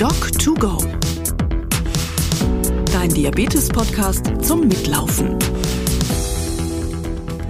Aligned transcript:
Doc2Go. 0.00 0.82
Dein 2.90 3.10
Diabetes-Podcast 3.10 4.42
zum 4.42 4.66
Mitlaufen. 4.66 5.38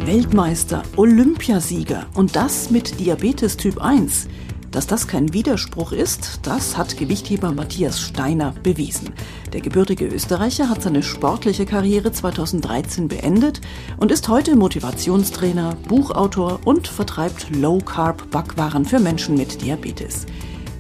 Weltmeister, 0.05 0.83
Olympiasieger 0.97 2.07
und 2.15 2.35
das 2.35 2.73
mit 2.73 2.99
Diabetes 2.99 3.57
Typ 3.57 3.81
1. 3.81 4.27
Dass 4.73 4.89
das 4.89 5.07
kein 5.07 5.33
Widerspruch 5.33 5.93
ist, 5.93 6.41
das 6.43 6.77
hat 6.77 6.97
Gewichtheber 6.97 7.53
Matthias 7.53 8.01
Steiner 8.01 8.53
bewiesen. 8.65 9.11
Der 9.53 9.61
gebürtige 9.61 10.09
Österreicher 10.09 10.69
hat 10.69 10.83
seine 10.83 11.05
sportliche 11.05 11.67
Karriere 11.67 12.11
2013 12.11 13.07
beendet 13.07 13.61
und 13.99 14.11
ist 14.11 14.29
heute 14.29 14.57
Motivationstrainer, 14.57 15.77
Buchautor 15.87 16.59
und 16.65 16.89
vertreibt 16.89 17.55
Low-Carb-Backwaren 17.55 18.87
für 18.87 18.99
Menschen 18.99 19.37
mit 19.37 19.63
Diabetes. 19.63 20.27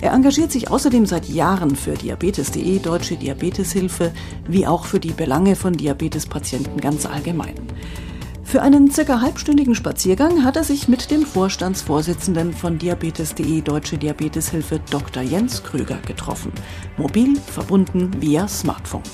Er 0.01 0.12
engagiert 0.12 0.51
sich 0.51 0.71
außerdem 0.71 1.05
seit 1.05 1.29
Jahren 1.29 1.77
für 1.77 1.93
Diabetes.de, 1.93 2.79
Deutsche 2.79 3.17
Diabeteshilfe, 3.17 4.13
wie 4.49 4.67
auch 4.67 4.86
für 4.86 4.99
die 4.99 5.13
Belange 5.13 5.57
von 5.57 5.75
Diabetespatienten 5.75 6.81
ganz 6.81 7.04
allgemein. 7.04 7.54
Für 8.50 8.63
einen 8.63 8.91
circa 8.91 9.21
halbstündigen 9.21 9.77
Spaziergang 9.77 10.43
hat 10.43 10.57
er 10.57 10.64
sich 10.64 10.89
mit 10.89 11.13
dem 11.13 11.22
Vorstandsvorsitzenden 11.25 12.53
von 12.53 12.79
Diabetes.de 12.79 13.61
Deutsche 13.61 13.96
Diabeteshilfe 13.96 14.81
Dr. 14.91 15.22
Jens 15.22 15.63
Krüger 15.63 15.99
getroffen. 16.05 16.50
Mobil 16.96 17.36
verbunden 17.36 18.11
via 18.21 18.49
Smartphone. 18.49 19.05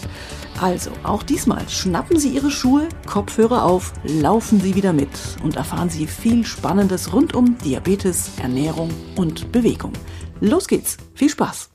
Also, 0.58 0.90
auch 1.02 1.22
diesmal 1.22 1.68
schnappen 1.68 2.18
Sie 2.18 2.30
Ihre 2.30 2.50
Schuhe, 2.50 2.88
Kopfhörer 3.06 3.64
auf, 3.64 3.92
laufen 4.04 4.58
Sie 4.58 4.74
wieder 4.74 4.94
mit 4.94 5.10
und 5.42 5.56
erfahren 5.56 5.90
Sie 5.90 6.06
viel 6.06 6.46
Spannendes 6.46 7.12
rund 7.12 7.34
um 7.34 7.58
Diabetes, 7.58 8.30
Ernährung 8.40 8.88
und 9.16 9.52
Bewegung. 9.52 9.92
Los 10.40 10.68
geht's. 10.68 10.96
Viel 11.14 11.30
Spaß. 11.30 11.68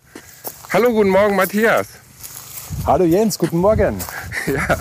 Hallo, 0.72 0.92
guten 0.92 1.10
Morgen, 1.10 1.36
Matthias. 1.36 1.88
Hallo 2.86 3.04
Jens, 3.06 3.38
guten 3.38 3.58
Morgen. 3.58 3.98
Ja, 4.48 4.76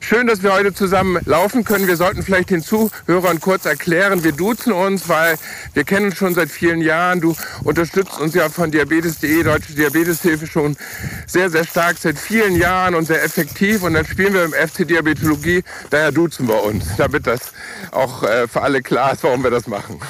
schön, 0.00 0.26
dass 0.26 0.42
wir 0.42 0.54
heute 0.54 0.72
zusammen 0.72 1.18
laufen 1.26 1.64
können. 1.64 1.86
Wir 1.86 1.98
sollten 1.98 2.22
vielleicht 2.22 2.48
den 2.48 2.62
Zuhörern 2.62 3.40
kurz 3.40 3.66
erklären, 3.66 4.24
wir 4.24 4.32
duzen 4.32 4.72
uns, 4.72 5.06
weil 5.10 5.36
wir 5.74 5.84
kennen 5.84 6.06
uns 6.06 6.16
schon 6.16 6.34
seit 6.34 6.50
vielen 6.50 6.80
Jahren. 6.80 7.20
Du 7.20 7.36
unterstützt 7.62 8.18
uns 8.18 8.32
ja 8.34 8.48
von 8.48 8.70
Diabetes.de, 8.70 9.42
Deutsche 9.42 9.74
Diabeteshilfe 9.74 10.46
schon 10.46 10.78
sehr, 11.26 11.50
sehr 11.50 11.64
stark 11.64 11.98
seit 11.98 12.18
vielen 12.18 12.56
Jahren 12.56 12.94
und 12.94 13.04
sehr 13.04 13.22
effektiv. 13.22 13.82
Und 13.82 13.92
dann 13.92 14.06
spielen 14.06 14.32
wir 14.32 14.44
im 14.44 14.52
FC 14.52 14.88
Diabetologie, 14.88 15.62
daher 15.90 16.10
duzen 16.10 16.48
wir 16.48 16.62
uns, 16.62 16.96
damit 16.96 17.26
das 17.26 17.52
auch 17.90 18.22
äh, 18.22 18.48
für 18.48 18.62
alle 18.62 18.80
klar 18.80 19.12
ist, 19.12 19.24
warum 19.24 19.42
wir 19.42 19.50
das 19.50 19.66
machen. 19.66 20.00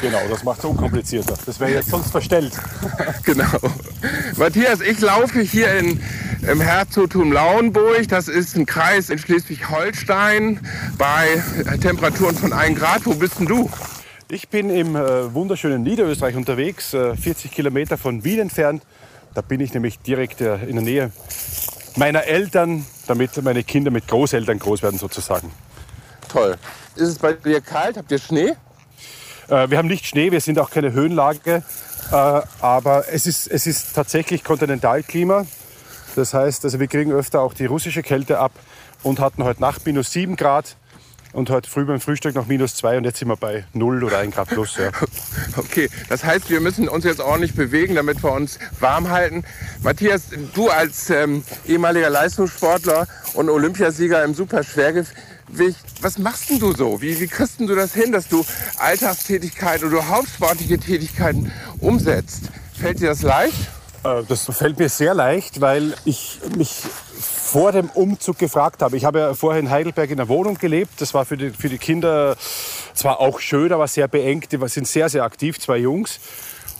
Genau, 0.00 0.20
das 0.28 0.44
macht 0.44 0.60
es 0.60 0.64
unkomplizierter. 0.64 1.34
Das 1.44 1.58
wäre 1.58 1.72
jetzt 1.72 1.90
sonst 1.90 2.10
verstellt. 2.10 2.52
genau. 3.24 3.46
Matthias, 4.36 4.80
ich 4.80 5.00
laufe 5.00 5.40
hier 5.40 5.74
in, 5.76 6.00
im 6.48 6.60
Herzogtum 6.60 7.32
Lauenburg. 7.32 8.06
Das 8.08 8.28
ist 8.28 8.56
ein 8.56 8.64
Kreis 8.64 9.10
in 9.10 9.18
Schleswig-Holstein 9.18 10.60
bei 10.96 11.42
Temperaturen 11.80 12.36
von 12.36 12.52
1 12.52 12.78
Grad. 12.78 13.06
Wo 13.06 13.14
bist 13.14 13.40
denn 13.40 13.46
du? 13.46 13.68
Ich 14.30 14.48
bin 14.48 14.70
im 14.70 14.94
äh, 14.94 15.34
wunderschönen 15.34 15.82
Niederösterreich 15.82 16.36
unterwegs, 16.36 16.94
äh, 16.94 17.16
40 17.16 17.50
Kilometer 17.50 17.96
von 17.96 18.24
Wien 18.24 18.40
entfernt. 18.40 18.82
Da 19.34 19.40
bin 19.40 19.60
ich 19.60 19.72
nämlich 19.72 19.98
direkt 20.00 20.40
äh, 20.40 20.56
in 20.66 20.76
der 20.76 20.84
Nähe 20.84 21.12
meiner 21.96 22.24
Eltern, 22.24 22.86
damit 23.06 23.42
meine 23.42 23.64
Kinder 23.64 23.90
mit 23.90 24.06
Großeltern 24.06 24.58
groß 24.58 24.82
werden 24.82 24.98
sozusagen. 24.98 25.50
Toll. 26.28 26.56
Ist 26.94 27.08
es 27.08 27.18
bei 27.18 27.32
dir 27.32 27.60
kalt? 27.60 27.96
Habt 27.96 28.12
ihr 28.12 28.18
Schnee? 28.18 28.54
Äh, 29.48 29.70
wir 29.70 29.78
haben 29.78 29.88
nicht 29.88 30.06
Schnee, 30.06 30.30
wir 30.30 30.40
sind 30.40 30.58
auch 30.58 30.70
keine 30.70 30.92
Höhenlage, 30.92 31.62
äh, 32.10 32.40
aber 32.60 33.04
es 33.10 33.26
ist, 33.26 33.46
es 33.48 33.66
ist 33.66 33.94
tatsächlich 33.94 34.44
Kontinentalklima. 34.44 35.46
Das 36.16 36.34
heißt, 36.34 36.64
also 36.64 36.80
wir 36.80 36.86
kriegen 36.86 37.12
öfter 37.12 37.40
auch 37.40 37.54
die 37.54 37.66
russische 37.66 38.02
Kälte 38.02 38.38
ab 38.38 38.52
und 39.02 39.20
hatten 39.20 39.44
heute 39.44 39.60
Nacht 39.60 39.86
minus 39.86 40.12
7 40.12 40.36
Grad 40.36 40.76
und 41.32 41.50
heute 41.50 41.70
früh 41.70 41.84
beim 41.84 42.00
Frühstück 42.00 42.34
noch 42.34 42.46
minus 42.46 42.74
2 42.76 42.98
und 42.98 43.04
jetzt 43.04 43.18
sind 43.18 43.28
wir 43.28 43.36
bei 43.36 43.64
0 43.72 44.04
oder 44.04 44.18
1 44.18 44.34
Grad 44.34 44.48
plus. 44.48 44.76
Ja. 44.76 44.90
Okay, 45.56 45.88
das 46.08 46.24
heißt, 46.24 46.50
wir 46.50 46.60
müssen 46.60 46.88
uns 46.88 47.04
jetzt 47.04 47.20
ordentlich 47.20 47.54
bewegen, 47.54 47.94
damit 47.94 48.22
wir 48.22 48.32
uns 48.32 48.58
warm 48.80 49.10
halten. 49.10 49.44
Matthias, 49.82 50.24
du 50.54 50.68
als 50.68 51.10
ähm, 51.10 51.42
ehemaliger 51.66 52.10
Leistungssportler 52.10 53.06
und 53.34 53.48
Olympiasieger 53.48 54.22
im 54.24 54.34
Superschwergewicht, 54.34 55.12
was 56.00 56.18
machst 56.18 56.50
denn 56.50 56.58
du 56.58 56.72
so? 56.72 57.00
Wie, 57.00 57.18
wie 57.20 57.26
kriegst 57.26 57.60
du 57.60 57.74
das 57.74 57.94
hin, 57.94 58.12
dass 58.12 58.28
du 58.28 58.44
Alltagstätigkeiten 58.78 59.88
oder 59.88 60.08
hauptsportliche 60.08 60.78
Tätigkeiten 60.78 61.52
umsetzt? 61.80 62.42
Fällt 62.78 63.00
dir 63.00 63.08
das 63.08 63.22
leicht? 63.22 63.56
Äh, 64.04 64.22
das 64.28 64.44
fällt 64.44 64.78
mir 64.78 64.88
sehr 64.88 65.14
leicht, 65.14 65.60
weil 65.60 65.94
ich 66.04 66.38
mich 66.56 66.82
vor 67.20 67.72
dem 67.72 67.88
Umzug 67.90 68.38
gefragt 68.38 68.82
habe. 68.82 68.96
Ich 68.96 69.04
habe 69.04 69.18
ja 69.20 69.34
vorher 69.34 69.60
in 69.60 69.70
Heidelberg 69.70 70.10
in 70.10 70.18
der 70.18 70.28
Wohnung 70.28 70.58
gelebt. 70.58 71.00
Das 71.00 71.14
war 71.14 71.24
für 71.24 71.36
die, 71.36 71.50
für 71.50 71.68
die 71.68 71.78
Kinder 71.78 72.36
zwar 72.94 73.20
auch 73.20 73.40
schön, 73.40 73.72
aber 73.72 73.88
sehr 73.88 74.06
beengt. 74.06 74.52
Die 74.52 74.68
sind 74.68 74.86
sehr, 74.86 75.08
sehr 75.08 75.24
aktiv, 75.24 75.58
zwei 75.58 75.78
Jungs. 75.78 76.20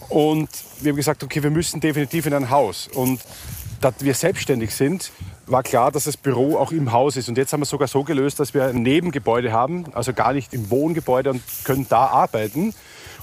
Und 0.09 0.49
wir 0.81 0.91
haben 0.91 0.97
gesagt, 0.97 1.23
okay, 1.23 1.43
wir 1.43 1.51
müssen 1.51 1.81
definitiv 1.81 2.27
in 2.27 2.35
ein 2.35 2.51
Haus. 2.51 2.89
Und 2.93 3.21
da 3.81 3.93
wir 4.01 4.15
selbstständig 4.15 4.75
sind, 4.75 5.13
war 5.47 5.63
klar, 5.63 5.93
dass 5.93 6.05
das 6.05 6.17
Büro 6.17 6.57
auch 6.57 6.73
im 6.73 6.93
Haus 6.93 7.17
ist. 7.17 7.29
Und 7.29 7.39
jetzt 7.39 7.53
haben 7.53 7.61
wir 7.61 7.67
sogar 7.67 7.89
so 7.89 8.05
gelöst, 8.05 8.41
dass 8.41 8.55
wir 8.55 8.65
ein 8.65 8.83
Nebengebäude 8.83 9.53
haben, 9.53 9.87
also 9.95 10.13
gar 10.13 10.33
nicht 10.33 10.53
im 10.53 10.71
Wohngebäude 10.71 11.31
und 11.31 11.43
können 11.65 11.87
da 11.89 12.07
arbeiten. 12.07 12.75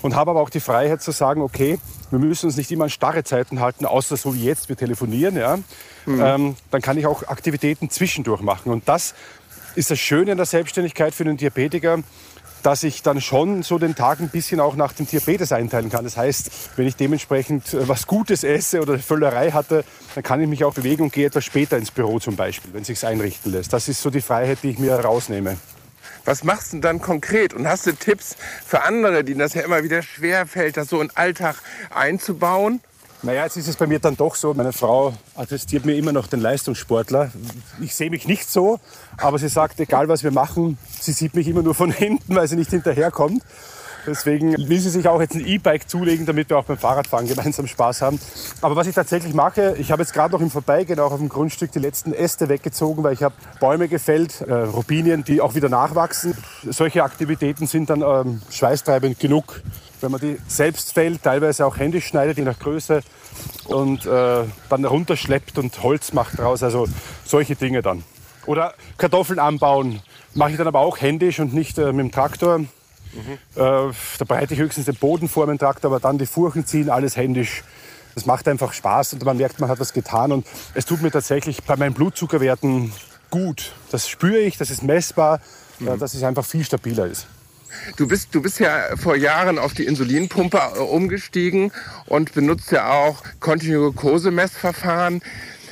Und 0.01 0.15
haben 0.15 0.29
aber 0.29 0.41
auch 0.41 0.51
die 0.51 0.59
Freiheit 0.59 1.01
zu 1.01 1.11
sagen, 1.11 1.41
okay, 1.41 1.79
wir 2.11 2.19
müssen 2.19 2.45
uns 2.45 2.57
nicht 2.57 2.71
immer 2.71 2.83
an 2.83 2.89
starre 2.91 3.23
Zeiten 3.23 3.59
halten, 3.59 3.85
außer 3.85 4.17
so 4.17 4.35
wie 4.35 4.43
jetzt, 4.43 4.69
wir 4.69 4.75
telefonieren. 4.75 5.35
Ja? 5.35 5.57
Mhm. 6.05 6.21
Ähm, 6.21 6.55
dann 6.69 6.81
kann 6.81 6.97
ich 6.97 7.07
auch 7.07 7.23
Aktivitäten 7.27 7.89
zwischendurch 7.89 8.41
machen. 8.41 8.71
Und 8.71 8.87
das 8.87 9.15
ist 9.75 9.89
das 9.89 9.99
Schöne 9.99 10.31
an 10.31 10.37
der 10.37 10.45
Selbstständigkeit 10.45 11.15
für 11.15 11.23
den 11.23 11.37
Diabetiker, 11.37 11.99
dass 12.65 12.81
ich 12.81 13.03
dann 13.03 13.21
schon 13.21 13.61
so 13.61 13.77
den 13.77 13.93
Tag 13.93 14.19
ein 14.19 14.29
bisschen 14.29 14.59
auch 14.59 14.75
nach 14.75 14.91
dem 14.91 15.05
Diabetes 15.05 15.51
einteilen 15.51 15.91
kann. 15.91 16.03
Das 16.03 16.17
heißt, 16.17 16.49
wenn 16.77 16.87
ich 16.87 16.95
dementsprechend 16.95 17.73
äh, 17.75 17.87
was 17.87 18.07
Gutes 18.07 18.43
esse 18.43 18.81
oder 18.81 18.97
Völlerei 18.97 19.51
hatte, 19.51 19.83
dann 20.15 20.23
kann 20.23 20.41
ich 20.41 20.47
mich 20.47 20.63
auch 20.63 20.73
bewegen 20.73 21.03
und 21.03 21.13
gehe 21.13 21.27
etwas 21.27 21.45
später 21.45 21.77
ins 21.77 21.91
Büro 21.91 22.19
zum 22.19 22.35
Beispiel, 22.35 22.73
wenn 22.73 22.81
es 22.81 22.87
sich 22.87 23.05
einrichten 23.05 23.51
lässt. 23.51 23.71
Das 23.71 23.87
ist 23.87 24.01
so 24.01 24.09
die 24.09 24.21
Freiheit, 24.21 24.59
die 24.63 24.71
ich 24.71 24.79
mir 24.79 24.95
rausnehme. 24.95 25.57
Was 26.25 26.43
machst 26.43 26.73
du 26.73 26.79
dann 26.79 27.01
konkret? 27.01 27.53
Und 27.53 27.67
hast 27.67 27.85
du 27.85 27.91
Tipps 27.91 28.35
für 28.65 28.81
andere, 28.81 29.23
denen 29.23 29.39
das 29.39 29.53
ja 29.53 29.61
immer 29.61 29.83
wieder 29.83 30.01
schwer 30.01 30.47
fällt, 30.47 30.75
das 30.75 30.89
so 30.89 30.99
in 31.01 31.09
den 31.09 31.17
Alltag 31.17 31.57
einzubauen? 31.91 32.81
Naja, 33.25 33.45
jetzt 33.45 33.57
ist 33.57 33.67
es 33.67 33.75
bei 33.75 33.87
mir 33.87 33.97
dann 33.97 34.15
doch 34.15 34.35
so, 34.35 34.53
meine 34.53 34.71
Frau 34.71 35.11
attestiert 35.33 35.83
mir 35.83 35.95
immer 35.95 36.11
noch 36.11 36.27
den 36.27 36.41
Leistungssportler. 36.41 37.31
Ich 37.81 37.95
sehe 37.95 38.11
mich 38.11 38.27
nicht 38.27 38.47
so, 38.47 38.79
aber 39.17 39.39
sie 39.39 39.47
sagt, 39.47 39.79
egal 39.79 40.07
was 40.07 40.23
wir 40.23 40.29
machen, 40.29 40.77
sie 41.01 41.11
sieht 41.11 41.33
mich 41.33 41.47
immer 41.47 41.63
nur 41.63 41.73
von 41.73 41.89
hinten, 41.91 42.35
weil 42.35 42.47
sie 42.47 42.55
nicht 42.55 42.69
hinterherkommt. 42.69 43.41
Deswegen 44.05 44.55
will 44.69 44.79
sie 44.79 44.91
sich 44.91 45.07
auch 45.07 45.19
jetzt 45.19 45.33
ein 45.33 45.43
E-Bike 45.43 45.89
zulegen, 45.89 46.27
damit 46.27 46.51
wir 46.51 46.59
auch 46.59 46.65
beim 46.65 46.77
Fahrradfahren 46.77 47.27
gemeinsam 47.27 47.65
Spaß 47.65 48.03
haben. 48.03 48.19
Aber 48.61 48.75
was 48.75 48.85
ich 48.85 48.93
tatsächlich 48.93 49.33
mache, 49.33 49.75
ich 49.79 49.91
habe 49.91 50.03
jetzt 50.03 50.13
gerade 50.13 50.31
noch 50.31 50.41
im 50.41 50.51
Vorbeigehen 50.51 50.99
auch 50.99 51.11
auf 51.11 51.17
dem 51.17 51.29
Grundstück 51.29 51.71
die 51.71 51.79
letzten 51.79 52.13
Äste 52.13 52.47
weggezogen, 52.47 53.03
weil 53.03 53.13
ich 53.13 53.23
habe 53.23 53.33
Bäume 53.59 53.87
gefällt, 53.87 54.41
äh, 54.41 54.53
Rubinien, 54.53 55.23
die 55.23 55.41
auch 55.41 55.55
wieder 55.55 55.69
nachwachsen. 55.69 56.37
Solche 56.69 57.03
Aktivitäten 57.03 57.65
sind 57.65 57.89
dann 57.89 58.03
ähm, 58.03 58.43
schweißtreibend 58.51 59.19
genug 59.19 59.63
wenn 60.01 60.11
man 60.11 60.21
die 60.21 60.37
selbst 60.47 60.93
fällt, 60.93 61.23
teilweise 61.23 61.65
auch 61.65 61.77
händisch 61.77 62.05
schneidet, 62.07 62.37
je 62.37 62.43
nach 62.43 62.59
Größe 62.59 63.01
und 63.65 64.05
äh, 64.05 64.43
dann 64.69 64.85
runterschleppt 64.85 65.57
und 65.57 65.81
Holz 65.83 66.13
macht 66.13 66.39
draus. 66.39 66.63
Also 66.63 66.87
solche 67.25 67.55
Dinge 67.55 67.81
dann. 67.81 68.03
Oder 68.45 68.75
Kartoffeln 68.97 69.39
anbauen, 69.39 70.01
mache 70.33 70.51
ich 70.51 70.57
dann 70.57 70.67
aber 70.67 70.79
auch 70.79 71.01
händisch 71.01 71.39
und 71.39 71.53
nicht 71.53 71.77
äh, 71.77 71.91
mit 71.91 72.05
dem 72.05 72.11
Traktor. 72.11 72.59
Mhm. 72.59 72.67
Äh, 73.55 73.55
da 73.55 74.25
bereite 74.27 74.53
ich 74.53 74.59
höchstens 74.59 74.85
den 74.85 74.95
Boden 74.95 75.27
vor 75.27 75.47
mit 75.47 75.55
dem 75.55 75.59
Traktor, 75.59 75.91
aber 75.91 75.99
dann 75.99 76.17
die 76.17 76.25
Furchen 76.25 76.65
ziehen, 76.65 76.89
alles 76.89 77.17
händisch. 77.17 77.63
Das 78.13 78.25
macht 78.25 78.47
einfach 78.47 78.71
Spaß 78.71 79.13
und 79.13 79.25
man 79.25 79.37
merkt, 79.37 79.59
man 79.59 79.69
hat 79.69 79.79
was 79.79 79.93
getan. 79.93 80.31
Und 80.31 80.45
es 80.73 80.85
tut 80.85 81.01
mir 81.01 81.11
tatsächlich 81.11 81.63
bei 81.63 81.75
meinen 81.75 81.93
Blutzuckerwerten 81.93 82.93
gut. 83.29 83.73
Das 83.91 84.07
spüre 84.07 84.39
ich, 84.39 84.57
das 84.57 84.69
ist 84.69 84.83
messbar, 84.83 85.41
mhm. 85.79 85.99
dass 85.99 86.13
es 86.13 86.23
einfach 86.23 86.45
viel 86.45 86.63
stabiler 86.63 87.07
ist. 87.07 87.27
Du 87.97 88.07
bist, 88.07 88.33
du 88.33 88.41
bist 88.41 88.59
ja 88.59 88.95
vor 88.95 89.15
Jahren 89.15 89.59
auf 89.59 89.73
die 89.73 89.85
Insulinpumpe 89.85 90.57
äh, 90.57 90.79
umgestiegen 90.79 91.71
und 92.07 92.33
benutzt 92.33 92.71
ja 92.71 92.91
auch 92.91 93.23
Continue 93.39 93.91
Glucose-Messverfahren. 93.91 95.21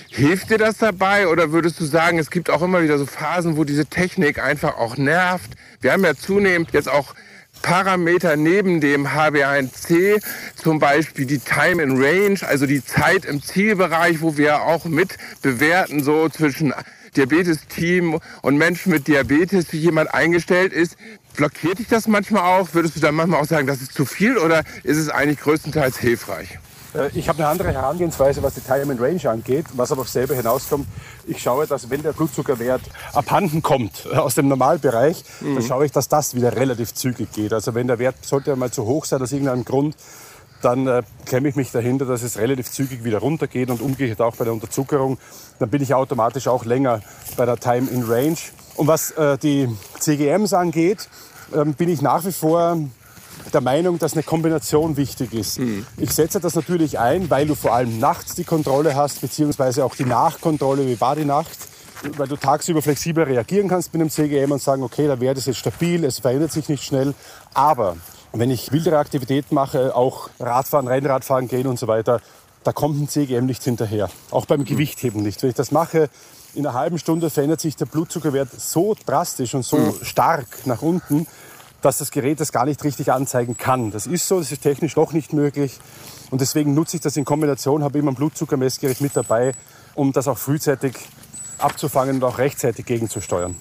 Hilft 0.09 0.51
dir 0.51 0.57
das 0.59 0.77
dabei 0.77 1.27
oder 1.27 1.51
würdest 1.51 1.79
du 1.79 1.85
sagen, 1.85 2.19
es 2.19 2.29
gibt 2.29 2.49
auch 2.49 2.61
immer 2.61 2.83
wieder 2.83 2.97
so 2.99 3.05
Phasen, 3.05 3.57
wo 3.57 3.63
diese 3.63 3.87
Technik 3.87 4.41
einfach 4.41 4.77
auch 4.77 4.95
nervt? 4.95 5.51
Wir 5.81 5.91
haben 5.91 6.03
ja 6.03 6.15
zunehmend 6.15 6.71
jetzt 6.71 6.87
auch 6.87 7.15
Parameter 7.63 8.35
neben 8.35 8.81
dem 8.81 9.07
HB1C, 9.07 10.21
zum 10.55 10.79
Beispiel 10.79 11.25
die 11.25 11.39
Time 11.39 11.81
in 11.81 12.01
Range, 12.01 12.37
also 12.45 12.65
die 12.65 12.83
Zeit 12.83 13.25
im 13.25 13.41
Zielbereich, 13.41 14.21
wo 14.21 14.37
wir 14.37 14.63
auch 14.63 14.85
mit 14.85 15.17
bewerten, 15.41 16.03
so 16.03 16.29
zwischen 16.29 16.73
Diabetes-Team 17.15 18.19
und 18.41 18.57
Menschen 18.57 18.91
mit 18.91 19.07
Diabetes, 19.07 19.71
wie 19.71 19.77
jemand 19.77 20.13
eingestellt 20.13 20.73
ist. 20.73 20.97
Blockiert 21.35 21.79
dich 21.79 21.87
das 21.87 22.07
manchmal 22.07 22.43
auch? 22.43 22.69
Würdest 22.73 22.95
du 22.95 22.99
dann 22.99 23.15
manchmal 23.15 23.41
auch 23.41 23.45
sagen, 23.45 23.67
das 23.67 23.81
ist 23.81 23.93
zu 23.93 24.05
viel 24.05 24.37
oder 24.37 24.63
ist 24.83 24.97
es 24.97 25.09
eigentlich 25.09 25.39
größtenteils 25.39 25.97
hilfreich? 25.97 26.59
Äh, 26.93 27.09
ich 27.13 27.27
habe 27.29 27.39
eine 27.39 27.47
andere 27.47 27.71
Herangehensweise, 27.73 28.43
was 28.43 28.55
die 28.55 28.61
Time 28.61 28.91
and 28.91 29.01
Range 29.01 29.29
angeht, 29.29 29.65
was 29.73 29.91
aber 29.91 30.01
auf 30.01 30.09
selber 30.09 30.35
hinauskommt. 30.35 30.87
Ich 31.25 31.41
schaue, 31.41 31.67
dass 31.67 31.89
wenn 31.89 32.03
der 32.03 32.13
Blutzuckerwert 32.13 32.81
abhanden 33.13 33.61
kommt 33.61 34.07
äh, 34.11 34.15
aus 34.15 34.35
dem 34.35 34.47
Normalbereich, 34.47 35.23
mhm. 35.41 35.55
dann 35.55 35.63
schaue 35.63 35.85
ich, 35.85 35.91
dass 35.91 36.07
das 36.07 36.35
wieder 36.35 36.55
relativ 36.55 36.93
zügig 36.93 37.31
geht. 37.31 37.53
Also 37.53 37.73
wenn 37.73 37.87
der 37.87 37.99
Wert 37.99 38.15
sollte 38.21 38.55
mal 38.55 38.71
zu 38.71 38.85
hoch 38.85 39.05
sein 39.05 39.21
aus 39.21 39.31
irgendeinem 39.31 39.65
Grund, 39.65 39.95
dann 40.61 40.87
äh, 40.87 41.03
klemme 41.25 41.49
ich 41.49 41.55
mich 41.55 41.71
dahinter, 41.71 42.05
dass 42.05 42.23
es 42.23 42.37
relativ 42.37 42.71
zügig 42.71 43.03
wieder 43.03 43.19
runtergeht 43.19 43.69
und 43.69 43.81
umgekehrt 43.81 44.21
auch 44.21 44.35
bei 44.35 44.45
der 44.45 44.53
Unterzuckerung. 44.53 45.17
Dann 45.59 45.69
bin 45.69 45.81
ich 45.81 45.93
automatisch 45.93 46.47
auch 46.47 46.63
länger 46.63 47.01
bei 47.35 47.45
der 47.45 47.57
Time 47.57 47.89
in 47.89 48.03
Range. 48.03 48.37
Und 48.75 48.87
was 48.87 49.11
äh, 49.11 49.37
die 49.37 49.69
CGMs 49.99 50.53
angeht, 50.53 51.07
äh, 51.53 51.65
bin 51.65 51.89
ich 51.89 52.01
nach 52.01 52.25
wie 52.25 52.31
vor 52.31 52.77
der 53.53 53.61
Meinung, 53.61 53.99
dass 53.99 54.13
eine 54.13 54.23
Kombination 54.23 54.97
wichtig 54.97 55.33
ist. 55.33 55.59
Mhm. 55.59 55.85
Ich 55.97 56.11
setze 56.11 56.39
das 56.39 56.55
natürlich 56.55 56.99
ein, 56.99 57.29
weil 57.29 57.47
du 57.47 57.55
vor 57.55 57.73
allem 57.73 57.99
nachts 57.99 58.35
die 58.35 58.43
Kontrolle 58.43 58.95
hast, 58.95 59.21
beziehungsweise 59.21 59.83
auch 59.85 59.95
die 59.95 60.05
Nachkontrolle, 60.05 60.87
wie 60.87 60.99
war 61.01 61.15
die 61.15 61.25
Nacht, 61.25 61.57
weil 62.17 62.27
du 62.27 62.35
tagsüber 62.35 62.81
flexibel 62.81 63.23
reagieren 63.23 63.67
kannst 63.67 63.93
mit 63.93 64.01
einem 64.01 64.09
CGM 64.09 64.51
und 64.51 64.61
sagen, 64.61 64.83
okay, 64.83 65.07
der 65.07 65.19
Wert 65.19 65.37
ist 65.37 65.47
jetzt 65.47 65.59
stabil, 65.59 66.03
es 66.05 66.19
verändert 66.19 66.51
sich 66.51 66.69
nicht 66.69 66.83
schnell. 66.83 67.13
Aber 67.53 67.97
wenn 68.31 68.49
ich 68.49 68.71
wildere 68.71 68.97
Aktivitäten 68.97 69.55
mache, 69.55 69.95
auch 69.95 70.29
Radfahren, 70.39 70.87
Rennradfahren 70.87 71.47
gehen 71.47 71.67
und 71.67 71.79
so 71.79 71.87
weiter, 71.87 72.21
da 72.63 72.71
kommt 72.71 72.99
ein 72.99 73.09
CGM 73.09 73.45
nicht 73.45 73.63
hinterher. 73.63 74.09
Auch 74.31 74.45
beim 74.45 74.63
Gewichtheben 74.63 75.21
nicht. 75.21 75.41
Wenn 75.43 75.49
ich 75.49 75.55
das 75.55 75.71
mache, 75.71 76.09
in 76.55 76.65
einer 76.65 76.75
halben 76.75 76.99
Stunde 76.99 77.29
verändert 77.29 77.61
sich 77.61 77.75
der 77.75 77.85
Blutzuckerwert 77.85 78.49
so 78.57 78.95
drastisch 79.05 79.53
und 79.55 79.63
so 79.63 79.77
mhm. 79.77 80.03
stark 80.03 80.65
nach 80.65 80.81
unten, 80.81 81.27
dass 81.81 81.97
das 81.97 82.11
Gerät 82.11 82.39
das 82.39 82.51
gar 82.51 82.65
nicht 82.65 82.83
richtig 82.83 83.11
anzeigen 83.11 83.57
kann. 83.57 83.91
Das 83.91 84.07
ist 84.07 84.27
so, 84.27 84.39
das 84.39 84.51
ist 84.51 84.61
technisch 84.61 84.95
noch 84.95 85.13
nicht 85.13 85.33
möglich. 85.33 85.79
Und 86.31 86.41
deswegen 86.41 86.73
nutze 86.73 86.97
ich 86.97 87.01
das 87.01 87.17
in 87.17 87.25
Kombination, 87.25 87.83
habe 87.83 87.99
immer 87.99 88.11
ein 88.11 88.15
Blutzuckermessgerät 88.15 89.01
mit 89.01 89.15
dabei, 89.15 89.53
um 89.93 90.13
das 90.13 90.27
auch 90.27 90.37
frühzeitig 90.37 90.95
abzufangen 91.57 92.15
und 92.15 92.23
auch 92.23 92.37
rechtzeitig 92.37 92.85
gegenzusteuern. 92.85 93.55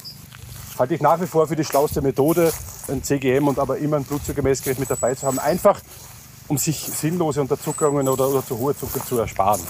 Halte 0.78 0.94
ich 0.94 1.00
nach 1.00 1.20
wie 1.20 1.26
vor 1.26 1.48
für 1.48 1.56
die 1.56 1.64
schlauste 1.64 2.00
Methode, 2.00 2.52
ein 2.88 3.02
CGM 3.02 3.48
und 3.48 3.58
aber 3.58 3.78
immer 3.78 3.96
ein 3.96 4.04
Blutzuckermessgerät 4.04 4.78
mit 4.78 4.90
dabei 4.90 5.14
zu 5.14 5.26
haben. 5.26 5.38
Einfach, 5.38 5.80
um 6.48 6.58
sich 6.58 6.78
sinnlose 6.78 7.40
Unterzuckerungen 7.40 8.08
oder, 8.08 8.28
oder 8.28 8.44
zu 8.44 8.56
hohe 8.58 8.76
Zucker 8.76 9.04
zu 9.04 9.18
ersparen. 9.18 9.60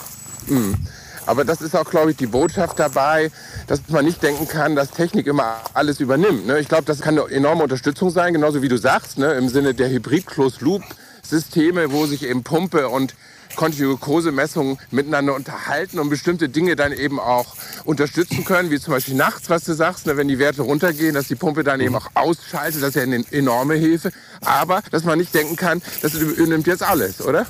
Mhm. 0.46 0.86
Aber 1.26 1.44
das 1.44 1.60
ist 1.60 1.76
auch, 1.76 1.88
glaube 1.88 2.10
ich, 2.10 2.16
die 2.16 2.26
Botschaft 2.26 2.78
dabei, 2.78 3.30
dass 3.66 3.80
man 3.88 4.04
nicht 4.04 4.22
denken 4.22 4.48
kann, 4.48 4.74
dass 4.74 4.90
Technik 4.90 5.26
immer 5.26 5.56
alles 5.74 6.00
übernimmt. 6.00 6.46
Ne? 6.46 6.58
Ich 6.58 6.68
glaube, 6.68 6.84
das 6.84 7.00
kann 7.00 7.18
eine 7.18 7.30
enorme 7.30 7.62
Unterstützung 7.62 8.10
sein, 8.10 8.32
genauso 8.32 8.62
wie 8.62 8.68
du 8.68 8.76
sagst, 8.76 9.18
ne? 9.18 9.32
im 9.34 9.48
Sinne 9.48 9.74
der 9.74 9.90
Hybrid-Closed-Loop-Systeme, 9.90 11.92
wo 11.92 12.06
sich 12.06 12.24
eben 12.24 12.42
Pumpe 12.42 12.88
und 12.88 13.14
Kontinukosemessungen 13.56 14.78
miteinander 14.90 15.34
unterhalten 15.34 15.98
und 15.98 16.08
bestimmte 16.08 16.48
Dinge 16.48 16.76
dann 16.76 16.92
eben 16.92 17.20
auch 17.20 17.54
unterstützen 17.84 18.44
können, 18.44 18.70
wie 18.70 18.80
zum 18.80 18.94
Beispiel 18.94 19.14
nachts, 19.14 19.50
was 19.50 19.64
du 19.64 19.74
sagst, 19.74 20.06
ne, 20.06 20.16
wenn 20.16 20.28
die 20.28 20.38
Werte 20.38 20.62
runtergehen, 20.62 21.14
dass 21.14 21.28
die 21.28 21.34
Pumpe 21.34 21.64
dann 21.64 21.80
eben 21.80 21.94
auch 21.94 22.08
ausschaltet, 22.14 22.82
das 22.82 22.90
ist 22.90 22.96
ja 22.96 23.02
eine 23.02 23.24
enorme 23.30 23.74
Hilfe. 23.74 24.10
Aber, 24.44 24.82
dass 24.90 25.04
man 25.04 25.18
nicht 25.18 25.34
denken 25.34 25.56
kann, 25.56 25.82
das 26.00 26.14
übernimmt 26.14 26.66
jetzt 26.66 26.82
alles, 26.82 27.20
oder? 27.20 27.46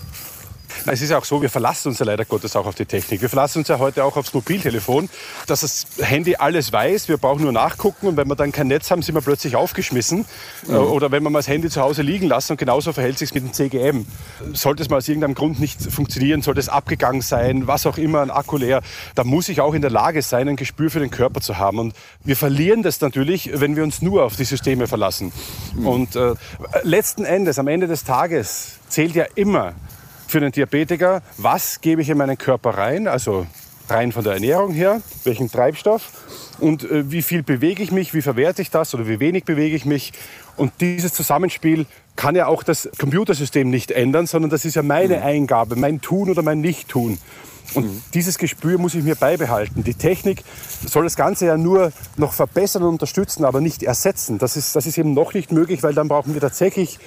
Es 0.87 1.03
ist 1.03 1.11
ja 1.11 1.19
auch 1.19 1.25
so, 1.25 1.43
wir 1.43 1.51
verlassen 1.51 1.89
uns 1.89 1.99
ja 1.99 2.07
leider 2.07 2.25
Gottes 2.25 2.57
auch 2.57 2.67
auf 2.67 2.75
die 2.75 2.87
Technik. 2.87 3.21
Wir 3.23 3.29
verlassen 3.29 3.59
uns 3.59 3.69
ja 3.69 3.79
heute 3.79 4.05
auch 4.05 4.17
aufs 4.17 4.35
Mobiltelefon, 4.35 5.09
dass 5.47 5.61
das 5.61 5.87
Handy 6.01 6.37
alles 6.37 6.73
weiß. 6.73 7.09
Wir 7.09 7.17
brauchen 7.17 7.43
nur 7.43 7.53
nachgucken 7.53 8.09
und 8.09 8.17
wenn 8.17 8.29
wir 8.29 8.37
dann 8.37 8.53
kein 8.53 8.69
Netz 8.69 8.91
haben, 8.91 9.03
sind 9.03 9.15
wir 9.15 9.23
plötzlich 9.23 9.57
aufgeschmissen. 9.57 10.25
Mhm. 10.67 10.75
Oder 10.75 11.11
wenn 11.11 11.23
wir 11.23 11.31
mal 11.31 11.39
das 11.39 11.49
Handy 11.49 11.71
zu 11.71 11.81
Hause 11.81 12.03
liegen 12.03 12.27
lassen 12.27 12.53
und 12.53 12.59
genauso 12.59 12.93
verhält 12.93 13.19
sich 13.19 13.33
mit 13.35 13.45
dem 13.45 13.53
CGM. 13.53 14.07
Sollte 14.53 14.83
es 14.83 14.89
mal 14.89 14.99
aus 14.99 15.09
irgendeinem 15.09 15.35
Grund 15.35 15.61
nicht 15.61 15.83
funktionieren, 15.83 16.43
sollte 16.43 16.61
es 16.61 16.69
abgegangen 16.69 17.23
sein, 17.23 17.67
was 17.67 17.87
auch 17.87 17.99
immer, 17.99 18.23
ein 18.23 18.31
Akku 18.31 18.57
leer, 18.57 18.83
da 19.15 19.25
muss 19.25 19.49
ich 19.49 19.61
auch 19.61 19.75
in 19.75 19.83
der 19.83 19.91
Lage 19.91 20.23
sein, 20.23 20.49
ein 20.49 20.57
Gespür 20.57 20.91
für 20.91 21.01
den 21.01 21.11
Körper 21.11 21.41
zu 21.41 21.59
haben. 21.59 21.79
Und 21.79 21.95
wir 22.25 22.37
verlieren 22.37 22.83
das 22.83 23.01
natürlich, 23.01 23.51
wenn 23.55 23.77
wir 23.77 23.83
uns 23.83 24.03
nur 24.03 24.25
auf 24.25 24.37
die 24.37 24.45
Systeme 24.45 24.87
verlassen. 24.87 25.33
Mhm. 25.75 25.87
Und 25.87 26.17
äh, 26.17 26.35
letzten 26.83 27.25
Endes, 27.25 27.59
am 27.59 27.69
Ende 27.69 27.87
des 27.87 28.05
Tages, 28.05 28.79
zählt 28.89 29.15
ja 29.15 29.25
immer, 29.35 29.75
für 30.32 30.40
den 30.40 30.50
Diabetiker, 30.50 31.23
was 31.37 31.82
gebe 31.82 32.00
ich 32.00 32.08
in 32.08 32.17
meinen 32.17 32.38
Körper 32.38 32.70
rein, 32.70 33.06
also 33.06 33.46
rein 33.90 34.12
von 34.12 34.25
der 34.25 34.32
Ernährung 34.32 34.73
her, 34.73 35.02
welchen 35.25 35.50
Treibstoff 35.50 36.11
und 36.58 36.84
äh, 36.84 37.11
wie 37.11 37.20
viel 37.20 37.43
bewege 37.43 37.82
ich 37.82 37.93
mich, 37.93 38.14
wie 38.14 38.23
verwerte 38.23 38.62
ich 38.62 38.70
das 38.70 38.94
oder 38.94 39.06
wie 39.06 39.20
wenig 39.20 39.44
bewege 39.44 39.76
ich 39.76 39.84
mich. 39.84 40.12
Und 40.56 40.73
dieses 40.81 41.12
Zusammenspiel 41.12 41.84
kann 42.17 42.34
ja 42.34 42.46
auch 42.46 42.62
das 42.62 42.88
Computersystem 42.99 43.69
nicht 43.69 43.90
ändern, 43.90 44.26
sondern 44.26 44.50
das 44.50 44.64
ist 44.64 44.75
ja 44.75 44.82
meine 44.82 45.19
mhm. 45.19 45.23
Eingabe, 45.23 45.76
mein 45.76 46.00
Tun 46.00 46.31
oder 46.31 46.40
mein 46.40 46.62
Nicht-Tun. 46.62 47.19
Und 47.75 47.87
mhm. 47.87 48.03
dieses 48.15 48.39
Gespür 48.39 48.79
muss 48.79 48.95
ich 48.95 49.05
mir 49.05 49.15
beibehalten. 49.15 49.85
Die 49.85 49.95
Technik 49.95 50.43
soll 50.87 51.05
das 51.05 51.17
Ganze 51.17 51.47
ja 51.47 51.57
nur 51.57 51.93
noch 52.17 52.33
verbessern 52.33 52.83
und 52.83 52.91
unterstützen, 52.91 53.45
aber 53.45 53.61
nicht 53.61 53.83
ersetzen. 53.83 54.39
Das 54.39 54.57
ist, 54.57 54.77
das 54.77 54.87
ist 54.87 54.99
eben 54.99 55.15
noch 55.15 55.35
nicht 55.35 55.53
möglich, 55.53 55.83
weil 55.83 55.95
dann 55.95 56.09
brauchen 56.09 56.35
wir 56.35 56.41
tatsächlich 56.41 56.99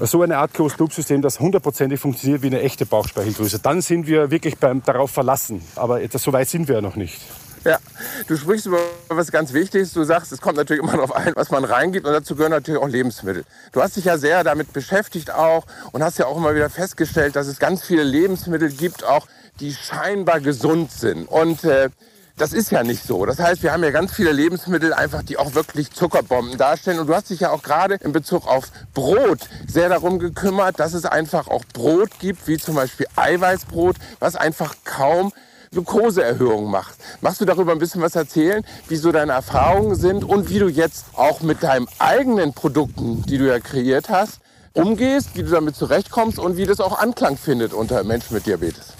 so 0.00 0.22
eine 0.22 0.38
Art 0.38 0.54
Closed-Loop-System, 0.54 1.22
das 1.22 1.40
hundertprozentig 1.40 2.00
funktioniert 2.00 2.42
wie 2.42 2.48
eine 2.48 2.60
echte 2.60 2.86
Bauchspeicheldrüse. 2.86 3.58
Dann 3.58 3.80
sind 3.80 4.06
wir 4.06 4.30
wirklich 4.30 4.58
beim, 4.58 4.82
darauf 4.82 5.10
verlassen. 5.10 5.62
Aber 5.76 6.00
das, 6.06 6.22
so 6.22 6.32
weit 6.32 6.48
sind 6.48 6.68
wir 6.68 6.76
ja 6.76 6.80
noch 6.80 6.96
nicht. 6.96 7.20
Ja, 7.66 7.80
du 8.28 8.36
sprichst 8.36 8.66
über 8.66 8.78
was 9.08 9.32
ganz 9.32 9.52
Wichtiges. 9.52 9.92
Du 9.92 10.04
sagst, 10.04 10.30
es 10.30 10.40
kommt 10.40 10.56
natürlich 10.56 10.84
immer 10.84 10.92
darauf 10.92 11.12
ein, 11.12 11.32
was 11.34 11.50
man 11.50 11.64
reingibt 11.64 12.06
und 12.06 12.12
dazu 12.12 12.36
gehören 12.36 12.52
natürlich 12.52 12.80
auch 12.80 12.86
Lebensmittel. 12.86 13.44
Du 13.72 13.82
hast 13.82 13.96
dich 13.96 14.04
ja 14.04 14.18
sehr 14.18 14.44
damit 14.44 14.72
beschäftigt 14.72 15.32
auch 15.32 15.66
und 15.90 16.04
hast 16.04 16.16
ja 16.20 16.26
auch 16.26 16.36
immer 16.36 16.54
wieder 16.54 16.70
festgestellt, 16.70 17.34
dass 17.34 17.48
es 17.48 17.58
ganz 17.58 17.82
viele 17.82 18.04
Lebensmittel 18.04 18.70
gibt, 18.70 19.02
auch 19.02 19.26
die 19.58 19.74
scheinbar 19.74 20.38
gesund 20.38 20.92
sind. 20.92 21.26
Und 21.26 21.64
äh, 21.64 21.90
das 22.36 22.52
ist 22.52 22.70
ja 22.70 22.84
nicht 22.84 23.02
so. 23.02 23.26
Das 23.26 23.40
heißt, 23.40 23.64
wir 23.64 23.72
haben 23.72 23.82
ja 23.82 23.90
ganz 23.90 24.12
viele 24.12 24.30
Lebensmittel 24.30 24.94
einfach, 24.94 25.24
die 25.24 25.36
auch 25.36 25.54
wirklich 25.54 25.90
Zuckerbomben 25.90 26.58
darstellen. 26.58 27.00
Und 27.00 27.08
du 27.08 27.16
hast 27.16 27.30
dich 27.30 27.40
ja 27.40 27.50
auch 27.50 27.64
gerade 27.64 27.96
in 27.96 28.12
Bezug 28.12 28.46
auf 28.46 28.70
Brot 28.94 29.40
sehr 29.66 29.88
darum 29.88 30.20
gekümmert, 30.20 30.78
dass 30.78 30.94
es 30.94 31.04
einfach 31.04 31.48
auch 31.48 31.64
Brot 31.72 32.10
gibt, 32.20 32.46
wie 32.46 32.58
zum 32.58 32.76
Beispiel 32.76 33.06
Eiweißbrot, 33.16 33.96
was 34.20 34.36
einfach 34.36 34.76
kaum 34.84 35.32
Glukoseerhöhung 35.76 36.70
macht. 36.70 36.94
Machst 37.20 37.40
du 37.42 37.44
darüber 37.44 37.72
ein 37.72 37.78
bisschen 37.78 38.00
was 38.00 38.16
erzählen, 38.16 38.64
wie 38.88 38.96
so 38.96 39.12
deine 39.12 39.32
Erfahrungen 39.32 39.94
sind 39.94 40.24
und 40.24 40.48
wie 40.48 40.58
du 40.58 40.68
jetzt 40.68 41.04
auch 41.14 41.42
mit 41.42 41.62
deinen 41.62 41.86
eigenen 41.98 42.54
Produkten, 42.54 43.22
die 43.22 43.36
du 43.36 43.46
ja 43.46 43.60
kreiert 43.60 44.08
hast, 44.08 44.38
umgehst, 44.72 45.30
wie 45.34 45.42
du 45.42 45.50
damit 45.50 45.76
zurechtkommst 45.76 46.38
und 46.38 46.56
wie 46.56 46.64
das 46.64 46.80
auch 46.80 46.98
Anklang 46.98 47.36
findet 47.36 47.74
unter 47.74 48.02
Menschen 48.04 48.34
mit 48.34 48.46
Diabetes? 48.46 48.94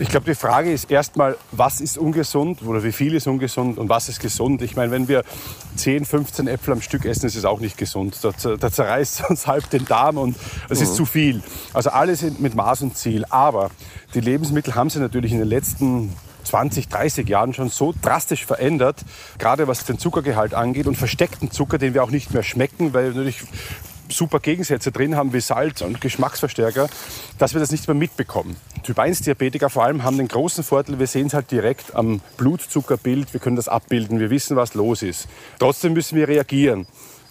Ich 0.00 0.10
glaube, 0.10 0.26
die 0.26 0.36
Frage 0.36 0.72
ist 0.72 0.90
erstmal, 0.90 1.36
was 1.50 1.80
ist 1.80 1.98
ungesund 1.98 2.62
oder 2.62 2.84
wie 2.84 2.92
viel 2.92 3.14
ist 3.14 3.26
ungesund 3.26 3.78
und 3.78 3.88
was 3.88 4.08
ist 4.08 4.20
gesund? 4.20 4.62
Ich 4.62 4.76
meine, 4.76 4.92
wenn 4.92 5.08
wir 5.08 5.24
10, 5.74 6.04
15 6.04 6.46
Äpfel 6.46 6.74
am 6.74 6.82
Stück 6.82 7.04
essen, 7.04 7.26
ist 7.26 7.34
es 7.34 7.44
auch 7.44 7.58
nicht 7.58 7.76
gesund. 7.76 8.16
Da, 8.22 8.30
da 8.56 8.70
zerreißt 8.70 9.24
uns 9.28 9.48
halb 9.48 9.68
den 9.70 9.84
Darm 9.86 10.18
und 10.18 10.36
es 10.68 10.78
mhm. 10.78 10.84
ist 10.84 10.94
zu 10.94 11.04
viel. 11.04 11.42
Also 11.72 11.90
alles 11.90 12.22
mit 12.38 12.54
Maß 12.54 12.82
und 12.82 12.96
Ziel. 12.96 13.24
Aber 13.28 13.70
die 14.14 14.20
Lebensmittel 14.20 14.76
haben 14.76 14.88
sich 14.88 15.00
natürlich 15.00 15.32
in 15.32 15.38
den 15.38 15.48
letzten 15.48 16.14
20, 16.44 16.88
30 16.88 17.28
Jahren 17.28 17.52
schon 17.52 17.68
so 17.68 17.92
drastisch 18.00 18.46
verändert, 18.46 19.04
gerade 19.38 19.68
was 19.68 19.84
den 19.84 19.98
Zuckergehalt 19.98 20.54
angeht 20.54 20.86
und 20.86 20.96
versteckten 20.96 21.50
Zucker, 21.50 21.78
den 21.78 21.94
wir 21.94 22.04
auch 22.04 22.10
nicht 22.10 22.32
mehr 22.32 22.42
schmecken, 22.42 22.94
weil 22.94 23.12
natürlich 23.12 23.42
super 24.10 24.40
Gegensätze 24.40 24.92
drin 24.92 25.16
haben 25.16 25.32
wie 25.32 25.40
Salz 25.40 25.82
und 25.82 26.00
Geschmacksverstärker, 26.00 26.88
dass 27.38 27.54
wir 27.54 27.60
das 27.60 27.70
nicht 27.70 27.86
mehr 27.88 27.94
mitbekommen. 27.94 28.56
Typ 28.82 28.98
1 28.98 29.22
Diabetiker 29.22 29.70
vor 29.70 29.84
allem 29.84 30.02
haben 30.02 30.18
den 30.18 30.28
großen 30.28 30.64
Vorteil, 30.64 30.98
wir 30.98 31.06
sehen 31.06 31.26
es 31.26 31.34
halt 31.34 31.50
direkt 31.50 31.94
am 31.94 32.20
Blutzuckerbild, 32.36 33.32
wir 33.32 33.40
können 33.40 33.56
das 33.56 33.68
abbilden, 33.68 34.20
wir 34.20 34.30
wissen, 34.30 34.56
was 34.56 34.74
los 34.74 35.02
ist. 35.02 35.28
Trotzdem 35.58 35.92
müssen 35.92 36.16
wir 36.16 36.28
reagieren. 36.28 36.86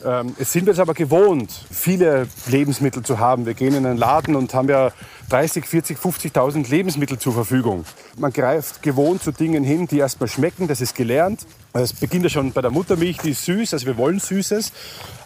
Ähm, 0.05 0.35
es 0.37 0.51
sind 0.51 0.67
wir 0.67 0.73
es 0.73 0.79
aber 0.79 0.93
gewohnt, 0.93 1.65
viele 1.71 2.27
Lebensmittel 2.45 3.01
zu 3.01 3.17
haben. 3.17 3.47
Wir 3.47 3.55
gehen 3.55 3.73
in 3.73 3.85
einen 3.85 3.97
Laden 3.97 4.35
und 4.35 4.53
haben 4.53 4.69
ja 4.69 4.91
30, 5.29 5.65
40, 5.65 5.97
50.000 5.97 6.69
Lebensmittel 6.69 7.17
zur 7.17 7.33
Verfügung. 7.33 7.83
Man 8.17 8.31
greift 8.31 8.83
gewohnt 8.83 9.23
zu 9.23 9.31
Dingen 9.31 9.63
hin, 9.63 9.87
die 9.87 9.97
erstmal 9.97 10.29
schmecken, 10.29 10.67
das 10.67 10.81
ist 10.81 10.95
gelernt. 10.95 11.47
Es 11.73 11.93
beginnt 11.93 12.23
ja 12.23 12.29
schon 12.29 12.51
bei 12.51 12.61
der 12.61 12.71
Muttermilch, 12.71 13.17
die 13.17 13.31
ist 13.31 13.45
süß, 13.45 13.73
also 13.73 13.85
wir 13.87 13.97
wollen 13.97 14.19
Süßes. 14.19 14.71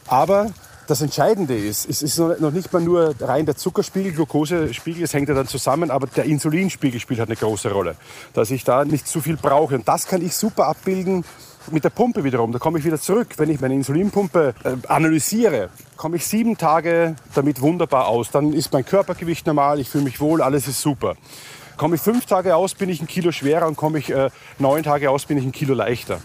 Aber 0.08 0.52
das 0.88 1.02
Entscheidende 1.02 1.56
ist, 1.56 1.90
es 1.90 2.02
ist 2.02 2.18
noch 2.18 2.52
nicht 2.52 2.72
mal 2.74 2.82
nur 2.82 3.16
rein 3.20 3.46
der 3.46 3.56
Zuckerspiegel, 3.56 4.12
Glukosespiegel, 4.14 5.04
es 5.04 5.14
hängt 5.14 5.30
ja 5.30 5.36
dann 5.36 5.48
zusammen, 5.48 5.92
aber 5.92 6.08
der 6.08 6.26
Insulinspiegel 6.26 7.00
spielt 7.00 7.20
halt 7.20 7.30
eine 7.30 7.38
große 7.38 7.72
Rolle, 7.72 7.96
dass 8.34 8.52
ich 8.52 8.64
da 8.64 8.84
nicht 8.84 9.08
zu 9.08 9.22
viel 9.22 9.38
brauche. 9.38 9.76
Und 9.76 9.88
das 9.88 10.08
kann 10.08 10.22
ich 10.22 10.36
super 10.36 10.68
abbilden 10.68 11.24
mit 11.70 11.84
der 11.84 11.90
Pumpe 11.90 12.24
wiederum. 12.24 12.52
Da 12.52 12.60
komme 12.60 12.80
ich 12.80 12.86
wieder 12.86 13.00
zurück. 13.00 13.36
Wenn 13.38 13.50
ich 13.50 13.62
meine 13.62 13.76
Insulinpumpe 13.76 14.54
äh, 14.64 14.76
analysiere, 14.88 15.70
komme 15.96 16.18
ich 16.18 16.26
sieben 16.26 16.58
Tage 16.58 17.16
damit 17.36 17.62
wunderbar 17.62 18.08
aus. 18.08 18.32
Dann 18.32 18.54
ist 18.54 18.74
mein 18.74 18.86
Körpergewicht 18.86 19.46
normal, 19.46 19.80
ich 19.80 19.90
fühle 19.90 20.04
mich 20.04 20.20
wohl, 20.20 20.42
alles 20.42 20.68
ist 20.68 20.82
super. 20.82 21.16
Komme 21.78 21.96
ich 21.96 22.02
fünf 22.02 22.26
Tage 22.26 22.56
aus, 22.56 22.74
bin 22.74 22.90
ich 22.90 23.02
ein 23.02 23.08
Kilo 23.08 23.32
schwerer 23.32 23.68
und 23.68 23.76
komme 23.76 24.00
ich 24.00 24.10
äh, 24.10 24.30
neun 24.60 24.84
Tage 24.84 25.10
aus, 25.10 25.26
bin 25.26 25.38
ich 25.38 25.46
ein 25.46 25.52
Kilo 25.52 25.74
leichter. 25.74 26.20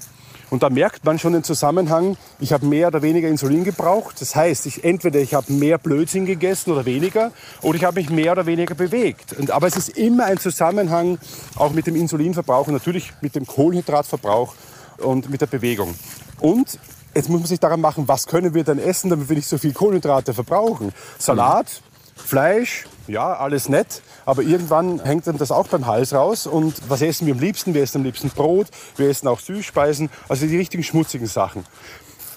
Und 0.50 0.62
da 0.62 0.70
merkt 0.70 1.04
man 1.04 1.18
schon 1.18 1.32
den 1.32 1.42
Zusammenhang, 1.42 2.16
ich 2.38 2.52
habe 2.52 2.66
mehr 2.66 2.88
oder 2.88 3.02
weniger 3.02 3.28
Insulin 3.28 3.64
gebraucht. 3.64 4.20
Das 4.20 4.36
heißt, 4.36 4.66
ich, 4.66 4.84
entweder 4.84 5.20
ich 5.20 5.34
habe 5.34 5.52
mehr 5.52 5.78
Blödsinn 5.78 6.24
gegessen 6.24 6.72
oder 6.72 6.84
weniger, 6.84 7.32
oder 7.62 7.76
ich 7.76 7.84
habe 7.84 8.00
mich 8.00 8.10
mehr 8.10 8.32
oder 8.32 8.46
weniger 8.46 8.74
bewegt. 8.74 9.32
Und, 9.32 9.50
aber 9.50 9.66
es 9.66 9.76
ist 9.76 9.90
immer 9.90 10.26
ein 10.26 10.38
Zusammenhang 10.38 11.18
auch 11.56 11.72
mit 11.72 11.86
dem 11.86 11.96
Insulinverbrauch 11.96 12.68
und 12.68 12.74
natürlich 12.74 13.12
mit 13.20 13.34
dem 13.34 13.46
Kohlenhydratverbrauch 13.46 14.54
und 14.98 15.30
mit 15.30 15.40
der 15.40 15.46
Bewegung. 15.46 15.94
Und 16.40 16.78
jetzt 17.14 17.28
muss 17.28 17.40
man 17.40 17.48
sich 17.48 17.60
daran 17.60 17.80
machen, 17.80 18.06
was 18.06 18.26
können 18.26 18.54
wir 18.54 18.62
denn 18.62 18.78
essen, 18.78 19.10
damit 19.10 19.28
wir 19.28 19.36
nicht 19.36 19.48
so 19.48 19.58
viel 19.58 19.72
Kohlenhydrate 19.72 20.32
verbrauchen. 20.32 20.92
Salat, 21.18 21.82
Fleisch, 22.14 22.86
ja, 23.08 23.34
alles 23.34 23.68
nett, 23.68 24.02
aber 24.26 24.42
irgendwann 24.42 25.02
hängt 25.02 25.26
dann 25.26 25.38
das 25.38 25.50
auch 25.50 25.68
beim 25.68 25.86
Hals 25.86 26.12
raus. 26.12 26.46
Und 26.46 26.74
was 26.88 27.00
essen 27.00 27.26
wir 27.26 27.34
am 27.34 27.40
liebsten? 27.40 27.72
Wir 27.72 27.82
essen 27.82 27.98
am 27.98 28.04
liebsten 28.04 28.28
Brot, 28.28 28.66
wir 28.96 29.08
essen 29.08 29.28
auch 29.28 29.40
Süßspeisen, 29.40 30.10
also 30.28 30.46
die 30.46 30.58
richtigen 30.58 30.82
schmutzigen 30.82 31.26
Sachen. 31.26 31.64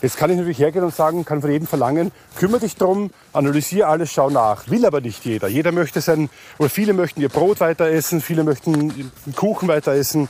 Jetzt 0.01 0.15
kann 0.15 0.29
ich 0.29 0.38
natürlich 0.38 0.60
hergehen 0.60 0.86
und 0.86 0.96
sagen, 0.96 1.25
kann 1.25 1.41
von 1.41 1.51
jedem 1.51 1.67
verlangen, 1.67 2.13
kümmere 2.38 2.62
dich 2.62 2.77
drum, 2.77 3.12
analysiere 3.34 3.88
alles, 3.88 4.13
schau 4.13 4.29
nach. 4.29 4.69
Will 4.69 4.86
aber 4.86 5.01
nicht 5.01 5.25
jeder. 5.25 5.50
Jeder 5.50 5.74
möchte 5.74 6.00
sein, 6.00 6.29
oder 6.58 6.69
viele 6.69 6.93
möchten 6.93 7.19
ihr 7.19 7.27
Brot 7.27 7.60
weiter 7.60 7.89
essen, 7.89 8.22
viele 8.22 8.46
möchten 8.46 8.75
einen 8.75 9.36
Kuchen 9.36 9.67
weiter 9.67 9.91
essen 9.91 10.29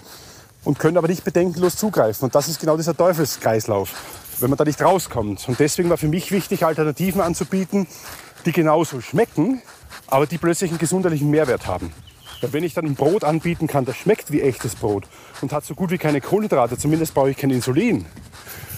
und 0.63 0.79
können 0.79 0.97
aber 0.97 1.07
nicht 1.07 1.23
bedenkenlos 1.23 1.75
zugreifen. 1.75 2.25
Und 2.25 2.33
das 2.33 2.47
ist 2.47 2.59
genau 2.59 2.77
dieser 2.77 2.97
Teufelskreislauf, 2.97 3.93
wenn 4.39 4.49
man 4.49 4.57
da 4.57 4.63
nicht 4.63 4.81
rauskommt. 4.81 5.47
Und 5.47 5.59
deswegen 5.59 5.89
war 5.91 5.97
für 5.97 6.07
mich 6.07 6.31
wichtig, 6.31 6.65
Alternativen 6.65 7.21
anzubieten, 7.21 7.85
die 8.45 8.53
genauso 8.53 9.01
schmecken, 9.01 9.61
aber 10.07 10.27
die 10.27 10.37
plötzlich 10.37 10.71
einen 10.71 10.79
gesundheitlichen 10.79 11.29
Mehrwert 11.29 11.67
haben. 11.67 11.91
Weil 12.41 12.53
wenn 12.53 12.63
ich 12.63 12.73
dann 12.73 12.85
ein 12.85 12.95
Brot 12.95 13.23
anbieten 13.23 13.67
kann, 13.67 13.85
das 13.85 13.97
schmeckt 13.97 14.31
wie 14.31 14.41
echtes 14.41 14.75
Brot 14.75 15.05
und 15.41 15.51
hat 15.51 15.65
so 15.65 15.75
gut 15.75 15.91
wie 15.91 15.97
keine 15.97 16.21
Kohlenhydrate, 16.21 16.77
zumindest 16.77 17.13
brauche 17.13 17.31
ich 17.31 17.37
kein 17.37 17.49
Insulin, 17.49 18.05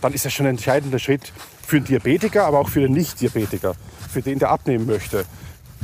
dann 0.02 0.14
ist 0.14 0.26
das 0.26 0.34
schon 0.34 0.48
ein 0.48 0.56
entscheidender 0.56 1.00
Schritt 1.00 1.32
für 1.66 1.80
den 1.80 1.86
Diabetiker, 1.86 2.46
aber 2.46 2.60
auch 2.60 2.70
für 2.70 2.82
den 2.82 2.94
Nicht-Diabetiker, 2.94 3.76
für 4.12 4.22
den, 4.22 4.40
der 4.40 4.50
abnehmen 4.50 4.88
möchte. 4.88 5.26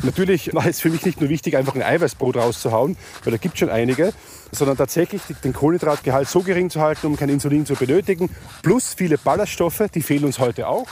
Natürlich 0.03 0.53
war 0.53 0.65
es 0.65 0.79
für 0.79 0.89
mich 0.89 1.05
nicht 1.05 1.21
nur 1.21 1.29
wichtig, 1.29 1.55
einfach 1.55 1.75
ein 1.75 1.83
Eiweißbrot 1.83 2.37
rauszuhauen, 2.37 2.97
weil 3.23 3.31
da 3.31 3.37
gibt 3.37 3.55
es 3.55 3.59
schon 3.59 3.69
einige, 3.69 4.13
sondern 4.51 4.77
tatsächlich 4.77 5.21
den 5.43 5.53
Kohlenhydratgehalt 5.53 6.27
so 6.27 6.41
gering 6.41 6.69
zu 6.69 6.81
halten, 6.81 7.07
um 7.07 7.15
kein 7.15 7.29
Insulin 7.29 7.65
zu 7.65 7.75
benötigen, 7.75 8.29
plus 8.63 8.93
viele 8.95 9.17
Ballaststoffe, 9.17 9.83
die 9.93 10.01
fehlen 10.01 10.25
uns 10.25 10.39
heute 10.39 10.67
auch, 10.67 10.87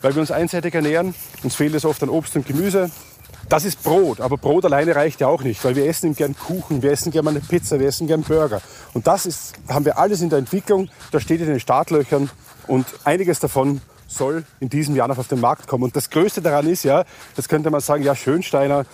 weil 0.00 0.14
wir 0.14 0.20
uns 0.20 0.30
einseitig 0.30 0.74
ernähren. 0.74 1.14
Uns 1.42 1.54
fehlt 1.54 1.74
es 1.74 1.84
oft 1.84 2.02
an 2.02 2.08
Obst 2.08 2.36
und 2.36 2.46
Gemüse. 2.46 2.90
Das 3.48 3.64
ist 3.64 3.82
Brot, 3.82 4.20
aber 4.20 4.36
Brot 4.36 4.64
alleine 4.64 4.94
reicht 4.94 5.20
ja 5.20 5.26
auch 5.26 5.42
nicht, 5.42 5.64
weil 5.64 5.74
wir 5.74 5.86
essen 5.86 6.14
gern 6.14 6.36
Kuchen, 6.36 6.82
wir 6.82 6.92
essen 6.92 7.10
gern 7.10 7.24
mal 7.24 7.32
eine 7.32 7.40
Pizza, 7.40 7.80
wir 7.80 7.88
essen 7.88 8.06
gern 8.06 8.22
Burger. 8.22 8.60
Und 8.94 9.06
das 9.06 9.26
ist, 9.26 9.54
haben 9.68 9.84
wir 9.84 9.98
alles 9.98 10.20
in 10.20 10.30
der 10.30 10.38
Entwicklung, 10.38 10.88
da 11.10 11.20
steht 11.20 11.40
in 11.40 11.48
den 11.48 11.60
Startlöchern 11.60 12.30
und 12.66 12.86
einiges 13.04 13.40
davon 13.40 13.80
soll 14.06 14.44
in 14.58 14.68
diesem 14.68 14.96
Jahr 14.96 15.08
noch 15.08 15.18
auf 15.18 15.28
den 15.28 15.40
Markt 15.40 15.66
kommen. 15.66 15.84
Und 15.84 15.96
das 15.96 16.10
Größte 16.10 16.42
daran 16.42 16.68
ist 16.68 16.84
ja, 16.84 17.04
das 17.36 17.48
könnte 17.48 17.70
man 17.70 17.80
sagen, 17.80 18.02
ja 18.02 18.14
Schönsteiner, 18.14 18.84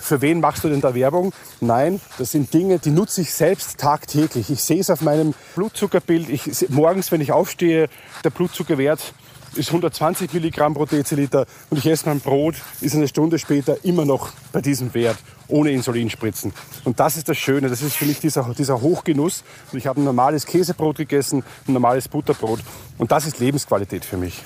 für 0.00 0.20
wen 0.20 0.40
machst 0.40 0.64
du 0.64 0.68
denn 0.68 0.80
da 0.80 0.94
Werbung? 0.94 1.32
Nein, 1.60 2.00
das 2.18 2.32
sind 2.32 2.52
Dinge, 2.54 2.78
die 2.78 2.90
nutze 2.90 3.20
ich 3.20 3.34
selbst 3.34 3.78
tagtäglich. 3.78 4.48
Ich 4.50 4.62
sehe 4.62 4.80
es 4.80 4.90
auf 4.90 5.00
meinem 5.00 5.34
Blutzuckerbild. 5.54 6.28
Ich, 6.28 6.70
morgens, 6.70 7.10
wenn 7.10 7.20
ich 7.20 7.32
aufstehe, 7.32 7.88
der 8.24 8.30
Blutzuckerwert 8.30 9.12
ist 9.58 9.68
120 9.68 10.32
Milligramm 10.32 10.74
pro 10.74 10.84
Deziliter 10.86 11.46
und 11.68 11.78
ich 11.78 11.86
esse 11.86 12.08
mein 12.08 12.20
Brot, 12.20 12.54
ist 12.80 12.94
eine 12.94 13.08
Stunde 13.08 13.38
später 13.38 13.84
immer 13.84 14.04
noch 14.04 14.30
bei 14.52 14.60
diesem 14.60 14.94
Wert, 14.94 15.18
ohne 15.48 15.72
Insulinspritzen. 15.72 16.52
Und 16.84 17.00
das 17.00 17.16
ist 17.16 17.28
das 17.28 17.36
Schöne, 17.36 17.68
das 17.68 17.82
ist 17.82 17.96
für 17.96 18.06
mich 18.06 18.20
dieser, 18.20 18.54
dieser 18.56 18.80
Hochgenuss. 18.80 19.42
Und 19.72 19.78
ich 19.78 19.86
habe 19.86 20.00
ein 20.00 20.04
normales 20.04 20.46
Käsebrot 20.46 20.96
gegessen, 20.96 21.42
ein 21.66 21.72
normales 21.72 22.08
Butterbrot 22.08 22.60
und 22.98 23.10
das 23.10 23.26
ist 23.26 23.40
Lebensqualität 23.40 24.04
für 24.04 24.16
mich. 24.16 24.42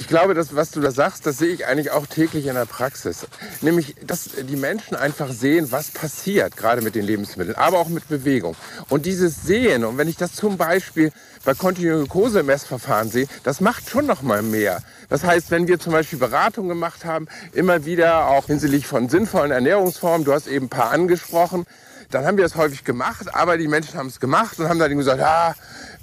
Ich 0.00 0.08
glaube, 0.08 0.32
das, 0.32 0.56
was 0.56 0.70
du 0.70 0.80
da 0.80 0.92
sagst, 0.92 1.26
das 1.26 1.36
sehe 1.36 1.52
ich 1.52 1.66
eigentlich 1.66 1.90
auch 1.90 2.06
täglich 2.06 2.46
in 2.46 2.54
der 2.54 2.64
Praxis. 2.64 3.26
Nämlich, 3.60 3.94
dass 4.02 4.30
die 4.48 4.56
Menschen 4.56 4.96
einfach 4.96 5.30
sehen, 5.30 5.70
was 5.72 5.90
passiert, 5.90 6.56
gerade 6.56 6.80
mit 6.80 6.94
den 6.94 7.04
Lebensmitteln, 7.04 7.54
aber 7.54 7.78
auch 7.78 7.90
mit 7.90 8.08
Bewegung. 8.08 8.56
Und 8.88 9.04
dieses 9.04 9.42
Sehen, 9.42 9.84
und 9.84 9.98
wenn 9.98 10.08
ich 10.08 10.16
das 10.16 10.32
zum 10.32 10.56
Beispiel 10.56 11.12
bei 11.44 11.52
Kontinuum-Glukose-Messverfahren 11.52 13.10
sehe, 13.10 13.26
das 13.42 13.60
macht 13.60 13.90
schon 13.90 14.06
noch 14.06 14.22
mal 14.22 14.40
mehr. 14.40 14.82
Das 15.10 15.22
heißt, 15.22 15.50
wenn 15.50 15.68
wir 15.68 15.78
zum 15.78 15.92
Beispiel 15.92 16.18
Beratung 16.18 16.66
gemacht 16.68 17.04
haben, 17.04 17.28
immer 17.52 17.84
wieder 17.84 18.28
auch 18.28 18.46
hinsichtlich 18.46 18.86
von 18.86 19.10
sinnvollen 19.10 19.50
Ernährungsformen, 19.50 20.24
du 20.24 20.32
hast 20.32 20.46
eben 20.46 20.66
ein 20.66 20.70
paar 20.70 20.92
angesprochen, 20.92 21.66
dann 22.10 22.26
haben 22.26 22.36
wir 22.36 22.44
das 22.44 22.56
häufig 22.56 22.84
gemacht, 22.84 23.32
aber 23.34 23.56
die 23.56 23.68
Menschen 23.68 23.98
haben 23.98 24.08
es 24.08 24.18
gemacht 24.18 24.58
und 24.58 24.68
haben 24.68 24.78
dann 24.78 24.96
gesagt, 24.96 25.20
ja, 25.20 25.54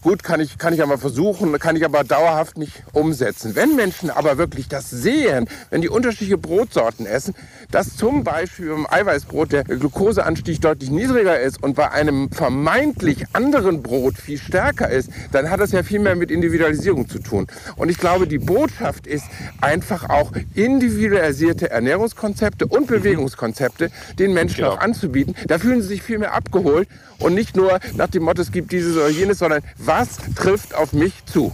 gut, 0.02 0.24
kann 0.24 0.40
ich, 0.40 0.58
kann 0.58 0.74
ich 0.74 0.82
aber 0.82 0.98
versuchen, 0.98 1.58
kann 1.60 1.76
ich 1.76 1.86
aber 1.86 2.04
dauerhaft 2.04 2.58
nicht 2.58 2.84
umsetzen. 2.94 3.56
Wenn 3.56 3.76
Menschen 3.76 4.10
aber 4.10 4.38
wirklich 4.38 4.68
das 4.68 4.90
sehen, 4.90 5.48
wenn 5.70 5.82
die 5.82 5.90
unterschiedliche 5.90 6.38
Brotsorten 6.38 7.06
essen, 7.06 7.36
dass 7.72 7.96
zum 7.96 8.24
Beispiel 8.24 8.70
beim 8.70 8.88
Eiweißbrot 8.90 9.52
der 9.52 9.64
Glukoseanstieg 9.64 10.62
deutlich 10.62 10.90
niedriger 10.90 11.40
ist 11.40 11.62
und 11.62 11.76
bei 11.76 11.92
einem 11.92 12.32
vermeintlich 12.32 13.26
anderen 13.34 13.84
Brot 13.84 14.18
viel 14.18 14.38
stärker 14.38 14.90
ist, 14.90 15.10
dann 15.32 15.50
hat 15.50 15.60
das 15.60 15.72
ja 15.72 15.84
viel 15.84 16.00
mehr 16.00 16.16
mit 16.16 16.32
Individualisierung 16.32 17.10
zu 17.10 17.20
tun. 17.20 17.48
Und 17.76 17.90
ich 17.90 17.98
glaube, 17.98 18.28
die 18.28 18.40
Botschaft 18.40 19.08
ist 19.08 19.26
einfach 19.62 20.10
auch 20.10 20.32
individualisierte 20.56 21.70
Ernährungskonzepte 21.70 22.68
und 22.68 22.88
Bewegungskonzepte 22.88 23.90
den 24.20 24.34
Menschen 24.34 24.58
genau. 24.58 24.72
auch 24.72 24.80
anzubieten. 24.80 25.36
Da 25.48 25.60
fühlen 25.60 25.82
sie 25.82 25.88
sich 25.88 26.04
viel 26.04 26.20
mehr 26.20 26.34
abgeholt 26.34 26.88
und 27.20 27.34
nicht 27.34 27.56
nur 27.56 27.80
nach 27.96 28.10
dem 28.10 28.24
Motto, 28.24 28.42
es 28.42 28.52
gibt 28.52 28.72
dieses 28.72 28.96
oder 28.96 29.10
jenes, 29.10 29.40
sondern 29.40 29.64
was 29.78 30.18
trifft 30.36 30.74
auf 30.74 30.94
mich 30.94 31.14
zu? 31.26 31.54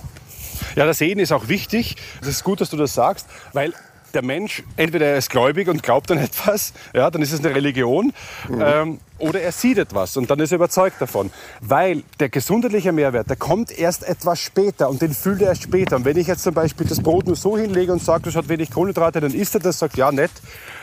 Ja, 0.75 0.85
das 0.85 0.97
Sehen 0.97 1.19
ist 1.19 1.31
auch 1.31 1.47
wichtig. 1.47 1.95
Es 2.21 2.27
ist 2.27 2.43
gut, 2.43 2.61
dass 2.61 2.69
du 2.69 2.77
das 2.77 2.93
sagst, 2.93 3.27
weil 3.53 3.73
der 4.13 4.23
Mensch, 4.23 4.63
entweder 4.77 5.07
er 5.07 5.17
ist 5.17 5.29
gläubig 5.29 5.67
und 5.67 5.81
glaubt 5.81 6.11
an 6.11 6.17
etwas, 6.19 6.73
ja, 6.93 7.09
dann 7.09 7.21
ist 7.21 7.33
es 7.33 7.43
eine 7.43 7.55
Religion, 7.55 8.13
mhm. 8.47 8.61
ähm, 8.63 8.99
oder 9.17 9.41
er 9.41 9.51
sieht 9.51 9.77
etwas 9.77 10.17
und 10.17 10.29
dann 10.29 10.39
ist 10.39 10.51
er 10.51 10.57
überzeugt 10.57 11.01
davon. 11.01 11.31
Weil 11.61 12.03
der 12.19 12.29
gesundheitliche 12.29 12.91
Mehrwert, 12.91 13.29
der 13.29 13.37
kommt 13.37 13.71
erst 13.77 14.03
etwas 14.03 14.39
später 14.39 14.89
und 14.89 15.01
den 15.01 15.13
fühlt 15.13 15.41
er 15.41 15.49
erst 15.49 15.63
später. 15.63 15.95
Und 15.95 16.05
wenn 16.05 16.17
ich 16.17 16.27
jetzt 16.27 16.43
zum 16.43 16.53
Beispiel 16.53 16.85
das 16.85 17.01
Brot 17.01 17.25
nur 17.25 17.35
so 17.35 17.57
hinlege 17.57 17.93
und 17.93 18.03
sage, 18.03 18.23
das 18.23 18.35
hat 18.35 18.49
wenig 18.49 18.69
Kohlenhydrate, 18.69 19.21
dann 19.21 19.33
isst 19.33 19.55
er 19.55 19.61
das, 19.61 19.79
sagt, 19.79 19.97
ja, 19.97 20.11
nett, 20.11 20.31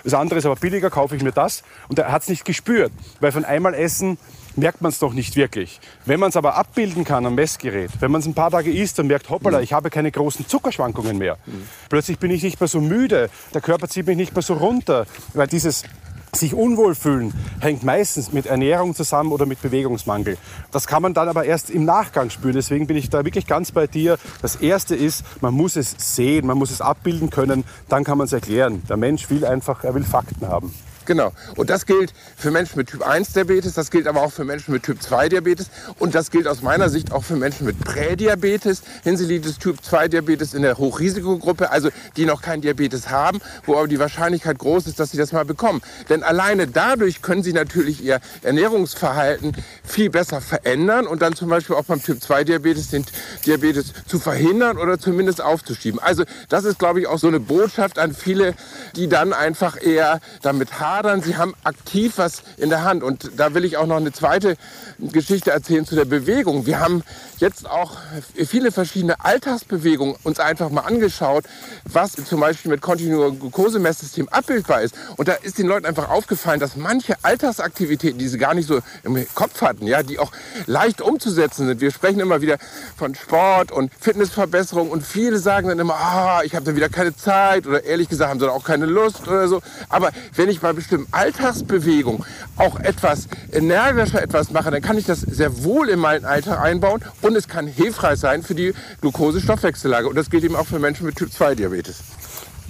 das 0.04 0.14
andere 0.14 0.38
ist 0.38 0.46
aber 0.46 0.56
billiger, 0.56 0.90
kaufe 0.90 1.16
ich 1.16 1.22
mir 1.22 1.32
das. 1.32 1.62
Und 1.88 1.98
er 1.98 2.10
hat 2.10 2.22
es 2.22 2.28
nicht 2.28 2.44
gespürt, 2.44 2.92
weil 3.20 3.32
von 3.32 3.44
einmal 3.44 3.74
Essen 3.74 4.18
merkt 4.56 4.80
man 4.80 4.90
es 4.90 5.00
noch 5.00 5.12
nicht 5.12 5.36
wirklich. 5.36 5.80
Wenn 6.04 6.20
man 6.20 6.30
es 6.30 6.36
aber 6.36 6.56
abbilden 6.56 7.04
kann 7.04 7.26
am 7.26 7.34
Messgerät, 7.34 7.90
wenn 8.00 8.10
man 8.10 8.20
es 8.20 8.26
ein 8.26 8.34
paar 8.34 8.50
Tage 8.50 8.70
isst 8.72 8.98
und 8.98 9.06
merkt, 9.06 9.30
hoppala, 9.30 9.58
mhm. 9.58 9.64
ich 9.64 9.72
habe 9.72 9.90
keine 9.90 10.10
großen 10.10 10.46
Zuckerschwankungen 10.46 11.18
mehr. 11.18 11.36
Mhm. 11.46 11.66
Plötzlich 11.88 12.18
bin 12.18 12.30
ich 12.30 12.42
nicht 12.42 12.60
mehr 12.60 12.68
so 12.68 12.80
müde, 12.80 13.30
der 13.54 13.60
Körper 13.60 13.88
zieht 13.88 14.06
mich 14.06 14.16
nicht 14.16 14.34
mehr 14.34 14.42
so 14.42 14.54
runter, 14.54 15.06
weil 15.34 15.46
dieses 15.46 15.84
sich 16.32 16.54
unwohl 16.54 16.94
fühlen 16.94 17.34
hängt 17.60 17.82
meistens 17.82 18.32
mit 18.32 18.46
Ernährung 18.46 18.94
zusammen 18.94 19.32
oder 19.32 19.46
mit 19.46 19.60
Bewegungsmangel. 19.60 20.36
Das 20.70 20.86
kann 20.86 21.02
man 21.02 21.14
dann 21.14 21.28
aber 21.28 21.44
erst 21.44 21.70
im 21.70 21.84
Nachgang 21.84 22.30
spüren. 22.30 22.54
Deswegen 22.54 22.86
bin 22.86 22.96
ich 22.96 23.10
da 23.10 23.24
wirklich 23.24 23.46
ganz 23.46 23.72
bei 23.72 23.86
dir. 23.86 24.18
Das 24.42 24.56
Erste 24.56 24.94
ist, 24.94 25.24
man 25.40 25.54
muss 25.54 25.76
es 25.76 25.96
sehen, 25.98 26.46
man 26.46 26.56
muss 26.56 26.70
es 26.70 26.80
abbilden 26.80 27.30
können, 27.30 27.64
dann 27.88 28.04
kann 28.04 28.18
man 28.18 28.26
es 28.26 28.32
erklären. 28.32 28.82
Der 28.88 28.96
Mensch 28.96 29.28
will 29.30 29.44
einfach, 29.44 29.84
er 29.84 29.94
will 29.94 30.04
Fakten 30.04 30.46
haben. 30.46 30.72
Genau. 31.10 31.32
Und 31.56 31.70
das 31.70 31.86
gilt 31.86 32.12
für 32.36 32.52
Menschen 32.52 32.78
mit 32.78 32.86
Typ 32.86 33.02
1 33.04 33.32
Diabetes, 33.32 33.74
das 33.74 33.90
gilt 33.90 34.06
aber 34.06 34.22
auch 34.22 34.30
für 34.30 34.44
Menschen 34.44 34.72
mit 34.72 34.84
Typ 34.84 35.02
2 35.02 35.28
Diabetes 35.28 35.66
und 35.98 36.14
das 36.14 36.30
gilt 36.30 36.46
aus 36.46 36.62
meiner 36.62 36.88
Sicht 36.88 37.10
auch 37.10 37.24
für 37.24 37.34
Menschen 37.34 37.66
mit 37.66 37.80
Prädiabetes 37.80 38.82
des 39.04 39.58
Typ 39.58 39.82
2 39.82 40.06
Diabetes 40.06 40.54
in 40.54 40.62
der 40.62 40.78
Hochrisikogruppe, 40.78 41.72
also 41.72 41.88
die 42.16 42.26
noch 42.26 42.42
kein 42.42 42.60
Diabetes 42.60 43.10
haben, 43.10 43.40
wo 43.66 43.74
aber 43.76 43.88
die 43.88 43.98
Wahrscheinlichkeit 43.98 44.60
groß 44.60 44.86
ist, 44.86 45.00
dass 45.00 45.10
sie 45.10 45.16
das 45.16 45.32
mal 45.32 45.44
bekommen. 45.44 45.82
Denn 46.08 46.22
alleine 46.22 46.68
dadurch 46.68 47.22
können 47.22 47.42
sie 47.42 47.54
natürlich 47.54 48.04
ihr 48.04 48.20
Ernährungsverhalten 48.42 49.56
viel 49.82 50.10
besser 50.10 50.40
verändern 50.40 51.08
und 51.08 51.22
dann 51.22 51.34
zum 51.34 51.48
Beispiel 51.48 51.74
auch 51.74 51.86
beim 51.86 52.00
Typ 52.00 52.22
2 52.22 52.44
Diabetes 52.44 52.90
den 52.90 53.04
Diabetes 53.44 53.94
zu 54.06 54.20
verhindern 54.20 54.78
oder 54.78 54.96
zumindest 54.96 55.42
aufzuschieben. 55.42 55.98
Also 55.98 56.22
das 56.48 56.64
ist, 56.64 56.78
glaube 56.78 57.00
ich, 57.00 57.08
auch 57.08 57.18
so 57.18 57.26
eine 57.26 57.40
Botschaft 57.40 57.98
an 57.98 58.14
viele, 58.14 58.54
die 58.94 59.08
dann 59.08 59.32
einfach 59.32 59.76
eher 59.82 60.20
damit 60.42 60.78
haben, 60.78 60.99
hadern, 61.00 61.22
sie 61.22 61.36
haben 61.36 61.54
aktiv 61.64 62.14
was 62.16 62.42
in 62.58 62.68
der 62.68 62.84
Hand. 62.84 63.02
Und 63.02 63.30
da 63.36 63.54
will 63.54 63.64
ich 63.64 63.78
auch 63.78 63.86
noch 63.86 63.96
eine 63.96 64.12
zweite 64.12 64.56
Geschichte 64.98 65.50
erzählen 65.50 65.86
zu 65.86 65.94
der 65.94 66.04
Bewegung. 66.04 66.66
Wir 66.66 66.78
haben 66.78 67.02
jetzt 67.38 67.68
auch 67.68 67.92
viele 68.34 68.70
verschiedene 68.70 69.24
Alltagsbewegungen 69.24 70.14
uns 70.24 70.40
einfach 70.40 70.68
mal 70.68 70.82
angeschaut, 70.82 71.44
was 71.84 72.12
zum 72.12 72.40
Beispiel 72.40 72.70
mit 72.70 72.82
kontinuierem 72.82 73.40
Glukosemesssystem 73.40 74.28
abbildbar 74.28 74.82
ist. 74.82 74.94
Und 75.16 75.28
da 75.28 75.32
ist 75.34 75.56
den 75.56 75.66
Leuten 75.66 75.86
einfach 75.86 76.10
aufgefallen, 76.10 76.60
dass 76.60 76.76
manche 76.76 77.16
Alltagsaktivitäten, 77.22 78.18
die 78.18 78.28
sie 78.28 78.36
gar 78.36 78.52
nicht 78.52 78.68
so 78.68 78.80
im 79.02 79.26
Kopf 79.34 79.62
hatten, 79.62 79.86
ja, 79.86 80.02
die 80.02 80.18
auch 80.18 80.32
leicht 80.66 81.00
umzusetzen 81.00 81.66
sind. 81.66 81.80
Wir 81.80 81.92
sprechen 81.92 82.20
immer 82.20 82.42
wieder 82.42 82.58
von 82.98 83.14
Sport 83.14 83.72
und 83.72 83.90
Fitnessverbesserung 83.98 84.90
und 84.90 85.06
viele 85.06 85.38
sagen 85.38 85.68
dann 85.68 85.78
immer, 85.78 85.94
ah, 85.94 86.42
ich 86.44 86.54
habe 86.54 86.66
dann 86.66 86.76
wieder 86.76 86.90
keine 86.90 87.16
Zeit 87.16 87.66
oder 87.66 87.84
ehrlich 87.84 88.10
gesagt 88.10 88.28
haben 88.28 88.38
sie 88.38 88.44
dann 88.44 88.54
auch 88.54 88.64
keine 88.64 88.84
Lust 88.84 89.26
oder 89.26 89.48
so. 89.48 89.62
Aber 89.88 90.10
wenn 90.34 90.50
ich 90.50 90.60
bestimmten 90.60 90.89
Alltagsbewegung 91.10 92.24
auch 92.56 92.78
etwas 92.80 93.28
energischer 93.52 94.22
etwas 94.22 94.50
mache, 94.50 94.70
dann 94.70 94.82
kann 94.82 94.98
ich 94.98 95.06
das 95.06 95.20
sehr 95.20 95.64
wohl 95.64 95.88
in 95.88 95.98
meinen 95.98 96.24
Alltag 96.24 96.60
einbauen 96.60 97.02
und 97.22 97.36
es 97.36 97.48
kann 97.48 97.66
hilfreich 97.66 98.18
sein 98.18 98.42
für 98.42 98.54
die 98.54 98.72
Glucose-Stoffwechsellage. 99.00 100.08
Und 100.08 100.16
das 100.16 100.30
gilt 100.30 100.44
eben 100.44 100.56
auch 100.56 100.66
für 100.66 100.78
Menschen 100.78 101.06
mit 101.06 101.16
Typ-2-Diabetes. 101.16 102.02